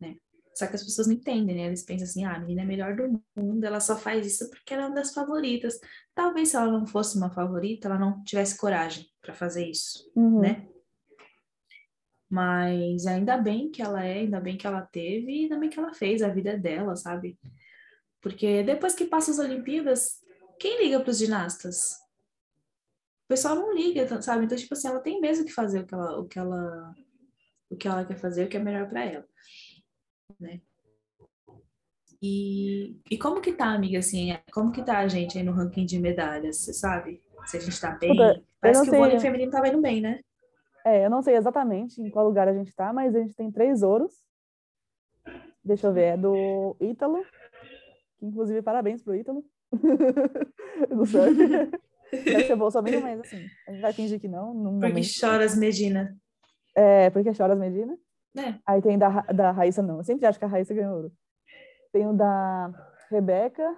[0.00, 0.16] né?
[0.54, 1.66] Só que as pessoas não entendem, né?
[1.66, 4.48] Eles pensam assim, ah, a menina é a melhor do mundo, ela só faz isso
[4.50, 5.78] porque ela é uma das favoritas.
[6.14, 10.40] Talvez se ela não fosse uma favorita, ela não tivesse coragem para fazer isso, Uhum.
[10.40, 10.66] né?
[12.28, 15.78] Mas ainda bem que ela é, ainda bem que ela teve, e ainda bem que
[15.78, 17.38] ela fez a vida dela, sabe?
[18.20, 20.20] Porque depois que passa as Olimpíadas,
[20.58, 22.05] quem liga para os ginastas?
[23.26, 24.44] O pessoal não liga, sabe?
[24.44, 26.94] Então, tipo assim, ela tem mesmo que fazer o que ela, o que ela,
[27.68, 29.26] o que ela quer fazer, o que é melhor para ela,
[30.38, 30.60] né?
[32.22, 35.84] E, e como que tá, amiga, assim, como que tá a gente aí no ranking
[35.84, 37.20] de medalhas, você sabe?
[37.46, 38.10] Se a gente tá bem?
[38.10, 39.28] Puta, Parece que o vôlei sei.
[39.28, 40.20] feminino tá indo bem, né?
[40.84, 43.50] É, eu não sei exatamente em qual lugar a gente tá, mas a gente tem
[43.50, 44.14] três ouros.
[45.64, 47.24] Deixa eu ver, é do Ítalo,
[48.22, 49.44] inclusive parabéns pro Ítalo,
[50.88, 51.34] do surf.
[52.12, 55.04] Deve ser bolsominion, mas assim, a gente vai fingir que não, num Porque momento.
[55.06, 56.16] choras, Medina.
[56.74, 57.96] É, porque choras Medina.
[58.34, 58.60] né?
[58.66, 59.98] Aí tem da, da Raíssa, não.
[59.98, 61.12] Eu sempre acho que a Raíssa ganhou ouro.
[61.92, 62.70] Tem o da
[63.10, 63.76] Rebeca.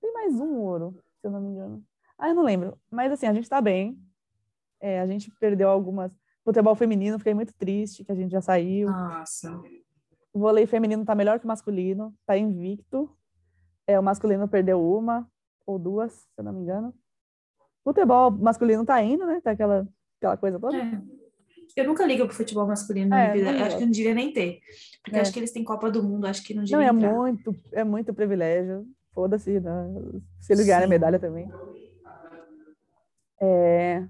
[0.00, 1.84] Tem mais um ouro, se eu não me engano.
[2.18, 2.78] Ah, eu não lembro.
[2.90, 3.98] Mas assim, a gente tá bem.
[4.80, 6.12] É, a gente perdeu algumas.
[6.44, 8.88] Futebol feminino, fiquei muito triste que a gente já saiu.
[8.90, 9.60] Nossa.
[10.32, 13.10] O vôlei feminino tá melhor que o masculino, tá invicto.
[13.86, 15.28] É, o masculino perdeu uma
[15.66, 16.94] ou duas, se eu não me engano.
[17.84, 19.40] Futebol masculino tá indo, né?
[19.42, 19.86] Tá aquela,
[20.18, 20.76] aquela coisa toda.
[20.76, 21.00] É.
[21.74, 23.52] Eu nunca ligo pro futebol masculino na É, minha vida.
[23.52, 24.60] não Eu acho que não devia nem ter.
[25.02, 25.20] Porque É.
[25.22, 27.12] acho que eles têm Copa do Mundo, acho que não Não, devia é entrar.
[27.14, 28.86] muito, é muito privilégio.
[29.14, 29.70] Foda-se, né?
[30.40, 31.50] se eles ganharem a medalha também.
[33.40, 34.06] É,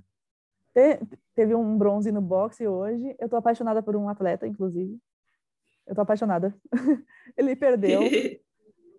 [0.74, 1.00] te-
[1.34, 3.14] teve um bronze no boxe hoje.
[3.18, 4.98] Eu tô apaixonada por um atleta, inclusive.
[5.86, 6.54] Eu tô apaixonada.
[7.36, 8.00] ele perdeu,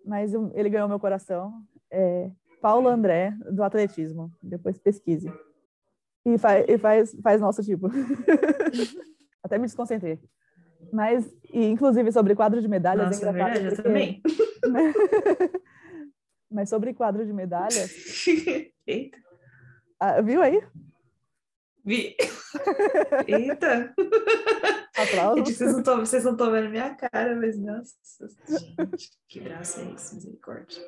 [0.04, 1.52] mas ele ganhou meu coração.
[1.90, 2.30] É
[2.64, 4.32] Paulo André, do atletismo.
[4.42, 5.30] Depois pesquise.
[6.24, 7.88] E, fa e faz, faz nosso tipo.
[9.44, 10.18] Até me desconcentrei.
[10.90, 13.52] Mas, e, inclusive, sobre quadro de medalhas, Nossa, é é engraçado.
[13.52, 14.22] verdade, eu porque- também.
[16.50, 18.24] Mas sobre quadro de medalhas,
[18.86, 19.18] Eita.
[20.00, 20.62] ah, viu aí?
[21.84, 22.16] Vi.
[23.28, 23.94] Eita.
[24.96, 25.38] Aplausos.
[25.38, 27.94] Gente, vocês não estão vocês não estão vendo minha cara, mas nossa.
[28.48, 30.82] Gente, que graça é isso, misericórdia.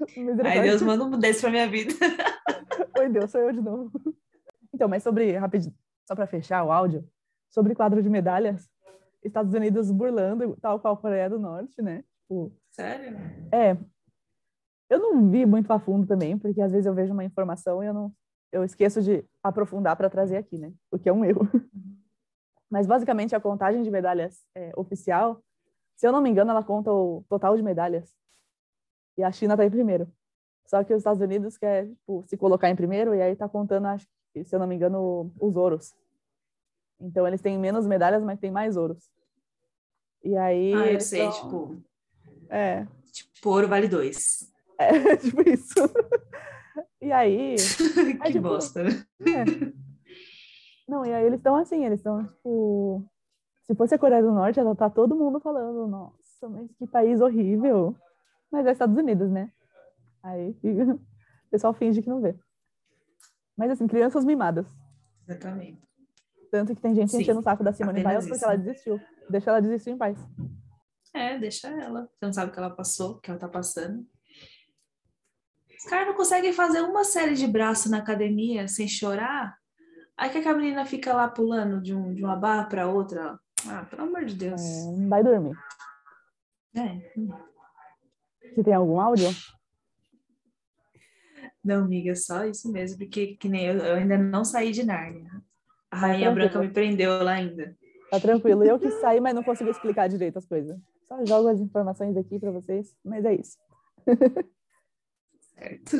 [0.00, 0.62] Ai, Misericórdia.
[0.62, 1.92] Deus, manda um desse pra minha vida.
[2.98, 3.90] Oi, Deus, sou eu de novo.
[4.72, 5.74] Então, mas sobre, rapidinho,
[6.06, 7.08] só para fechar o áudio,
[7.50, 8.68] sobre quadro de medalhas,
[9.22, 12.04] Estados Unidos burlando, tal qual Coreia do Norte, né?
[12.22, 13.16] Tipo, Sério?
[13.52, 13.76] é,
[14.90, 17.86] eu não vi muito a fundo também, porque às vezes eu vejo uma informação e
[17.86, 18.12] eu não,
[18.52, 20.72] eu esqueço de aprofundar para trazer aqui, né?
[20.90, 21.48] O que é um erro.
[22.74, 25.40] Mas basicamente a contagem de medalhas é, oficial,
[25.94, 28.12] se eu não me engano, ela conta o total de medalhas.
[29.16, 30.12] E a China tá em primeiro.
[30.66, 33.86] Só que os Estados Unidos quer tipo, se colocar em primeiro e aí tá contando,
[33.86, 34.08] acho
[34.44, 35.94] se eu não me engano, os ouros.
[37.00, 39.08] Então eles têm menos medalhas, mas tem mais ouros.
[40.24, 40.74] E aí.
[40.74, 41.80] Ah, eu sei, tipo,
[42.48, 44.52] É, tipo, ouro vale dois.
[44.80, 45.78] é tipo isso.
[47.00, 47.54] E aí.
[48.20, 49.06] que tipo, bosta, né?
[49.20, 49.93] É.
[50.86, 53.04] Não, e aí eles estão assim, eles estão, tipo.
[53.64, 57.20] Se fosse a Coreia do Norte, ela tá todo mundo falando, nossa, mas que país
[57.22, 57.96] horrível.
[58.52, 59.50] Mas é Estados Unidos, né?
[60.22, 62.34] Aí fica- o pessoal finge que não vê.
[63.56, 64.66] Mas assim, crianças mimadas.
[65.26, 65.82] Exatamente.
[66.50, 69.00] Tanto que tem gente Sim, enchendo o saco da Simone Biles porque ela desistiu.
[69.30, 70.18] Deixa ela desistir em paz.
[71.14, 72.02] É, deixa ela.
[72.12, 74.06] Você não sabe o que ela passou, o que ela tá passando.
[75.78, 79.56] Os caras não conseguem fazer uma série de braço na academia sem chorar.
[80.16, 83.38] Aí que a menina fica lá pulando de, um, de uma barra para outra.
[83.68, 84.60] Ah, pelo amor de Deus.
[84.60, 85.56] É, vai dormir.
[86.76, 87.00] É.
[88.54, 89.28] Você tem algum áudio?
[91.64, 95.30] Não, amiga, só isso mesmo, porque que nem eu, eu ainda não saí de Nárnia.
[95.90, 96.34] A Rainha tranquilo.
[96.34, 97.76] Branca me prendeu lá ainda.
[98.10, 98.62] Tá tranquilo.
[98.64, 100.78] Eu que saí, mas não consigo explicar direito as coisas.
[101.04, 103.56] Só jogo as informações aqui para vocês, mas é isso.
[105.56, 105.96] Certo.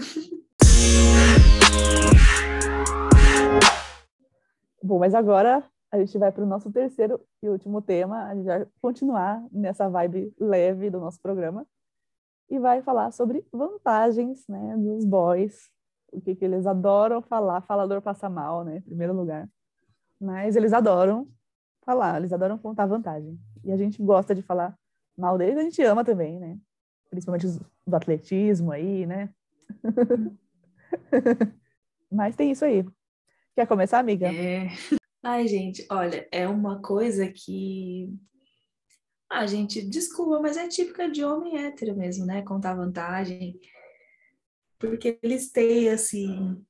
[4.87, 8.27] Bom, mas agora a gente vai para o nosso terceiro e último tema.
[8.27, 11.67] A gente vai continuar nessa vibe leve do nosso programa
[12.51, 15.71] e vai falar sobre vantagens, né, dos boys,
[16.13, 17.63] o que, que eles adoram falar.
[17.63, 19.49] Falador passa mal, né, em primeiro lugar.
[20.21, 21.27] Mas eles adoram
[21.83, 23.41] falar, eles adoram contar vantagem.
[23.65, 24.79] E a gente gosta de falar
[25.17, 26.59] mal deles, a gente ama também, né?
[27.09, 27.47] Principalmente
[27.87, 29.31] do atletismo aí, né?
[32.13, 32.85] Mas tem isso aí.
[33.55, 34.27] Quer começar, amiga?
[34.33, 34.69] É.
[35.23, 38.13] Ai, gente, olha, é uma coisa que.
[39.31, 42.43] Ah, gente, desculpa, mas é típica de homem hétero mesmo, né?
[42.43, 43.59] Contar vantagem.
[44.79, 46.63] Porque eles têm, assim,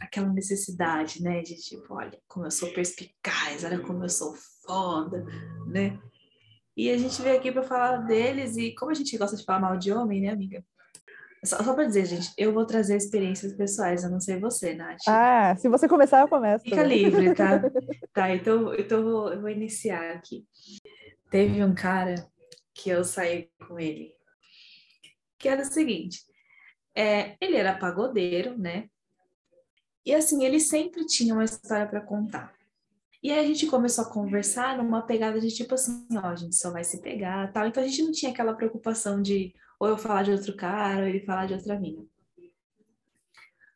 [0.00, 1.40] aquela necessidade, né?
[1.40, 4.34] De tipo, olha como eu sou perspicaz, olha como eu sou
[4.66, 5.24] foda,
[5.68, 5.98] né?
[6.76, 9.60] E a gente veio aqui para falar deles e como a gente gosta de falar
[9.60, 10.64] mal de homem, né, amiga?
[11.44, 15.02] Só, só para dizer, gente, eu vou trazer experiências pessoais, eu não sei você, Nath.
[15.06, 16.64] Ah, se você começar, eu começo.
[16.64, 17.60] Fica livre, tá?
[18.12, 20.44] tá, então, então eu, vou, eu vou iniciar aqui.
[21.30, 22.14] Teve um cara
[22.74, 24.12] que eu saí com ele,
[25.38, 26.20] que era o seguinte,
[26.94, 28.88] é, ele era pagodeiro, né?
[30.04, 32.52] E assim, ele sempre tinha uma história para contar.
[33.22, 36.56] E aí a gente começou a conversar numa pegada de tipo assim, ó, a gente
[36.56, 37.66] só vai se pegar, tal.
[37.66, 41.08] Então a gente não tinha aquela preocupação de ou eu falar de outro cara, ou
[41.08, 42.04] ele falar de outra mina.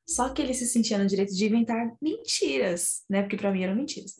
[0.07, 3.23] Só que ele se sentia no direito de inventar mentiras, né?
[3.23, 4.15] Porque para mim eram mentiras.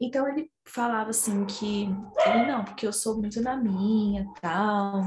[0.00, 1.84] Então ele falava assim que
[2.26, 5.04] ele não, porque eu sou muito na minha, tal.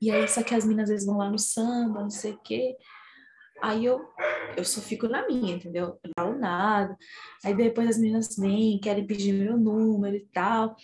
[0.00, 2.38] E aí só que as minas às vezes vão lá no samba, não sei o
[2.38, 2.76] quê.
[3.60, 4.08] Aí eu,
[4.56, 5.98] eu só fico na minha, entendeu?
[6.02, 6.96] Eu não falo nada.
[7.44, 10.76] Aí depois as meninas vêm, querem pedir meu número e tal.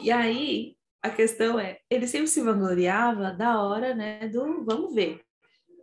[0.00, 5.20] E aí a questão é, ele sempre se vangloriava da hora, né, do vamos ver,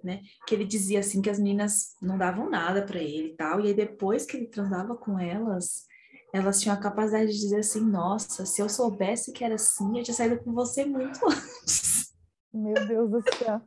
[0.03, 0.23] né?
[0.47, 3.61] Que ele dizia assim que as meninas não davam nada para ele e tal.
[3.61, 5.85] E aí depois que ele transava com elas,
[6.33, 10.03] elas tinham a capacidade de dizer assim: "Nossa, se eu soubesse que era assim, eu
[10.03, 12.15] tinha saído com você muito antes".
[12.51, 13.61] Meu Deus do céu.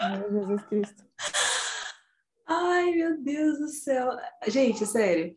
[0.00, 1.04] Meu Jesus Cristo.
[2.46, 4.10] Ai, meu Deus do céu.
[4.46, 5.34] Gente, sério.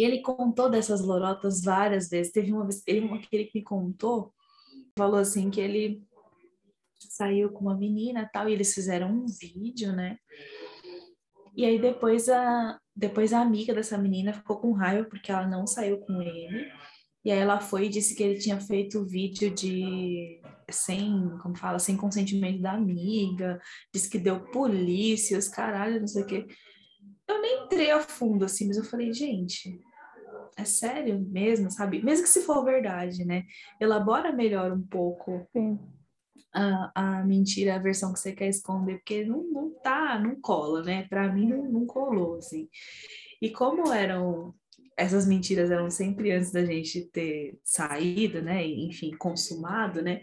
[0.00, 2.32] E ele contou dessas lorotas várias vezes.
[2.32, 4.32] Teve uma vez, ele, aquele que me contou,
[4.96, 6.02] falou assim que ele
[6.98, 10.16] saiu com uma menina tal, e eles fizeram um vídeo, né?
[11.54, 15.66] E aí depois a, depois a amiga dessa menina ficou com raiva porque ela não
[15.66, 16.72] saiu com ele.
[17.22, 20.40] E aí ela foi e disse que ele tinha feito vídeo de
[20.70, 23.60] sem, como fala, sem consentimento da amiga,
[23.92, 26.46] disse que deu polícia, os caralho, não sei o quê.
[27.28, 29.78] Eu nem entrei a fundo assim, mas eu falei, gente,
[30.56, 32.02] é sério mesmo, sabe?
[32.02, 33.44] Mesmo que se for verdade, né?
[33.80, 35.78] Elabora melhor um pouco Sim.
[36.52, 40.82] a, a mentira, a versão que você quer esconder, porque não, não tá, não cola,
[40.82, 41.06] né?
[41.08, 42.68] Para mim não, não colou, assim.
[43.40, 44.54] E como eram
[45.00, 48.66] essas mentiras eram sempre antes da gente ter saído, né?
[48.66, 50.22] Enfim, consumado, né?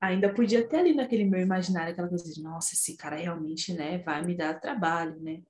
[0.00, 3.98] Ainda podia ter ali naquele meu imaginário aquela coisa de, nossa, esse cara realmente, né,
[3.98, 5.42] vai me dar trabalho, né?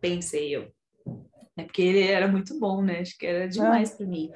[0.00, 0.72] Pensei eu.
[1.56, 3.00] É porque ele era muito bom, né?
[3.00, 4.30] Acho que era demais para mim.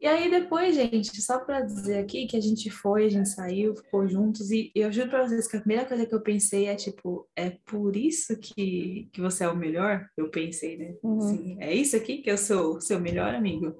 [0.00, 3.74] E aí depois, gente, só para dizer aqui que a gente foi, a gente saiu,
[3.74, 6.76] ficou juntos e eu juro para vocês que a primeira coisa que eu pensei é
[6.76, 10.08] tipo, é por isso que, que você é o melhor?
[10.16, 10.94] Eu pensei, né?
[11.02, 11.18] Uhum.
[11.18, 13.76] Assim, é isso aqui que eu sou seu melhor amigo?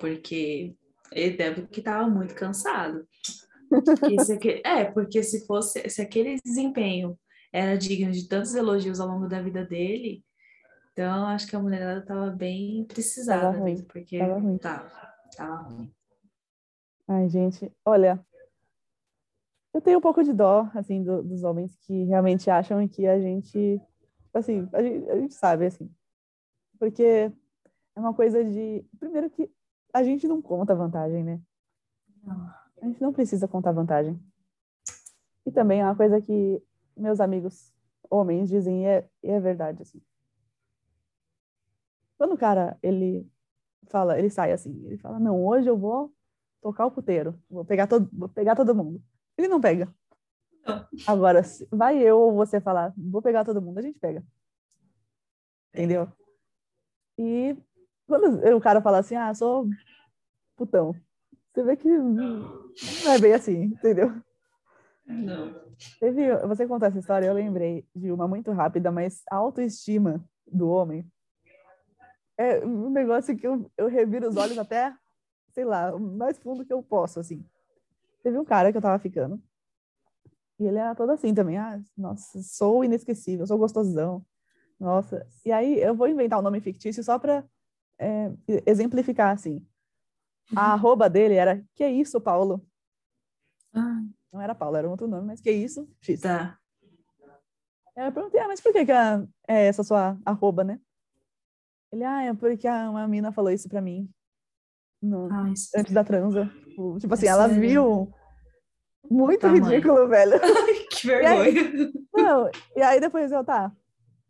[0.00, 0.74] Porque
[1.12, 3.06] ele deve que tava muito cansado.
[4.02, 4.16] Aqui,
[4.66, 7.16] é, porque se fosse, se aquele desempenho
[7.52, 10.24] era digno de tantos elogios ao longo da vida dele,
[10.98, 14.58] então acho que a mulherada tava bem precisada, Tava ruim, mesmo, porque tava ruim.
[14.58, 15.94] tava, tava ruim.
[17.06, 18.26] Ai, gente, olha,
[19.72, 23.20] eu tenho um pouco de dó, assim, do- dos homens que realmente acham que a
[23.20, 23.80] gente,
[24.34, 25.88] assim, a gente, a gente sabe, assim,
[26.80, 27.30] porque
[27.94, 29.48] é uma coisa de, primeiro que
[29.94, 31.40] a gente não conta vantagem, né?
[32.82, 34.20] A gente não precisa contar vantagem.
[35.46, 36.60] E também é uma coisa que
[36.96, 37.72] meus amigos
[38.10, 40.02] homens dizem e é, e é verdade, assim.
[42.18, 43.26] Quando o cara, ele
[43.88, 46.12] fala, ele sai assim, ele fala, não, hoje eu vou
[46.60, 49.00] tocar o puteiro, vou pegar todo, vou pegar todo mundo.
[49.36, 49.88] Ele não pega.
[50.66, 50.86] Não.
[51.06, 54.22] Agora, vai eu ou você falar, vou pegar todo mundo, a gente pega.
[55.72, 56.08] Entendeu?
[57.16, 57.56] E
[58.06, 59.68] quando o cara fala assim, ah, sou
[60.56, 60.94] putão,
[61.54, 64.12] você vê que não é bem assim, entendeu?
[65.06, 65.68] Não.
[66.00, 70.68] Teve, você contou essa história, eu lembrei de uma muito rápida, mas a autoestima do
[70.68, 71.08] homem
[72.38, 74.94] é um negócio que eu, eu reviro os olhos até,
[75.52, 77.44] sei lá, o mais fundo que eu posso, assim.
[78.22, 79.42] Teve um cara que eu tava ficando,
[80.58, 84.24] e ele era todo assim também, ah, nossa, sou inesquecível, sou gostosão,
[84.78, 85.26] nossa.
[85.44, 87.44] E aí eu vou inventar um nome fictício só pra
[87.98, 88.32] é,
[88.66, 89.64] exemplificar, assim.
[90.56, 92.64] A arroba dele era, que isso, Paulo?
[93.72, 94.00] Ah,
[94.32, 95.88] Não era Paulo, era um outro nome, mas que isso?
[96.00, 96.20] X.
[96.22, 96.58] tá.
[97.96, 100.80] Eu perguntei, ah, mas por que, que a- é essa sua arroba, né?
[101.92, 104.08] Ele, ah, é porque a- uma mina falou isso pra mim
[105.02, 106.50] no- Ai, antes da transa.
[106.68, 107.60] Tipo, tipo assim, É ela sério?
[107.68, 108.12] viu.
[109.10, 109.64] Muito Tamanho.
[109.64, 110.38] ridículo, velho.
[110.90, 111.92] que vergonha.
[112.14, 113.72] Não, e aí depois eu, tá,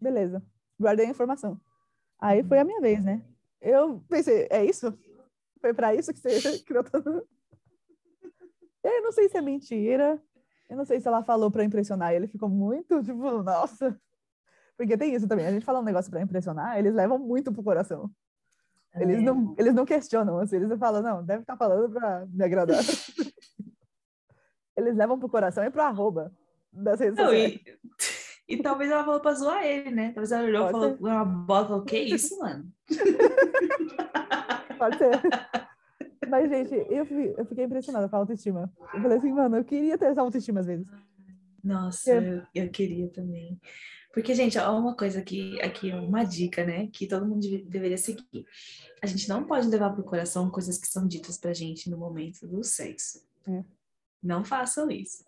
[0.01, 0.43] beleza,
[0.81, 1.61] guardei a informação.
[2.21, 3.23] Aí foi a minha vez, né?
[3.61, 4.97] Eu pensei, é isso?
[5.61, 6.29] Foi pra isso que você
[6.65, 7.27] criou todo...
[8.85, 10.23] E aí eu não sei se é mentira,
[10.69, 14.01] eu não sei se ela falou pra impressionar, e ele ficou muito, tipo, nossa.
[14.79, 17.63] Porque tem isso também, a gente fala um negócio pra impressionar, eles levam muito pro
[17.65, 18.09] coração.
[18.95, 19.21] Eles É.
[19.21, 22.79] não, eles não questionam, assim, eles falam, não, deve estar falando pra me agradar.
[24.77, 26.33] eles levam pro coração e pro arroba
[26.73, 27.55] das redes Não, sociais.
[27.55, 27.79] e,
[28.55, 30.13] e talvez ela falou pra zoar ele, né?
[30.13, 31.03] Talvez ela olhou e falou ser.
[31.03, 32.71] uma bola, falou, que isso, mano?
[34.79, 35.11] Pode ser.
[36.29, 38.71] Mas, gente, eu, fi- eu fiquei impressionada com a autoestima.
[38.95, 40.87] Eu falei assim, mano, eu queria ter essa autoestima às vezes.
[41.65, 43.59] Nossa, eu, eu queria também.
[44.19, 46.89] Porque, gente, ó, uma coisa aqui, aqui, uma dica, né?
[46.93, 48.45] Que todo mundo deve- deveria seguir.
[49.01, 52.45] A gente não pode levar pro coração coisas que são ditas pra gente no momento
[52.49, 53.25] do sexo.
[53.47, 53.63] É.
[54.21, 55.25] Não façam isso.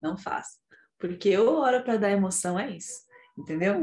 [0.00, 0.60] Não façam.
[0.96, 3.02] Porque a hora pra dar emoção é isso.
[3.36, 3.82] Entendeu?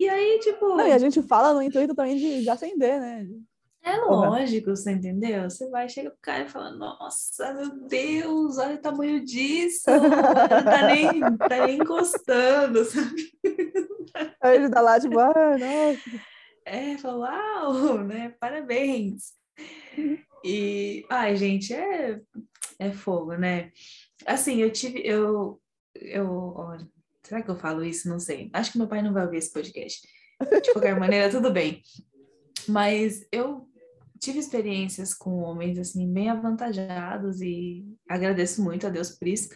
[0.00, 0.66] E aí, tipo.
[0.76, 3.24] Não, e a gente fala no intuito também de, de acender, né?
[3.86, 5.48] É lógico, você entendeu?
[5.48, 10.64] Você vai, chega pro cara e fala, nossa, meu Deus, olha o tamanho disso, não
[10.64, 13.32] tá nem, tá nem encostando, sabe?
[14.42, 16.20] Aí ele tá lá, tipo, ah, nossa.
[16.64, 18.34] É, fala, uau, né?
[18.40, 19.34] Parabéns.
[20.44, 22.20] E, ai, gente, é,
[22.80, 23.70] é fogo, né?
[24.26, 25.62] Assim, eu tive, eu,
[25.94, 26.88] eu, olha,
[27.22, 28.08] será que eu falo isso?
[28.08, 28.50] Não sei.
[28.52, 30.04] Acho que meu pai não vai ouvir esse podcast.
[30.60, 31.80] De qualquer maneira, tudo bem.
[32.68, 33.68] Mas eu
[34.26, 39.48] tive experiências com homens, assim, bem avantajados e agradeço muito a Deus por isso.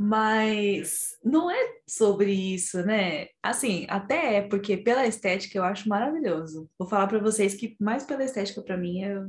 [0.00, 1.56] Mas não é
[1.86, 3.26] sobre isso, né?
[3.42, 6.70] Assim, até é, porque pela estética eu acho maravilhoso.
[6.78, 9.20] Vou falar para vocês que mais pela estética para mim é...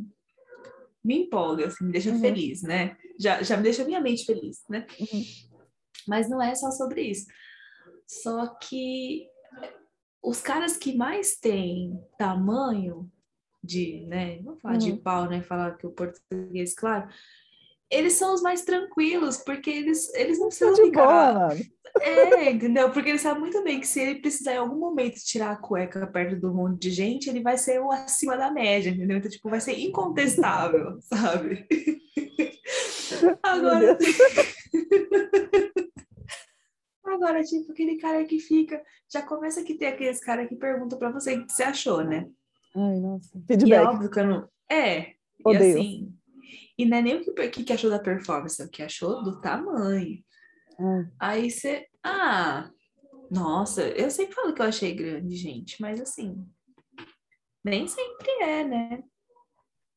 [1.03, 2.19] me empolga, assim, me deixa Uhum.
[2.19, 2.95] feliz, né?
[3.19, 4.85] Já, já me deixa minha mente feliz, né?
[4.99, 5.23] Uhum.
[6.07, 7.25] Mas não é só sobre isso.
[8.07, 9.27] Só que
[10.21, 13.11] os caras que mais têm tamanho
[13.63, 14.39] de, né?
[14.43, 14.97] Vamos falar de Uhum.
[14.97, 15.41] pau, né?
[15.41, 17.07] Falar que o português, claro.
[17.91, 21.49] Eles são os mais tranquilos, porque eles, eles não precisam de ficar.
[21.49, 21.57] boa.
[22.01, 22.91] É, entendeu?
[22.91, 26.05] Porque ele sabe muito bem que se ele precisar em algum momento tirar a cueca
[26.05, 29.17] perto do monte de gente, ele vai ser o acima da média, entendeu?
[29.17, 31.67] Então, tipo, vai ser incontestável, sabe?
[33.41, 33.97] Agora,
[37.03, 38.81] agora, tipo, aquele cara que fica,
[39.11, 42.29] já começa que tem aqueles cara que pergunta pra você o que você achou, né?
[42.79, 43.37] Ai, nossa.
[43.37, 43.85] E é Feedback.
[43.87, 44.49] óbvio que eu não.
[44.71, 45.79] É, e Odeio.
[45.79, 46.15] assim.
[46.77, 49.21] E não é nem o que, o que achou da performance, é o que achou
[49.23, 50.23] do tamanho.
[50.79, 51.87] Ai, Aí você.
[52.03, 52.69] Ah,
[53.29, 56.47] nossa, eu sempre falo que eu achei grande, gente, mas assim.
[57.63, 59.03] Nem sempre é, né?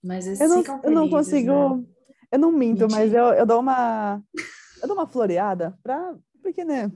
[0.02, 1.12] Mas eles Eu não, ficam eu não felizes,
[1.46, 1.52] né?
[1.52, 1.88] consigo.
[2.32, 3.18] Eu não minto, mas Mentir.
[3.18, 4.20] eu, eu dou uma.
[4.80, 6.16] Eu dou uma floreada pra.
[6.42, 6.90] Porque, né?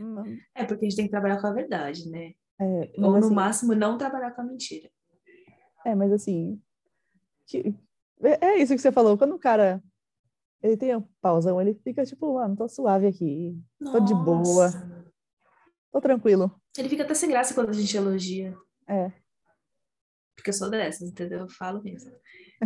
[0.00, 2.32] Hum, É porque a gente tem que trabalhar com a verdade, né?
[2.60, 4.88] É, Ou no assim, máximo não trabalhar com a mentira.
[5.84, 6.60] é, mas assim.
[7.46, 7.74] que-
[8.22, 9.18] é, é isso que você falou.
[9.18, 9.82] Quando o cara.
[10.62, 13.60] Ele tem um pauzão, ele fica tipo, mano, tô suave aqui.
[13.82, 14.38] Tô de boa.
[14.38, 15.04] Nossa.
[15.90, 16.54] Tô tranquilo.
[16.78, 18.56] Ele fica até sem graça quando a gente elogia.
[18.88, 19.10] É.
[20.36, 21.40] Porque eu sou dessas, entendeu?
[21.40, 22.12] Eu falo mesmo.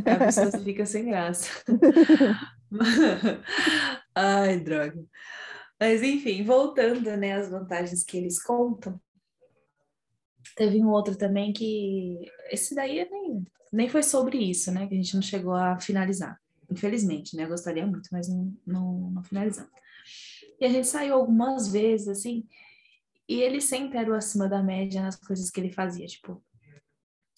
[0.04, 1.48] Aí a pessoa fica sem graça.
[4.14, 5.02] Ai, droga.
[5.80, 9.00] Mas enfim, voltando, né, às vantagens que eles contam.
[10.54, 14.86] Teve um outro também que esse daí nem, nem foi sobre isso, né?
[14.86, 16.40] Que a gente não chegou a finalizar.
[16.70, 17.44] Infelizmente, né?
[17.44, 19.70] Eu gostaria muito, mas não, não, não finalizamos.
[20.60, 22.46] E a gente saiu algumas vezes, assim,
[23.28, 26.06] e ele sempre era o acima da média nas coisas que ele fazia.
[26.06, 26.42] Tipo,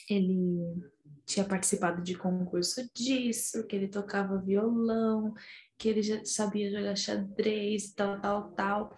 [0.08, 0.82] ele
[1.24, 5.34] tinha participado de concurso disso, que ele tocava violão,
[5.76, 8.96] que ele já sabia jogar xadrez, tal, tal, tal.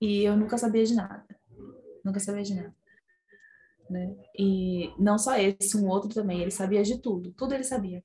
[0.00, 1.26] E eu nunca sabia de nada.
[2.04, 2.77] Nunca sabia de nada.
[3.90, 4.14] Né?
[4.38, 8.04] E não só esse, um outro também, ele sabia de tudo, tudo ele sabia.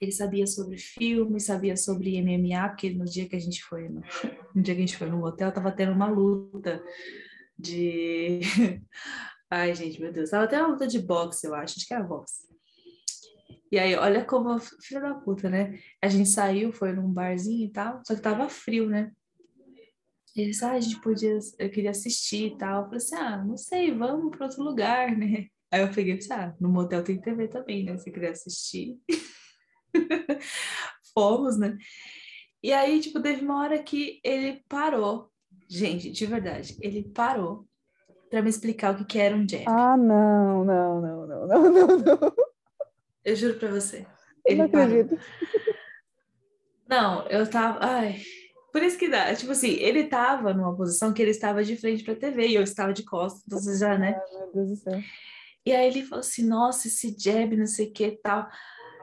[0.00, 4.00] Ele sabia sobre filme, sabia sobre MMA, porque no dia que a gente foi no,
[4.54, 6.82] no dia que a gente foi no hotel, tava tendo uma luta
[7.58, 8.40] de
[9.50, 12.04] Ai, gente, meu Deus, tava tendo uma luta de boxe, eu acho, acho que era
[12.04, 12.46] boxe.
[13.72, 15.78] E aí, olha como filha da puta, né?
[16.02, 19.12] A gente saiu, foi num barzinho e tal, só que tava frio, né?
[20.38, 22.82] Eles, ah, a gente podia, eu queria assistir e tal.
[22.82, 25.46] Eu falei assim, ah, não sei, vamos para outro lugar, né?
[25.70, 27.98] Aí eu peguei e pensei, ah, no motel tem TV também, né?
[27.98, 28.98] Se quiser assistir.
[31.12, 31.76] Fomos, né?
[32.62, 35.30] E aí, tipo, teve uma hora que ele parou.
[35.68, 37.66] Gente, de verdade, ele parou
[38.30, 39.64] para me explicar o que, que era um jab.
[39.66, 42.34] Ah, não, não, não, não, não, não, não.
[43.24, 44.06] Eu juro para você.
[44.46, 45.16] Eu não acredito.
[45.16, 45.78] Parou.
[46.88, 47.78] Não, eu tava.
[47.82, 48.22] Ai,
[48.78, 49.34] por isso que dá.
[49.34, 52.62] Tipo assim, ele tava numa posição que ele estava de frente pra TV e eu
[52.62, 54.14] estava de costas, então já, né?
[54.16, 55.02] Ai, meu Deus do céu.
[55.66, 58.48] E aí ele falou assim: nossa, esse jab, não sei o que tal.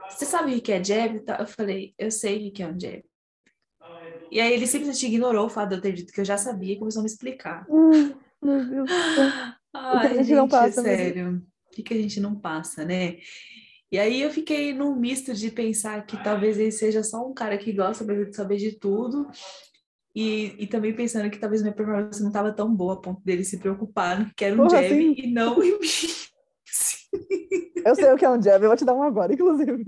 [0.10, 1.22] Você sabe o que é jab?
[1.39, 3.03] Eu falei: eu sei o que é um jab.
[4.31, 6.73] E aí ele simplesmente ignorou o fato de eu ter dito que eu já sabia
[6.73, 7.65] e começou a me explicar.
[7.69, 8.89] Hum, meu Deus.
[9.73, 11.45] Ai, o que a gente, não passa, sério.
[11.77, 13.18] O que a gente não passa, né?
[13.91, 17.57] E aí eu fiquei num misto de pensar que talvez ele seja só um cara
[17.57, 19.27] que gosta de saber de tudo.
[20.15, 23.43] E, e também pensando que talvez minha performance não estava tão boa a ponto dele
[23.43, 25.15] se preocupar no que era um Porra, jab assim?
[25.17, 25.87] e não em mim.
[27.85, 29.85] Eu sei o que é um jab, eu vou te dar um agora, inclusive.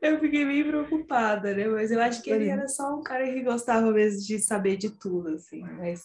[0.00, 1.66] Eu fiquei bem preocupada, né?
[1.66, 4.90] Mas eu acho que ele era só um cara que gostava mesmo de saber de
[4.90, 5.62] tudo, assim.
[5.62, 6.02] Mas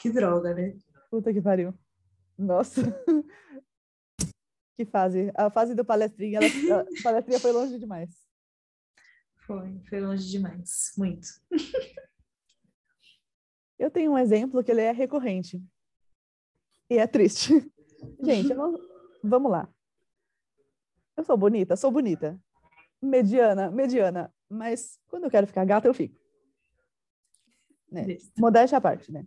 [0.00, 0.74] que droga, né?
[1.08, 1.72] Puta que pariu.
[2.38, 2.82] Nossa.
[4.76, 5.32] Que fase.
[5.34, 8.26] A fase do palestrinha, ela, a palestrinha foi longe demais.
[9.46, 10.92] Foi, foi longe demais.
[10.98, 11.28] Muito.
[13.78, 15.62] Eu tenho um exemplo que ele é recorrente.
[16.90, 17.52] E é triste.
[18.22, 18.78] Gente, não...
[19.22, 19.68] vamos lá.
[21.16, 21.76] Eu sou bonita?
[21.76, 22.38] Sou bonita.
[23.00, 23.70] Mediana?
[23.70, 24.34] Mediana.
[24.48, 26.20] Mas quando eu quero ficar gata, eu fico.
[27.90, 28.18] Né?
[28.36, 29.26] Modéstia à parte, né?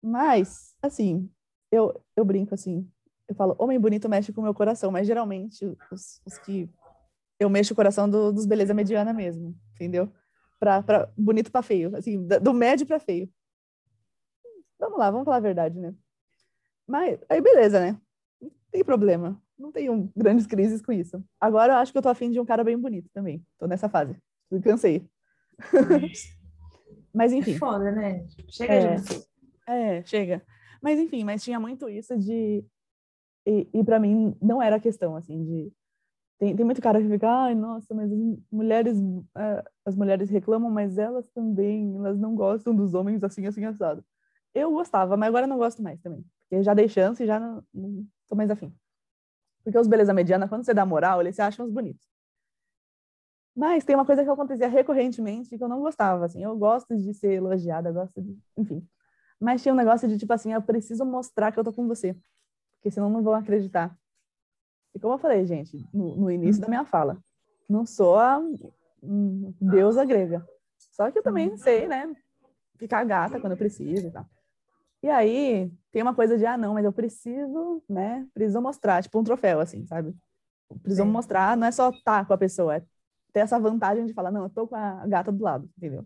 [0.00, 1.28] Mas, assim,
[1.70, 2.88] eu, eu brinco assim,
[3.28, 6.68] eu falo, homem bonito mexe com o meu coração, mas geralmente os, os que
[7.38, 10.10] eu mexo o coração do, dos beleza mediana mesmo, entendeu?
[10.58, 13.28] Pra, pra bonito para feio, assim, do médio para feio.
[14.78, 15.94] Vamos lá, vamos falar a verdade, né?
[16.86, 18.00] Mas aí beleza, né?
[18.40, 19.40] Não tem problema.
[19.58, 21.22] Não tenho grandes crises com isso.
[21.40, 23.44] Agora eu acho que eu tô afim de um cara bem bonito também.
[23.58, 24.16] Tô nessa fase.
[24.62, 25.06] Cansei.
[27.12, 27.54] Mas enfim.
[27.54, 28.24] É foda, né?
[28.48, 29.26] Chega é, de
[29.66, 30.42] É, chega.
[30.82, 32.64] Mas enfim, mas tinha muito isso de.
[33.46, 35.72] E, e para mim não era questão, assim, de.
[36.38, 38.18] Tem, tem muito cara que fica, ai, nossa, mas as
[38.50, 43.64] mulheres, uh, as mulheres reclamam, mas elas também, elas não gostam dos homens assim, assim,
[43.64, 44.04] assado.
[44.54, 46.24] Eu gostava, mas agora não gosto mais também.
[46.40, 48.72] Porque já dei chance e já não, não tô mais afim.
[49.64, 52.06] Porque os beleza mediana, quando você dá moral, eles se acham os bonitos.
[53.54, 56.42] Mas tem uma coisa que acontecia recorrentemente que eu não gostava, assim.
[56.42, 58.38] Eu gosto de ser elogiada, gosto de...
[58.56, 58.86] Enfim.
[59.40, 62.16] Mas tinha um negócio de tipo assim, eu preciso mostrar que eu tô com você,
[62.76, 63.96] porque senão não vão acreditar.
[64.94, 67.16] E como eu falei, gente, no, no início da minha fala,
[67.68, 68.38] não sou a
[69.02, 70.44] um, deusa grega.
[70.92, 72.12] Só que eu também sei, né,
[72.76, 74.26] ficar gata quando eu preciso e tal.
[75.00, 79.18] E aí, tem uma coisa de, ah, não, mas eu preciso, né, preciso mostrar, tipo
[79.18, 80.16] um troféu, assim, sabe?
[80.82, 81.10] Preciso Sim.
[81.10, 82.80] mostrar, não é só estar tá com a pessoa, é
[83.32, 86.04] ter essa vantagem de falar, não, eu tô com a gata do lado, entendeu?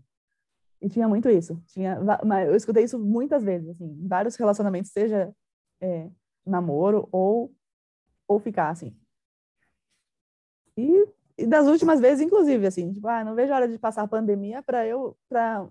[0.82, 1.62] E tinha muito isso.
[1.68, 1.96] Tinha,
[2.44, 5.32] eu escutei isso muitas vezes, assim, vários relacionamentos, seja
[5.80, 6.10] é,
[6.44, 7.54] namoro ou,
[8.26, 8.92] ou ficar, assim.
[10.76, 11.06] E,
[11.38, 14.08] e, das últimas vezes, inclusive, assim, tipo, ah, não vejo a hora de passar a
[14.08, 15.68] pandemia para eu, pra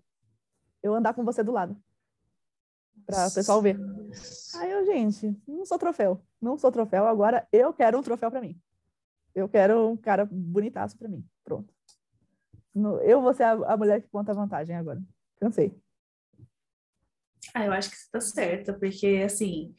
[0.82, 1.76] eu andar com você do lado.
[3.06, 3.78] Para o pessoal ver.
[4.56, 6.22] Aí eu, gente, não sou troféu.
[6.42, 8.58] Não sou troféu, agora eu quero um troféu para mim.
[9.36, 11.26] Eu quero um cara bonitaço para mim.
[11.44, 11.74] Pronto.
[13.04, 15.02] Eu vou ser a, a mulher que conta a vantagem agora.
[15.40, 15.76] Cansei.
[17.54, 19.74] Ah, eu acho que você tá certa, porque assim,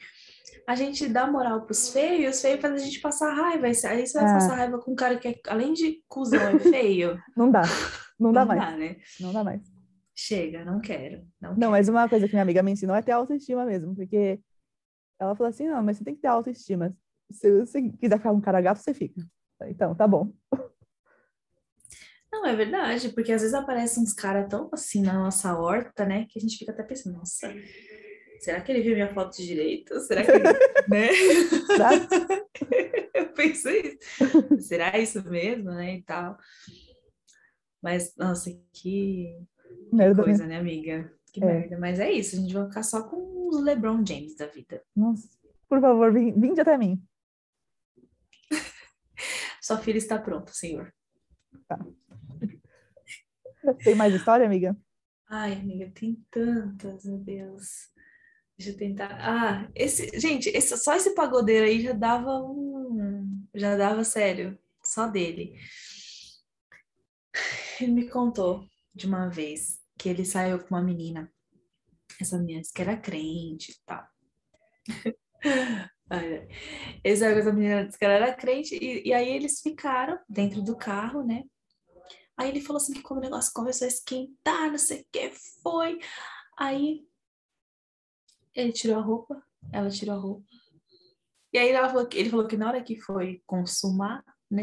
[0.66, 3.66] a gente dá moral pros feios, feio faz a gente passar raiva.
[3.66, 4.34] Aí você vai é.
[4.34, 7.20] passar raiva com um cara que, é, além de cuzão, é feio.
[7.36, 7.62] Não dá.
[8.18, 8.60] Não dá não mais.
[8.60, 8.96] Dá, né?
[9.20, 9.62] Não dá mais.
[10.14, 11.26] Chega, não quero.
[11.40, 11.70] Não, não quero.
[11.70, 14.38] mas uma coisa que minha amiga me ensinou é ter autoestima mesmo, porque
[15.18, 16.94] ela falou assim: não, mas você tem que ter autoestima.
[17.30, 19.20] Se você quiser ficar com um cara gato, você fica.
[19.62, 20.32] Então, tá bom.
[22.42, 26.26] Não, é verdade, porque às vezes aparecem uns caras tão assim na nossa horta, né,
[26.28, 27.54] que a gente fica até pensando, nossa,
[28.40, 30.00] será que ele viu minha foto direito?
[30.00, 30.42] Será que ele,
[30.90, 31.08] né?
[33.14, 33.96] eu pensei,
[34.58, 36.36] será isso mesmo, né, e tal.
[37.80, 39.38] Mas, nossa, que,
[39.92, 41.12] merda, coisa, né, amiga?
[41.32, 41.46] Que é.
[41.46, 41.78] merda.
[41.78, 44.82] Mas é isso, a gente vai ficar só com os LeBron James da vida.
[44.96, 45.28] Nossa,
[45.68, 47.00] por favor, vinde até mim.
[49.62, 50.92] Sua filha está pronta, senhor.
[51.68, 51.78] Tá.
[53.84, 54.76] Tem mais história, amiga?
[55.28, 57.88] Ai, amiga, tem tantas, meu Deus.
[58.58, 59.16] Deixa eu tentar.
[59.18, 63.42] Ah, esse, gente, esse, só esse pagodeiro aí já dava um.
[63.54, 65.58] Já dava sério, só dele.
[67.80, 71.32] Ele me contou de uma vez que ele saiu com uma menina.
[72.20, 74.06] Essa menina disse que era crente e tal.
[77.02, 80.18] Ele saiu com essa menina disse que ela era crente, e, e aí eles ficaram
[80.28, 81.42] dentro do carro, né?
[82.36, 85.30] Aí ele falou assim que como o negócio começou a esquentar, não sei o que
[85.62, 85.98] foi.
[86.58, 87.06] Aí
[88.54, 89.42] ele tirou a roupa,
[89.72, 90.46] ela tirou a roupa.
[91.52, 94.62] E aí ela falou que, ele falou que na hora que foi consumar, né?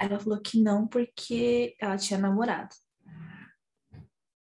[0.00, 2.74] Ela falou que não, porque ela tinha namorado.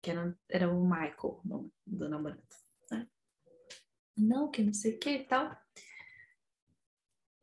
[0.03, 2.43] Que era, era o Michael, o nome do namorado.
[2.91, 3.07] Né?
[4.17, 5.57] Não, que não sei o que e tal.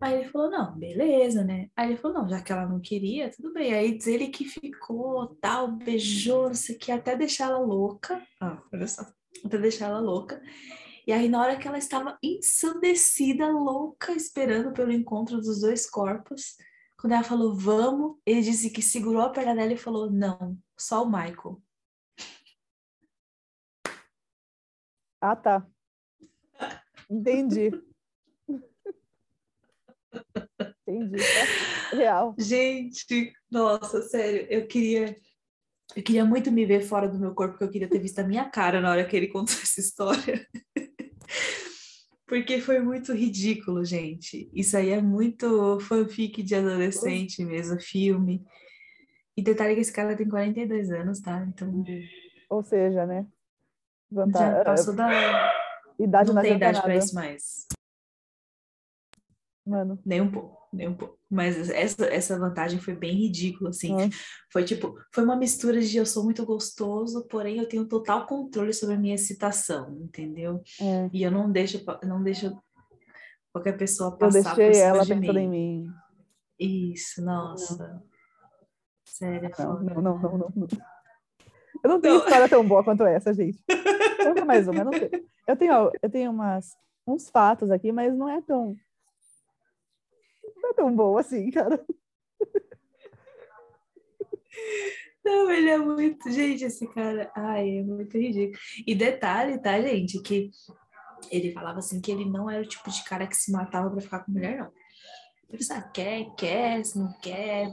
[0.01, 1.69] Aí ele falou, não, beleza, né?
[1.75, 3.71] Aí ele falou, não, já que ela não queria, tudo bem.
[3.71, 8.19] Aí diz ele que ficou, tal, beijou, não sei o que, até deixar ela louca.
[8.41, 9.05] Ah, olha só.
[9.45, 10.41] Até deixar ela louca.
[11.05, 16.55] E aí, na hora que ela estava ensandecida, louca, esperando pelo encontro dos dois corpos,
[16.99, 21.03] quando ela falou, vamos, ele disse que segurou a perna dela e falou, não, só
[21.03, 21.61] o Michael.
[25.19, 25.67] Ah, tá.
[27.07, 27.69] Entendi.
[30.87, 31.21] Entendi.
[31.91, 32.35] É real.
[32.37, 35.15] Gente, nossa, sério, eu queria.
[35.95, 38.23] Eu queria muito me ver fora do meu corpo, porque eu queria ter visto a
[38.23, 40.47] minha cara na hora que ele contou essa história.
[42.25, 44.49] porque foi muito ridículo, gente.
[44.53, 48.41] Isso aí é muito fanfic de adolescente mesmo, filme.
[49.35, 51.45] E detalhe que esse cara tem 42 anos, tá?
[51.47, 51.83] Então.
[52.49, 53.25] Ou seja, né?
[54.11, 55.51] Já passou da.
[55.99, 57.67] Idade não tem idade para isso mais.
[59.65, 59.99] Mano.
[60.05, 61.17] Nem um pouco, nem um pouco.
[61.29, 63.91] Mas essa, essa vantagem foi bem ridícula, assim.
[63.91, 64.09] Nossa.
[64.51, 68.73] Foi tipo, foi uma mistura de eu sou muito gostoso, porém eu tenho total controle
[68.73, 70.61] sobre a minha excitação, entendeu?
[70.79, 71.09] É.
[71.13, 72.57] E eu não deixo, não deixo
[73.53, 75.37] qualquer pessoa passar eu deixei por cima ela de mim.
[75.37, 75.87] em mim.
[76.59, 77.87] Isso, nossa.
[77.87, 78.11] Não.
[79.05, 80.67] Sério, não, não, não, não, não,
[81.83, 82.23] Eu não tenho não.
[82.23, 83.61] história tão boa quanto essa, gente.
[84.23, 85.25] Conta mais uma, eu não tenho.
[85.47, 86.75] Eu tenho, eu tenho umas,
[87.05, 88.75] uns fatos aqui, mas não é tão
[90.61, 91.83] não é tão bom assim, cara.
[95.23, 96.31] Não, ele é muito.
[96.31, 97.31] Gente, esse cara.
[97.35, 98.57] Ai, é muito ridículo.
[98.85, 100.21] E detalhe, tá, gente?
[100.21, 100.49] Que
[101.29, 104.01] ele falava assim que ele não era o tipo de cara que se matava pra
[104.01, 104.71] ficar com mulher, não.
[105.47, 107.67] Ele pensava, quer, quer, se não quer.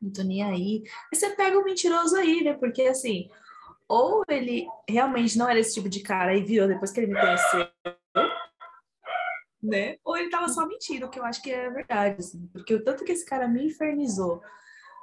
[0.00, 0.82] Não tô nem aí.
[1.12, 2.52] Aí você pega o mentiroso aí, né?
[2.54, 3.28] Porque assim,
[3.88, 7.20] ou ele realmente não era esse tipo de cara e virou depois que ele me
[7.20, 7.66] conheceu,
[9.66, 9.96] né?
[10.04, 12.48] Ou ele tava só mentindo, que eu acho que é verdade, assim.
[12.52, 14.42] Porque o tanto que esse cara me infernizou,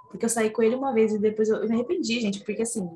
[0.09, 2.61] porque eu saí com ele uma vez e depois eu, eu me arrependi, gente, porque
[2.61, 2.87] assim,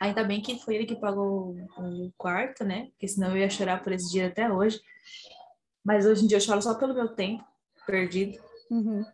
[0.00, 2.88] ainda bem que foi ele que pagou o quarto, né?
[2.92, 4.80] Porque senão eu ia chorar por esse dia até hoje.
[5.84, 7.44] Mas hoje em dia eu choro só pelo meu tempo
[7.86, 8.38] perdido.
[8.70, 9.04] Uhum.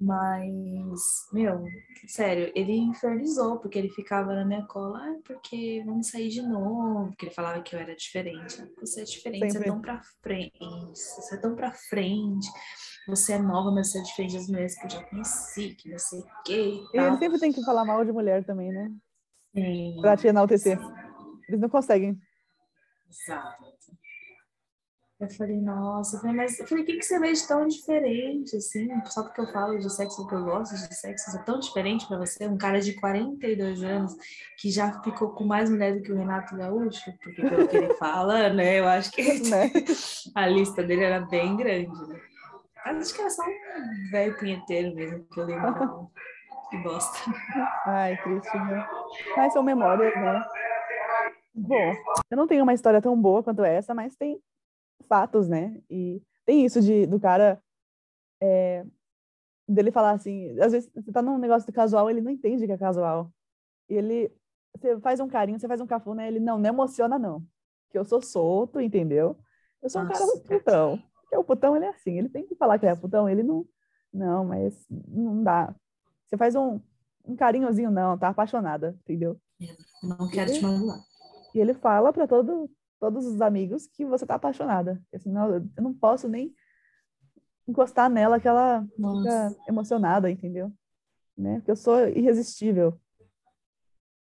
[0.00, 1.62] Mas, meu,
[2.06, 7.08] sério, ele infernizou, porque ele ficava na minha cola, ah, porque vamos sair de novo,
[7.08, 8.64] porque ele falava que eu era diferente.
[8.80, 9.58] Você é diferente, Sempre.
[9.58, 10.58] você é tão pra frente,
[10.94, 12.48] você é tão pra frente,
[13.06, 15.98] você é nova, mas você é diferente das mulheres que eu já conheci, que não
[15.98, 16.82] sei o quê.
[16.94, 18.90] E, ele sempre tem que falar mal de mulher também, né?
[19.54, 19.98] Sim.
[20.00, 20.78] Pra te enaltecer.
[21.46, 22.18] Eles não conseguem.
[23.06, 23.79] Exato.
[25.20, 27.66] Eu falei, nossa, eu falei, mas eu falei, o que, que você vê de tão
[27.66, 28.88] diferente, assim?
[29.04, 32.16] Só porque eu falo de sexo, porque eu gosto de sexo, é tão diferente para
[32.16, 32.48] você?
[32.48, 34.16] Um cara de 42 anos
[34.56, 37.92] que já ficou com mais mulher do que o Renato Gaúcho, porque pelo que ele
[38.00, 38.80] fala, né?
[38.80, 39.70] Eu acho que né?
[40.34, 42.18] a lista dele era bem grande, né?
[42.86, 46.10] Acho que era só um velho punheteiro mesmo, que eu lembro.
[46.70, 47.18] que bosta.
[47.84, 48.88] Ai, triste, né?
[49.36, 50.42] Mas são memórias, né?
[51.54, 51.92] Bom,
[52.30, 54.40] eu não tenho uma história tão boa quanto essa, mas tem
[55.08, 55.80] fatos, né?
[55.90, 57.62] E tem isso de do cara
[58.40, 58.84] é,
[59.68, 62.72] dele falar assim, às vezes você tá num negócio de casual, ele não entende que
[62.72, 63.30] é casual.
[63.88, 64.32] E ele
[64.76, 67.44] você faz um carinho, você faz um cafuna, ele não, não emociona não.
[67.90, 69.36] Que eu sou solto, entendeu?
[69.82, 71.02] Eu sou Nossa, um cara muito putão.
[71.22, 73.66] Porque o putão ele é assim, ele tem que falar que é putão, ele não
[74.12, 75.74] não, mas não dá.
[76.26, 76.80] Você faz um,
[77.24, 79.40] um carinhozinho não, tá apaixonada, entendeu?
[80.02, 80.98] Não quero e, te mandar.
[81.54, 82.68] E ele fala para todo
[83.00, 85.02] todos os amigos que você tá apaixonada.
[85.12, 86.54] Assim, não, eu não posso nem
[87.66, 89.50] encostar nela que ela Nossa.
[89.50, 90.72] fica emocionada, entendeu?
[91.36, 91.56] Né?
[91.56, 93.00] Porque eu sou irresistível.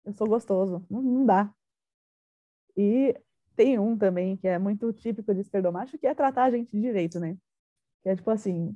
[0.05, 0.83] Eu sou gostoso.
[0.89, 1.53] Não, não dá.
[2.77, 3.15] E
[3.55, 7.19] tem um também que é muito típico de esquerdomacho, que é tratar a gente direito,
[7.19, 7.37] né?
[8.01, 8.73] Que é tipo assim,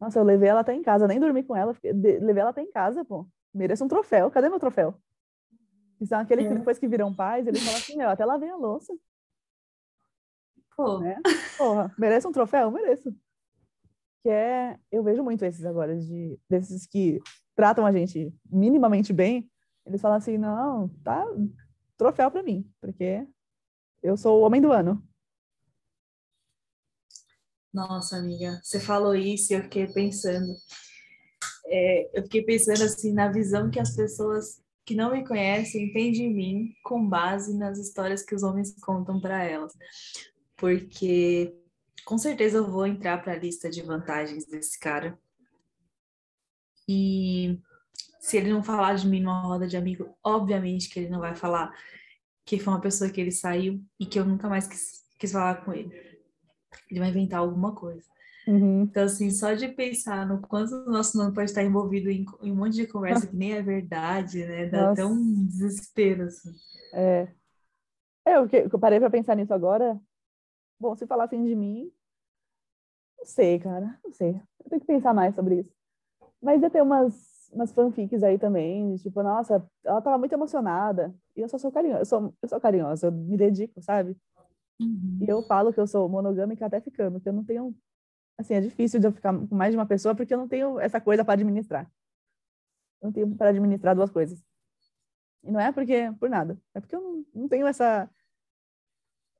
[0.00, 2.60] nossa, eu levei ela até em casa, nem dormi com ela, fiquei- levei ela até
[2.62, 3.28] em casa, pô.
[3.54, 4.30] Mereço um troféu.
[4.32, 4.94] Cadê meu troféu?
[5.98, 6.58] Que são aqueles que É.
[6.58, 8.92] depois que viram pais, eles falam assim, eu até lavei a louça,
[10.76, 11.20] Pô, né?
[11.56, 12.70] Porra, merece um troféu?
[12.70, 13.14] Mereço.
[14.22, 17.20] Que é, eu vejo muito esses agora, de, desses que
[17.54, 19.50] tratam a gente minimamente bem,
[19.86, 21.24] eles falam assim, não, tá,
[21.96, 23.26] troféu pra mim, porque
[24.02, 25.02] eu sou o homem do ano.
[27.72, 30.54] Nossa, amiga, você falou isso e eu fiquei pensando.
[31.66, 36.12] É, eu fiquei pensando assim na visão que as pessoas que não me conhecem têm
[36.12, 39.72] de mim com base nas histórias que os homens contam para elas.
[40.56, 41.54] Porque
[42.04, 45.18] com certeza eu vou entrar para a lista de vantagens desse cara.
[46.88, 47.58] E
[48.20, 51.34] se ele não falar de mim numa roda de amigo, obviamente que ele não vai
[51.34, 51.72] falar
[52.44, 55.64] que foi uma pessoa que ele saiu e que eu nunca mais quis, quis falar
[55.64, 55.94] com ele.
[56.90, 58.04] Ele vai inventar alguma coisa.
[58.46, 58.82] Uhum.
[58.82, 62.52] Então, assim, só de pensar no quanto o nosso nome pode estar envolvido em, em
[62.52, 64.66] um monte de conversa que nem é verdade, né?
[64.66, 65.14] Dá até Nossa.
[65.14, 66.52] um desespero, assim.
[66.92, 67.28] É,
[68.26, 69.98] é eu, que- eu parei pra pensar nisso agora.
[70.78, 71.90] Bom, se falassem de mim,
[73.18, 74.30] não sei, cara, não sei.
[74.64, 75.70] Eu tenho que pensar mais sobre isso.
[76.42, 81.14] Mas ia ter umas, umas fanfics aí também, tipo, nossa, ela tava muito emocionada.
[81.36, 84.16] E eu só sou carinhosa, eu sou, eu sou carinhosa, eu me dedico, sabe?
[85.20, 87.74] E eu falo que eu sou monogâmica até ficando, que eu não tenho.
[88.38, 90.78] Assim, é difícil de eu ficar com mais de uma pessoa porque eu não tenho
[90.80, 91.90] essa coisa para administrar.
[93.00, 94.42] Eu não tenho para administrar duas coisas.
[95.42, 98.08] E não é porque por nada, é porque eu não, não tenho essa.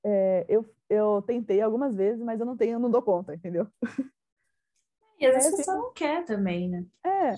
[0.05, 3.67] é, eu, eu tentei algumas vezes, mas eu não tenho, eu não dou conta, entendeu?
[5.19, 6.85] E às vezes É, você fica- só não quer também, né?
[7.07, 7.35] É.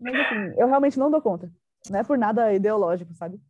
[0.00, 1.52] Mas assim, eu realmente não dou conta.
[1.88, 3.40] Não é por nada ideológico, sabe?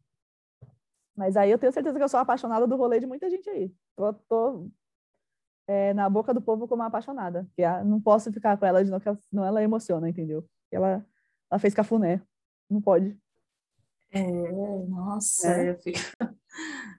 [1.17, 3.75] Mas aí eu tenho certeza que eu sou apaixonada do rolê de muita gente aí.
[3.97, 4.71] Tô, tô
[5.67, 7.49] é, na boca do povo como apaixonada.
[7.57, 10.47] Que a- não posso ficar com ela de novo, ela- senão ela emociona, entendeu?
[10.71, 11.05] Ela,
[11.51, 12.23] ela fez cafuné.
[12.71, 13.19] Não pode.
[14.11, 14.23] É,
[14.87, 15.71] nossa, É.
[15.71, 15.99] eu fico.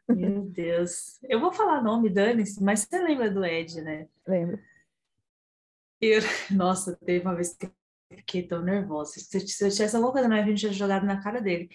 [0.10, 1.20] Meu Deus.
[1.24, 4.08] Eu vou falar nome, dane-se, mas você lembra do Ed, né?
[4.28, 4.60] Lembro.
[6.02, 6.22] Eu...
[6.52, 7.72] Nossa, teve uma vez que eu
[8.18, 9.20] fiquei tão nervosa.
[9.20, 11.42] Se eu se eu tivesse alguma coisa na minha vida, eu tinha jogado na cara
[11.42, 11.70] dele.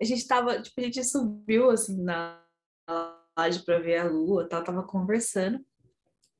[0.00, 2.42] A gente tava, tipo, a gente subiu assim na
[3.36, 5.64] laje pra ver a lua, tal, tava conversando.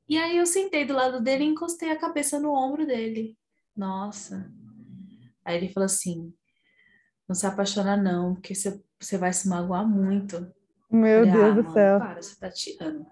[0.08, 3.38] E aí eu sentei do lado dele e encostei a cabeça no ombro dele.
[3.76, 4.50] Nossa.
[5.44, 6.34] Aí ele falou assim:
[7.28, 10.52] Não se apaixona, não, porque você, você vai se magoar muito.
[10.90, 11.98] Meu Falei, Deus ah, do mano, céu.
[11.98, 13.06] para, você tá tirando.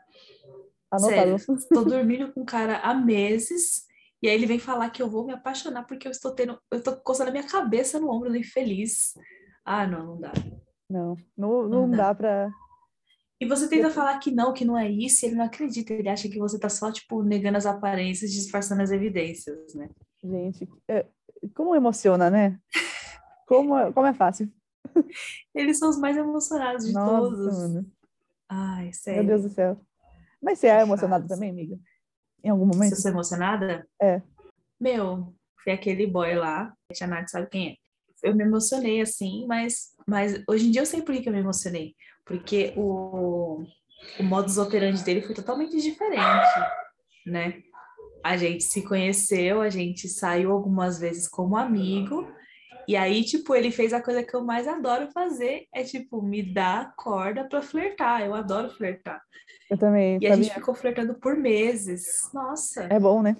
[0.90, 1.38] Anotado.
[1.38, 3.86] Sério, tô dormindo com um cara há meses
[4.22, 6.82] e aí ele vem falar que eu vou me apaixonar porque eu estou tendo, eu
[6.82, 9.12] tô coçando a minha cabeça no ombro do infeliz.
[9.64, 10.32] Ah, não, não dá.
[10.90, 11.96] Não, não, Não não dá.
[11.98, 12.50] dá pra.
[13.40, 16.08] E você tenta falar que não, que não é isso, e ele não acredita, ele
[16.08, 19.88] acha que você tá só, tipo, negando as aparências, disfarçando as evidências, né?
[20.24, 21.06] Gente, é-
[21.54, 22.58] como emociona, né?
[23.46, 24.50] Como, é- como é fácil.
[25.54, 27.58] Eles são os mais emocionados de Nossa, todos.
[27.58, 27.86] mano.
[28.48, 29.26] Ai, Meu sério.
[29.26, 29.80] Deus do céu.
[30.42, 31.78] Mas você é emocionada também, amiga?
[32.42, 32.92] Em algum momento?
[32.92, 33.86] eu sou emocionada?
[34.00, 34.22] É.
[34.80, 37.76] Meu, foi aquele boy lá, a Tia Nath sabe quem é.
[38.22, 41.32] Eu me emocionei assim, mas, mas hoje em dia eu sei por que que eu
[41.32, 41.94] me emocionei.
[42.24, 43.64] Porque o,
[44.18, 46.48] o modus operandi dele foi totalmente diferente,
[47.26, 47.62] né?
[48.24, 52.28] A gente se conheceu, a gente saiu algumas vezes como amigo,
[52.88, 56.42] e aí, tipo, ele fez a coisa que eu mais adoro fazer, é, tipo, me
[56.42, 58.22] dar corda pra flertar.
[58.22, 59.20] Eu adoro flertar.
[59.70, 62.30] Eu também, E a gente ficou flertando por meses.
[62.32, 63.36] Nossa, É bom, né?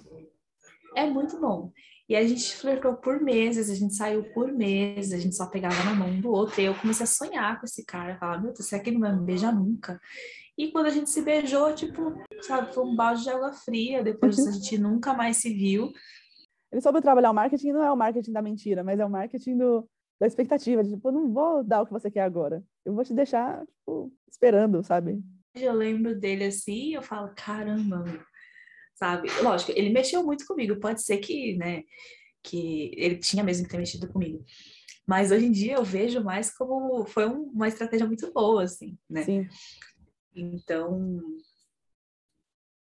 [0.95, 1.71] é muito bom.
[2.07, 5.83] E a gente flertou por meses, a gente saiu por meses, a gente só pegava
[5.83, 6.61] na mão um do outro.
[6.61, 8.17] E eu comecei a sonhar com esse cara.
[8.19, 9.99] Falar, meu Deus, será que ele não vai me beijar nunca?
[10.55, 14.03] E quando a gente se beijou, tipo, sabe, foi um balde de água fria.
[14.03, 15.91] Depois disso, a gente nunca mais se viu.
[16.71, 19.57] Ele soube trabalhar o marketing, não é o marketing da mentira, mas é o marketing
[19.57, 19.89] do,
[20.19, 20.83] da expectativa.
[20.83, 22.63] De, tipo, não vou dar o que você quer agora.
[22.85, 25.19] Eu vou te deixar, tipo, esperando, sabe?
[25.55, 28.05] Eu lembro dele assim eu falo, caramba,
[28.93, 29.27] sabe?
[29.41, 30.79] Lógico, ele mexeu muito comigo.
[30.79, 31.83] Pode ser que, né,
[32.43, 34.43] que ele tinha mesmo que ter mexido comigo.
[35.07, 38.95] Mas hoje em dia eu vejo mais como foi um- uma estratégia muito boa, assim,
[39.09, 39.23] né?
[39.23, 39.47] Sim.
[40.35, 41.19] Então,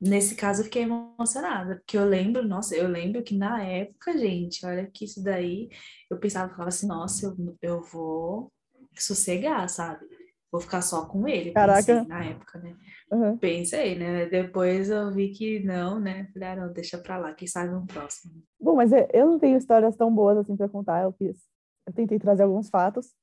[0.02, 4.66] nesse caso eu fiquei emocionada, porque eu lembro, nossa, eu lembro que na época, gente,
[4.66, 5.68] olha que isso daí,
[6.10, 8.52] eu pensava, falava assim, nossa, eu, eu vou
[8.98, 10.04] sossegar, sabe?
[10.52, 11.50] vou ficar só com ele.
[11.52, 11.82] Caraca.
[11.82, 12.76] Pensei, na época, né?
[13.10, 13.38] Uhum.
[13.38, 14.26] Pensei, né?
[14.26, 16.28] Depois eu vi que não, né?
[16.34, 18.34] Falei, ah, não, deixa pra lá, quem sabe um próximo.
[18.60, 21.02] Bom, mas eu não tenho histórias tão boas assim para contar.
[21.04, 21.38] Eu fiz,
[21.86, 23.14] eu tentei trazer alguns fatos.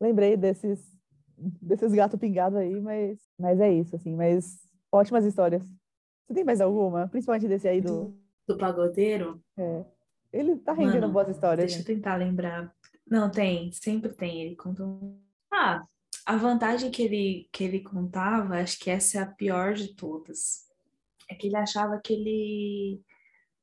[0.00, 0.94] Lembrei desses
[1.60, 4.58] desses gato pingado aí, mas mas é isso assim, mas
[4.90, 5.62] ótimas histórias.
[6.26, 7.08] Você tem mais alguma?
[7.08, 8.14] Principalmente desse aí do
[8.46, 9.40] Do pagodeiro?
[9.56, 9.84] é,
[10.32, 11.66] ele tá rendendo Mano, boas histórias.
[11.66, 11.96] Deixa eu gente.
[11.96, 12.74] tentar lembrar.
[13.08, 14.42] Não, tem, sempre tem.
[14.42, 15.20] Ele conta um.
[15.52, 15.84] Ah,
[16.26, 20.66] a vantagem que ele, que ele contava, acho que essa é a pior de todas.
[21.30, 23.00] É que ele achava que ele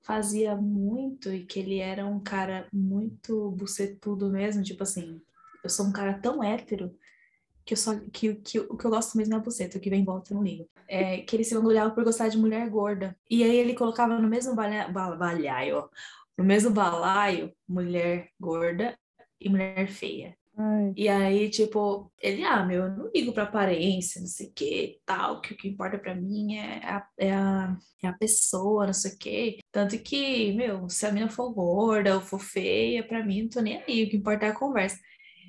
[0.01, 4.63] fazia muito e que ele era um cara muito bucetudo mesmo.
[4.63, 5.21] Tipo assim,
[5.63, 6.95] eu sou um cara tão hétero
[7.65, 9.89] que eu só que, que o que eu gosto mesmo é a buceta, o que
[9.89, 10.69] vem em volta eu não ligo.
[10.87, 13.15] É, que ele se vangloriava por gostar de mulher gorda.
[13.29, 15.89] E aí ele colocava no mesmo balha, balaio,
[16.37, 18.97] no mesmo balaio, mulher gorda
[19.39, 20.37] e mulher feia.
[20.57, 24.53] Ai, E aí, tipo, ele, ah, meu, eu não ligo pra aparência, não sei o
[24.53, 28.85] que, tal, que o que importa pra mim é a, é a, é a pessoa,
[28.85, 29.57] não sei o que.
[29.71, 33.61] Tanto que, meu, se a mina for gorda ou for feia, pra mim, não tô
[33.61, 34.99] nem aí, o que importa é a conversa.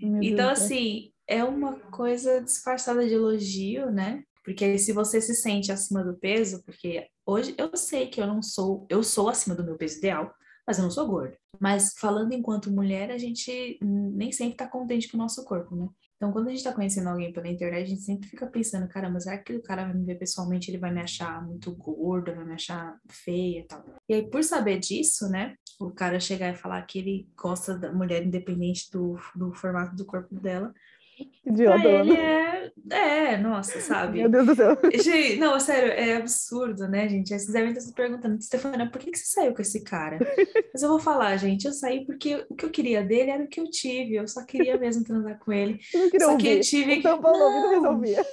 [0.00, 0.52] meu Deus Então, céu.
[0.52, 4.22] assim, é uma coisa disfarçada de elogio, né?
[4.44, 8.42] Porque se você se sente acima do peso, porque hoje eu sei que eu não
[8.42, 10.34] sou, eu sou acima do meu peso ideal,
[10.66, 11.36] mas eu não sou gorda.
[11.58, 15.88] Mas falando enquanto mulher, a gente nem sempre tá contente com o nosso corpo, né?
[16.16, 19.20] Então, quando a gente tá conhecendo alguém pela internet, a gente sempre fica pensando, caramba,
[19.20, 22.44] será que o cara vai me ver pessoalmente, ele vai me achar muito gorda, vai
[22.44, 23.84] me achar feia e tal.
[24.08, 25.54] E aí, por saber disso, né?
[25.78, 30.06] O cara chegar e falar que ele gosta da mulher independente do, do formato do
[30.06, 30.72] corpo dela,
[31.16, 34.18] Que pra idiota, ele é, é, nossa, sabe?
[34.20, 34.76] Meu Deus do céu.
[34.94, 37.32] Gente, não, sério, é absurdo, né, gente?
[37.32, 40.18] Aí Vocês devem estar se perguntando, Stefania, por que, que você saiu com esse cara?
[40.72, 43.48] Mas eu vou falar, gente, eu saí porque o que eu queria dele era o
[43.48, 45.78] que eu tive, eu só queria mesmo transar com ele.
[45.92, 46.60] Eu não queria Só que eu ouvir.
[46.60, 47.08] tive que.
[47.08, 48.24] Então, não Não, resolvia.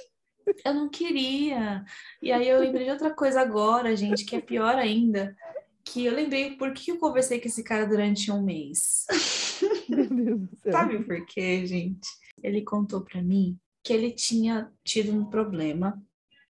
[0.64, 1.84] eu não queria.
[2.20, 5.36] E aí eu lembrei de outra coisa agora, gente, que é pior ainda.
[5.84, 9.06] Que eu lembrei por que eu conversei com esse cara durante um mês.
[9.88, 10.72] Meu Deus do céu.
[10.72, 12.08] Sabe por quê, gente?
[12.42, 16.00] Ele contou pra mim que ele tinha tido um problema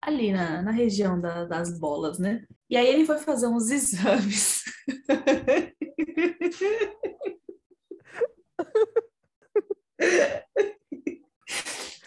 [0.01, 2.45] ali na, na região da- das bolas, né?
[2.69, 4.63] E aí ele foi fazer uns exames.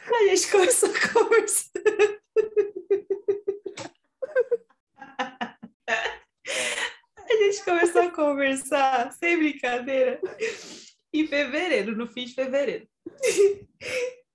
[0.09, 1.71] A gente começou a conversar.
[7.19, 10.21] A gente começou a conversar, sem brincadeira,
[11.13, 12.87] em fevereiro, no fim de fevereiro.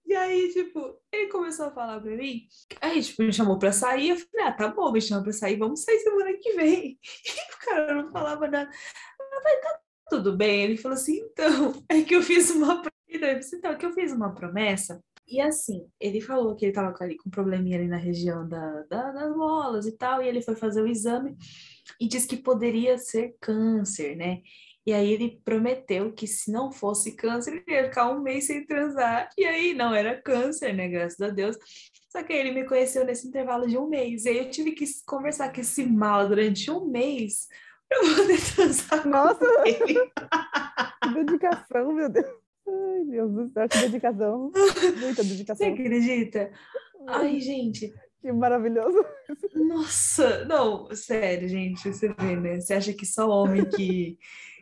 [0.06, 2.42] E aí, tipo, ele começou a falar pra mim.
[2.82, 4.10] Aí, tipo, me chamou pra sair.
[4.10, 7.00] Eu falei, ah, tá bom, me chama pra sair, vamos sair semana que vem.
[7.26, 8.70] E o cara não falava nada.
[9.18, 9.80] Falei, tá
[10.10, 10.64] tudo bem.
[10.64, 12.82] Ele falou assim, então, é que eu fiz uma.
[13.08, 15.02] Eu disse, então, é que eu fiz uma promessa.
[15.28, 18.84] E assim, ele falou que ele tava ali com um probleminha ali na região da,
[18.90, 21.38] da- das bolas e tal, e ele foi fazer o exame
[22.02, 24.42] e disse que poderia ser câncer, né?
[24.86, 28.66] E aí ele prometeu que se não fosse câncer, ele ia ficar um mês sem
[28.66, 29.30] transar.
[29.38, 30.88] E aí não era câncer, né?
[30.88, 31.56] Graças a Deus.
[32.10, 34.26] Só que aí ele me conheceu nesse intervalo de um mês.
[34.26, 37.48] E aí eu tive que conversar com esse mal durante um mês
[37.92, 40.00] eu poder transar Nossa, com ele.
[41.04, 42.26] que dedicação, meu Deus.
[42.68, 44.52] Ai, Deus do céu, que dedicação.
[45.00, 45.68] Muita Você dedicação.
[45.68, 46.52] acredita?
[47.08, 49.04] Ai, gente, Que maravilhoso.
[49.56, 52.62] Nossa, não, sério, gente, você vê, né?
[52.62, 54.18] Você acha que só homem que,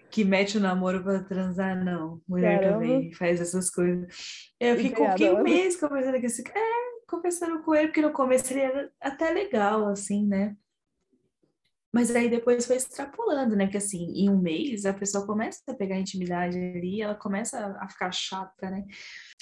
[0.09, 1.83] que mete o namoro pra transar?
[1.83, 2.79] Não, mulher Caramba.
[2.79, 4.07] também faz essas coisas.
[4.59, 8.11] Eu Empenhada, fiquei um mês conversando com esse cara, é, conversando com ele, porque no
[8.11, 10.55] começo ele era até legal, assim, né?
[11.91, 13.67] Mas aí depois foi extrapolando, né?
[13.67, 17.89] Que assim, em um mês a pessoa começa a pegar intimidade ali, ela começa a
[17.89, 18.85] ficar chata, né?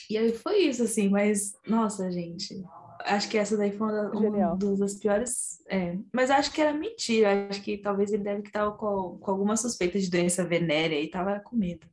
[0.10, 2.64] E aí foi isso, assim, mas, nossa, gente,
[3.00, 5.64] acho que essa daí foi uma, uma das piores.
[5.68, 9.56] É, mas acho que era mentira, acho que talvez ele deve estar com, com alguma
[9.58, 11.88] suspeita de doença venérea e tava com medo.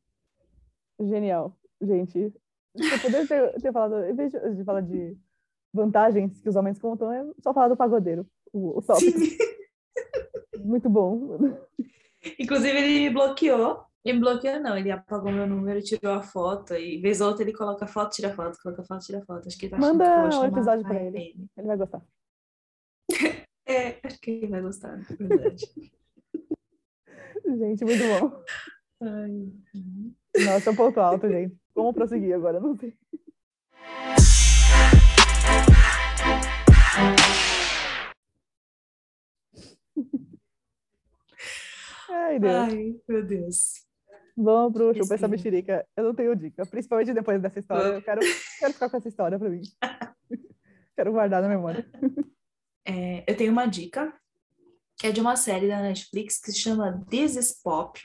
[1.01, 1.57] Genial.
[1.81, 2.33] Gente,
[2.77, 5.17] se eu puder ter, ter falado, em vez de, de falar de
[5.73, 9.19] vantagens que os homens contam, é só falar do pagodeiro, o, o tópico.
[10.59, 11.39] Muito bom.
[12.39, 13.85] Inclusive, ele me bloqueou.
[14.05, 17.43] Ele me bloqueou, não, ele apagou meu número, tirou a foto, e vez ou outra
[17.43, 19.49] ele coloca foto, tira foto, coloca foto, tira foto.
[19.49, 21.17] Acho que ele tá Manda que um episódio pra ele.
[21.17, 21.51] ele.
[21.57, 22.03] Ele vai gostar.
[23.67, 25.65] É, acho que ele vai gostar, na verdade.
[27.47, 28.45] Gente, muito bom.
[29.01, 29.51] Ai.
[30.45, 31.57] Nossa, um ponto alto, gente.
[31.73, 32.61] Como prosseguir agora?
[32.61, 32.95] Não sei.
[42.11, 42.55] Ai, Deus.
[42.55, 43.85] Ai, meu Deus.
[44.37, 45.87] Vamos pro Chupa Esse- essa mexerica.
[45.97, 47.95] Eu não tenho dica, principalmente depois dessa história.
[47.95, 48.21] Eu quero,
[48.59, 49.63] quero ficar com essa história pra mim.
[50.97, 51.89] quero guardar na memória.
[52.87, 54.13] É, eu tenho uma dica,
[54.99, 58.01] que é de uma série da Netflix que se chama This is Pop,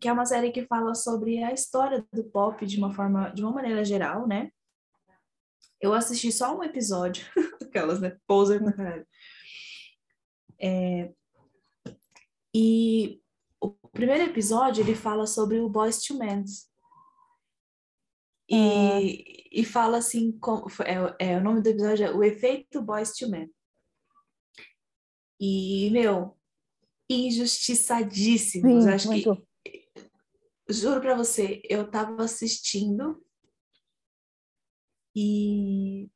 [0.00, 3.42] que é uma série que fala sobre a história do pop de uma forma, de
[3.42, 4.50] uma maneira geral, né?
[5.80, 7.26] Eu assisti só um episódio,
[7.62, 8.16] aquelas, né?
[8.26, 9.06] Poser pra caralho.
[10.60, 11.12] É,
[12.54, 13.25] e o
[13.96, 16.44] primeiro episódio ele fala sobre o Boys to Men.
[18.48, 23.12] E, e fala assim, como, é, é, o nome do episódio é O Efeito Boys
[23.12, 23.50] to Men.
[25.40, 26.36] E, meu,
[27.10, 28.84] injustiçadíssimos.
[28.84, 29.46] Sim, Acho muito.
[29.64, 29.88] que,
[30.68, 33.22] juro pra você, eu tava assistindo
[35.14, 36.08] e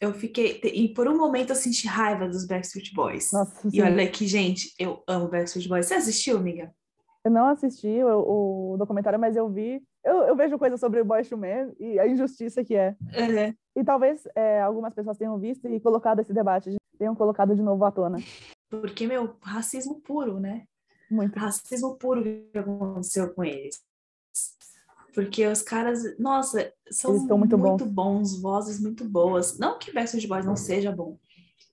[0.00, 3.32] eu fiquei, e por um momento eu senti raiva dos Backstreet Boys.
[3.32, 5.86] Nossa, E olha que, gente, eu amo Backstreet Boys.
[5.86, 6.72] Você assistiu, amiga?
[7.24, 9.82] Eu não assisti o, o documentário, mas eu vi.
[10.04, 12.96] Eu, eu vejo coisas sobre o II Men e a injustiça que é.
[13.12, 13.54] É.
[13.76, 17.84] E talvez é, algumas pessoas tenham visto e colocado esse debate, tenham colocado de novo
[17.84, 18.18] à tona.
[18.70, 20.64] Porque, meu, racismo puro, né?
[21.10, 21.38] Muito.
[21.38, 23.82] Racismo puro que aconteceu com eles.
[25.14, 28.40] Porque os caras, nossa, são estão muito bons.
[28.40, 29.58] vozes muito boas.
[29.58, 31.18] Não que Backstreet Boys não seja bom,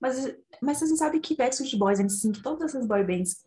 [0.00, 3.44] mas, mas vocês sabem que Backstreet Boys, assim, que todas essas boy bands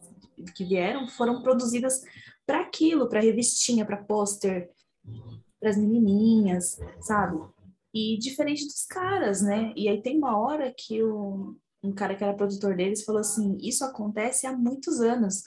[0.56, 2.02] que vieram foram produzidas
[2.46, 4.70] para aquilo, para revistinha, para pôster,
[5.60, 7.40] para as menininhas, sabe?
[7.94, 9.74] E diferente dos caras, né?
[9.76, 13.58] E aí tem uma hora que o, um cara que era produtor deles falou assim:
[13.62, 15.44] Isso acontece há muitos anos,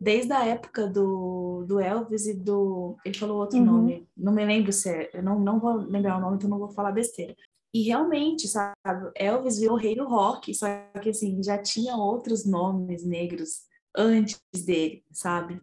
[0.00, 2.96] desde a época do, do Elvis e do.
[3.04, 3.64] Ele falou outro Uhum.
[3.64, 6.58] nome, não me lembro se é, eu não, não vou lembrar o nome, então não
[6.58, 7.34] vou falar besteira.
[7.74, 8.76] E realmente, sabe,
[9.16, 10.66] Elvis virou rei do rock, só
[11.02, 13.62] que assim, já tinha outros nomes negros
[13.96, 15.60] antes dele, sabe?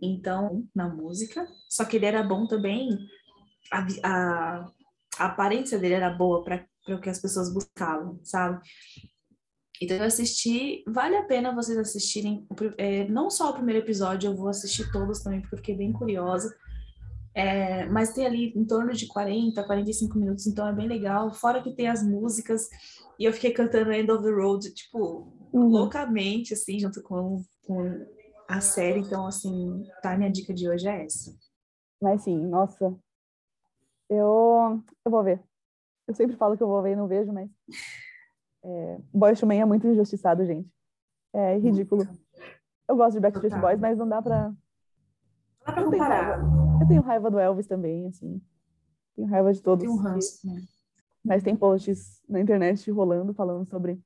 [0.00, 2.96] Então, na música, só que ele era bom também,
[3.72, 4.72] a, a,
[5.18, 8.60] a aparência dele era boa para o que as pessoas buscavam, sabe?
[9.82, 12.46] Então eu assisti, vale a pena vocês assistirem,
[12.76, 15.92] é, não só o primeiro episódio, eu vou assistir todos também, porque eu fiquei bem
[15.92, 16.54] curiosa.
[17.40, 21.32] É, mas tem ali em torno de 40, 45 minutos, então é bem legal.
[21.32, 22.68] Fora que tem as músicas,
[23.18, 25.68] e eu fiquei cantando End of the Road, tipo, Uhum.
[25.68, 28.06] loucamente, assim, junto com, com
[28.48, 29.00] a série.
[29.00, 31.32] Então, assim, tá, minha dica de hoje é essa.
[32.00, 32.94] Mas sim, nossa.
[34.08, 35.42] Eu, eu vou ver.
[36.06, 37.48] Eu sempre falo que eu vou ver e não vejo, mas.
[38.62, 40.68] É, Boyz II Men é muito injustiçado, gente.
[41.32, 42.06] É ridículo.
[42.88, 43.58] Eu gosto de Backstreet.
[43.60, 44.52] Boys, mas não dá pra.
[45.64, 46.38] Dá pra comparar,
[46.80, 48.40] Eu tenho raiva do Elvis também, assim.
[49.14, 49.84] Tenho raiva de todos.
[49.84, 50.62] tem um ranço, né?
[51.24, 54.00] Mas tem posts na internet rolando falando sobre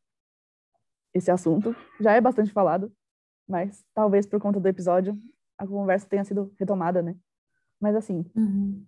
[1.12, 1.74] esse assunto.
[2.01, 2.92] Já é bastante falado,
[3.48, 5.16] mas talvez por conta do episódio
[5.56, 7.16] a conversa tenha sido retomada, né?
[7.80, 8.84] Mas assim, Uhum.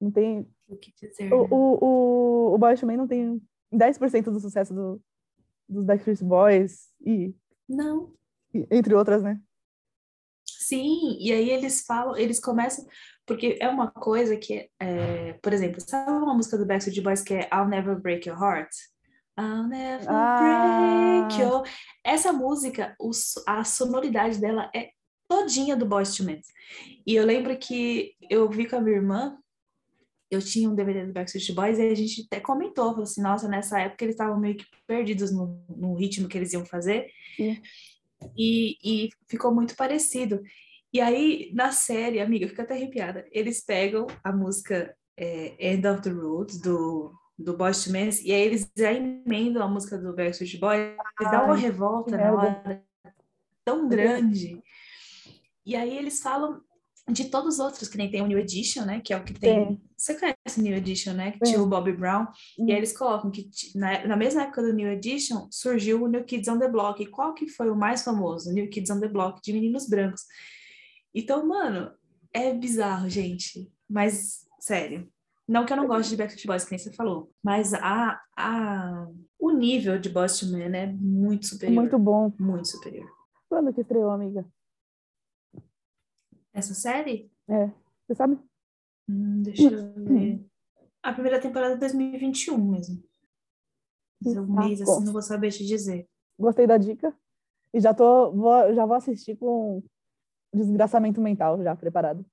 [0.00, 0.46] não tem.
[0.68, 1.48] O que dizer, O, né?
[1.50, 3.40] o, o, o Men não tem
[3.72, 5.00] 10% do sucesso do,
[5.66, 7.34] dos Backstreet Boys e,
[7.66, 8.12] Não,
[8.52, 9.40] e entre outras, né?
[10.68, 12.86] Sim, e aí eles falam, eles começam,
[13.26, 17.32] porque é uma coisa que, é, por exemplo, sabe uma música do Backstreet Boys que
[17.32, 18.68] é I'll Never Break Your Heart?
[19.38, 21.26] I'll never Ah.
[21.28, 21.62] break your...
[22.04, 22.94] Essa música,
[23.46, 24.90] a sonoridade dela é
[25.26, 26.40] todinha do Boyz II Men.
[27.06, 29.38] E eu lembro que eu vi com a minha irmã,
[30.30, 33.48] eu tinha um DVD do Backstreet Boys e a gente até comentou, falou assim, nossa,
[33.48, 37.08] nessa época eles estavam meio que perdidos no, no ritmo que eles iam fazer.
[37.36, 37.58] Sim.
[38.36, 40.42] E, e ficou muito parecido.
[40.92, 43.26] E aí, na série, amiga, eu fico até arrepiada.
[43.30, 48.32] Eles pegam a música é, End of the Road, do, do Boyz II Men, e
[48.32, 52.84] aí eles já emendam a música do Backstreet Boys, eles dão uma revolta na hora
[53.64, 54.62] tão grande.
[55.66, 56.62] E aí eles falam
[57.08, 59.00] de todos os outros, que nem tem o New Edition, né?
[59.00, 59.66] Que é o que tem.
[59.66, 59.82] Tem.
[59.96, 61.32] Você conhece o New Edition, né?
[61.32, 62.26] Que tinha o Bobby Brown.
[62.58, 62.66] Hum.
[62.68, 66.24] E aí eles colocam que na, na mesma época do New Edition surgiu o New
[66.24, 67.02] Kids on the Block.
[67.02, 68.52] E qual que foi o mais famoso?
[68.52, 70.22] New Kids on the Block, de meninos brancos.
[71.14, 71.90] Então, mano,
[72.32, 73.70] é bizarro, gente.
[73.88, 75.08] Mas, sério.
[75.48, 77.30] Não que eu não goste de Backstreet Boys, que nem você falou.
[77.42, 79.06] Mas a, a,
[79.38, 81.80] o nível de Boyz II Men é muito superior.
[81.80, 82.30] Muito bom.
[82.38, 83.08] muito superior.
[83.48, 84.44] Quando que estreou, amiga?
[86.58, 87.30] Essa série?
[87.48, 87.66] É,
[88.04, 88.36] você sabe?
[89.08, 90.44] Hum, deixa eu ver.
[91.00, 93.00] A primeira temporada é 2021 mesmo.
[94.20, 94.92] Mas um Ah, mês bom.
[94.92, 96.08] assim, não vou saber te dizer.
[96.36, 97.16] Gostei da dica.
[97.72, 99.84] E já tô, vou, já vou assistir com
[100.52, 102.26] desgraçamento mental já preparado.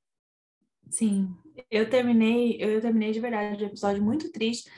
[0.89, 1.29] Sim,
[1.69, 4.71] eu terminei, eu terminei de verdade o episódio muito triste.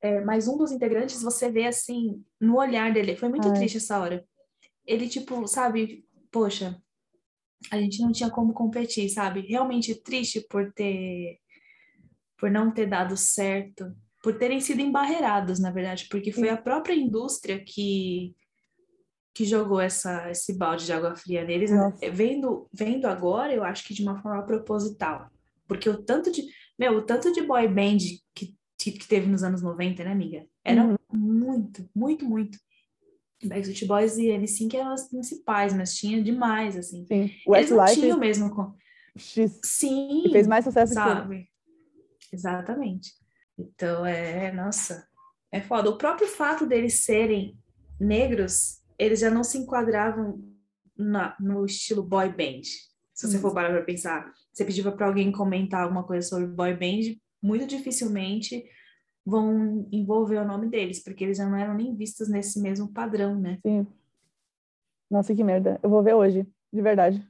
[0.00, 3.54] É, mas um dos integrantes, você vê assim, no olhar dele, foi muito Ai.
[3.54, 4.26] triste essa hora.
[4.86, 6.80] Ele, tipo, sabe, poxa,
[7.70, 9.40] a gente não tinha como competir, sabe?
[9.40, 11.38] Realmente triste por ter
[12.38, 16.94] por não ter dado certo, por terem sido embarreirados, na verdade, porque foi a própria
[16.94, 18.34] indústria que
[19.32, 21.70] que jogou essa, esse balde de água fria neles,
[22.12, 25.30] vendo, vendo agora, eu acho que de uma forma proposital.
[25.68, 26.42] Porque o tanto de,
[26.78, 27.98] meu, o tanto de boy band
[28.34, 30.44] que, que teve nos anos 90, né, amiga?
[30.64, 30.96] Era uhum.
[31.12, 32.58] muito, muito, muito.
[33.42, 37.06] Backstreet Boys e N5 eram as principais, mas tinha demais, assim.
[37.06, 37.30] Sim.
[37.46, 38.74] Eles não tinham mesmo com...
[39.16, 39.60] X.
[39.64, 40.24] Sim.
[40.26, 41.48] E fez mais sucesso sabe?
[42.20, 43.12] Que Exatamente.
[43.58, 45.06] Então, é, nossa,
[45.52, 45.90] é foda.
[45.90, 47.58] O próprio fato deles serem
[47.98, 50.42] negros, eles já não se enquadravam
[50.96, 52.62] na, no estilo boy band.
[53.12, 53.40] Se você hum.
[53.40, 57.66] for parar para pensar, você pedia para alguém comentar alguma coisa sobre boy band, muito
[57.66, 58.64] dificilmente
[59.24, 63.38] vão envolver o nome deles, porque eles já não eram nem vistos nesse mesmo padrão,
[63.38, 63.58] né?
[63.64, 63.86] Sim.
[65.10, 65.78] Nossa, que merda.
[65.82, 67.26] Eu vou ver hoje, de verdade.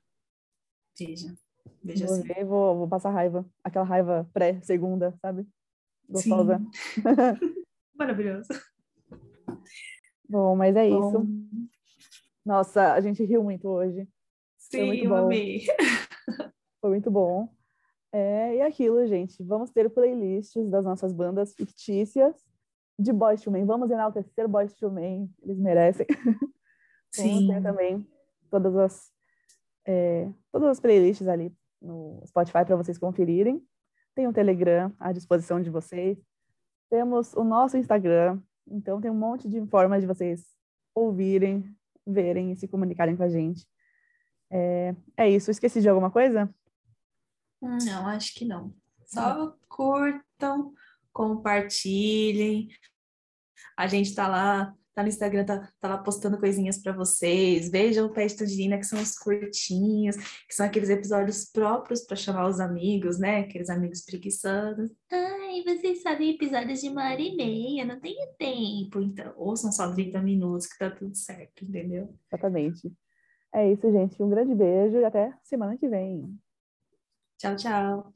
[0.99, 1.35] Veja.
[1.83, 2.29] Veja vou assim.
[2.29, 3.45] ver, vou, vou passar raiva.
[3.65, 5.47] Aquela raiva pré-segunda, sabe?
[6.09, 6.61] Gostosa.
[7.95, 8.49] Maravilhoso.
[10.29, 11.09] Bom, mas é bom.
[11.09, 11.31] isso.
[12.45, 14.09] Nossa, a gente riu muito hoje.
[14.59, 15.65] Sim, eu amei.
[16.81, 17.49] Foi muito bom.
[18.13, 19.43] É, e aquilo, gente.
[19.43, 22.35] Vamos ter playlists das nossas bandas fictícias
[22.99, 23.65] de Boys to Men.
[23.65, 25.33] Vamos enaltecer Boys to Men.
[25.43, 26.07] Eles merecem.
[27.13, 27.47] Sim.
[27.47, 28.07] Vamos ter também
[28.51, 29.13] todas as,
[29.87, 33.63] é, todas as playlists ali no Spotify para vocês conferirem.
[34.15, 36.19] Tem o um Telegram à disposição de vocês.
[36.91, 38.41] Temos o nosso Instagram.
[38.69, 40.45] Então, tem um monte de formas de vocês
[40.95, 41.65] ouvirem,
[42.07, 43.67] verem e se comunicarem com a gente.
[44.51, 45.51] É, é isso.
[45.51, 46.53] Esqueci de alguma coisa?
[47.61, 48.75] Não, acho que não.
[49.07, 50.73] Só curtam,
[51.13, 52.69] compartilhem.
[53.77, 57.71] A gente tá lá, tá no Instagram, tá, tá lá postando coisinhas para vocês.
[57.71, 62.17] Vejam o Pé de Tangerina, que são os curtinhos, que são aqueles episódios próprios para
[62.17, 63.41] chamar os amigos, né?
[63.41, 64.91] Aqueles amigos preguiçosos.
[65.11, 69.01] Ai, vocês sabem episódios de uma hora e meia, não tenho tempo.
[69.01, 72.15] Então, ouçam só 30 minutos que tá tudo certo, entendeu?
[72.29, 72.93] Exatamente.
[73.53, 74.23] É isso, gente.
[74.23, 76.39] Um grande beijo e até semana que vem.
[77.57, 78.15] ciao。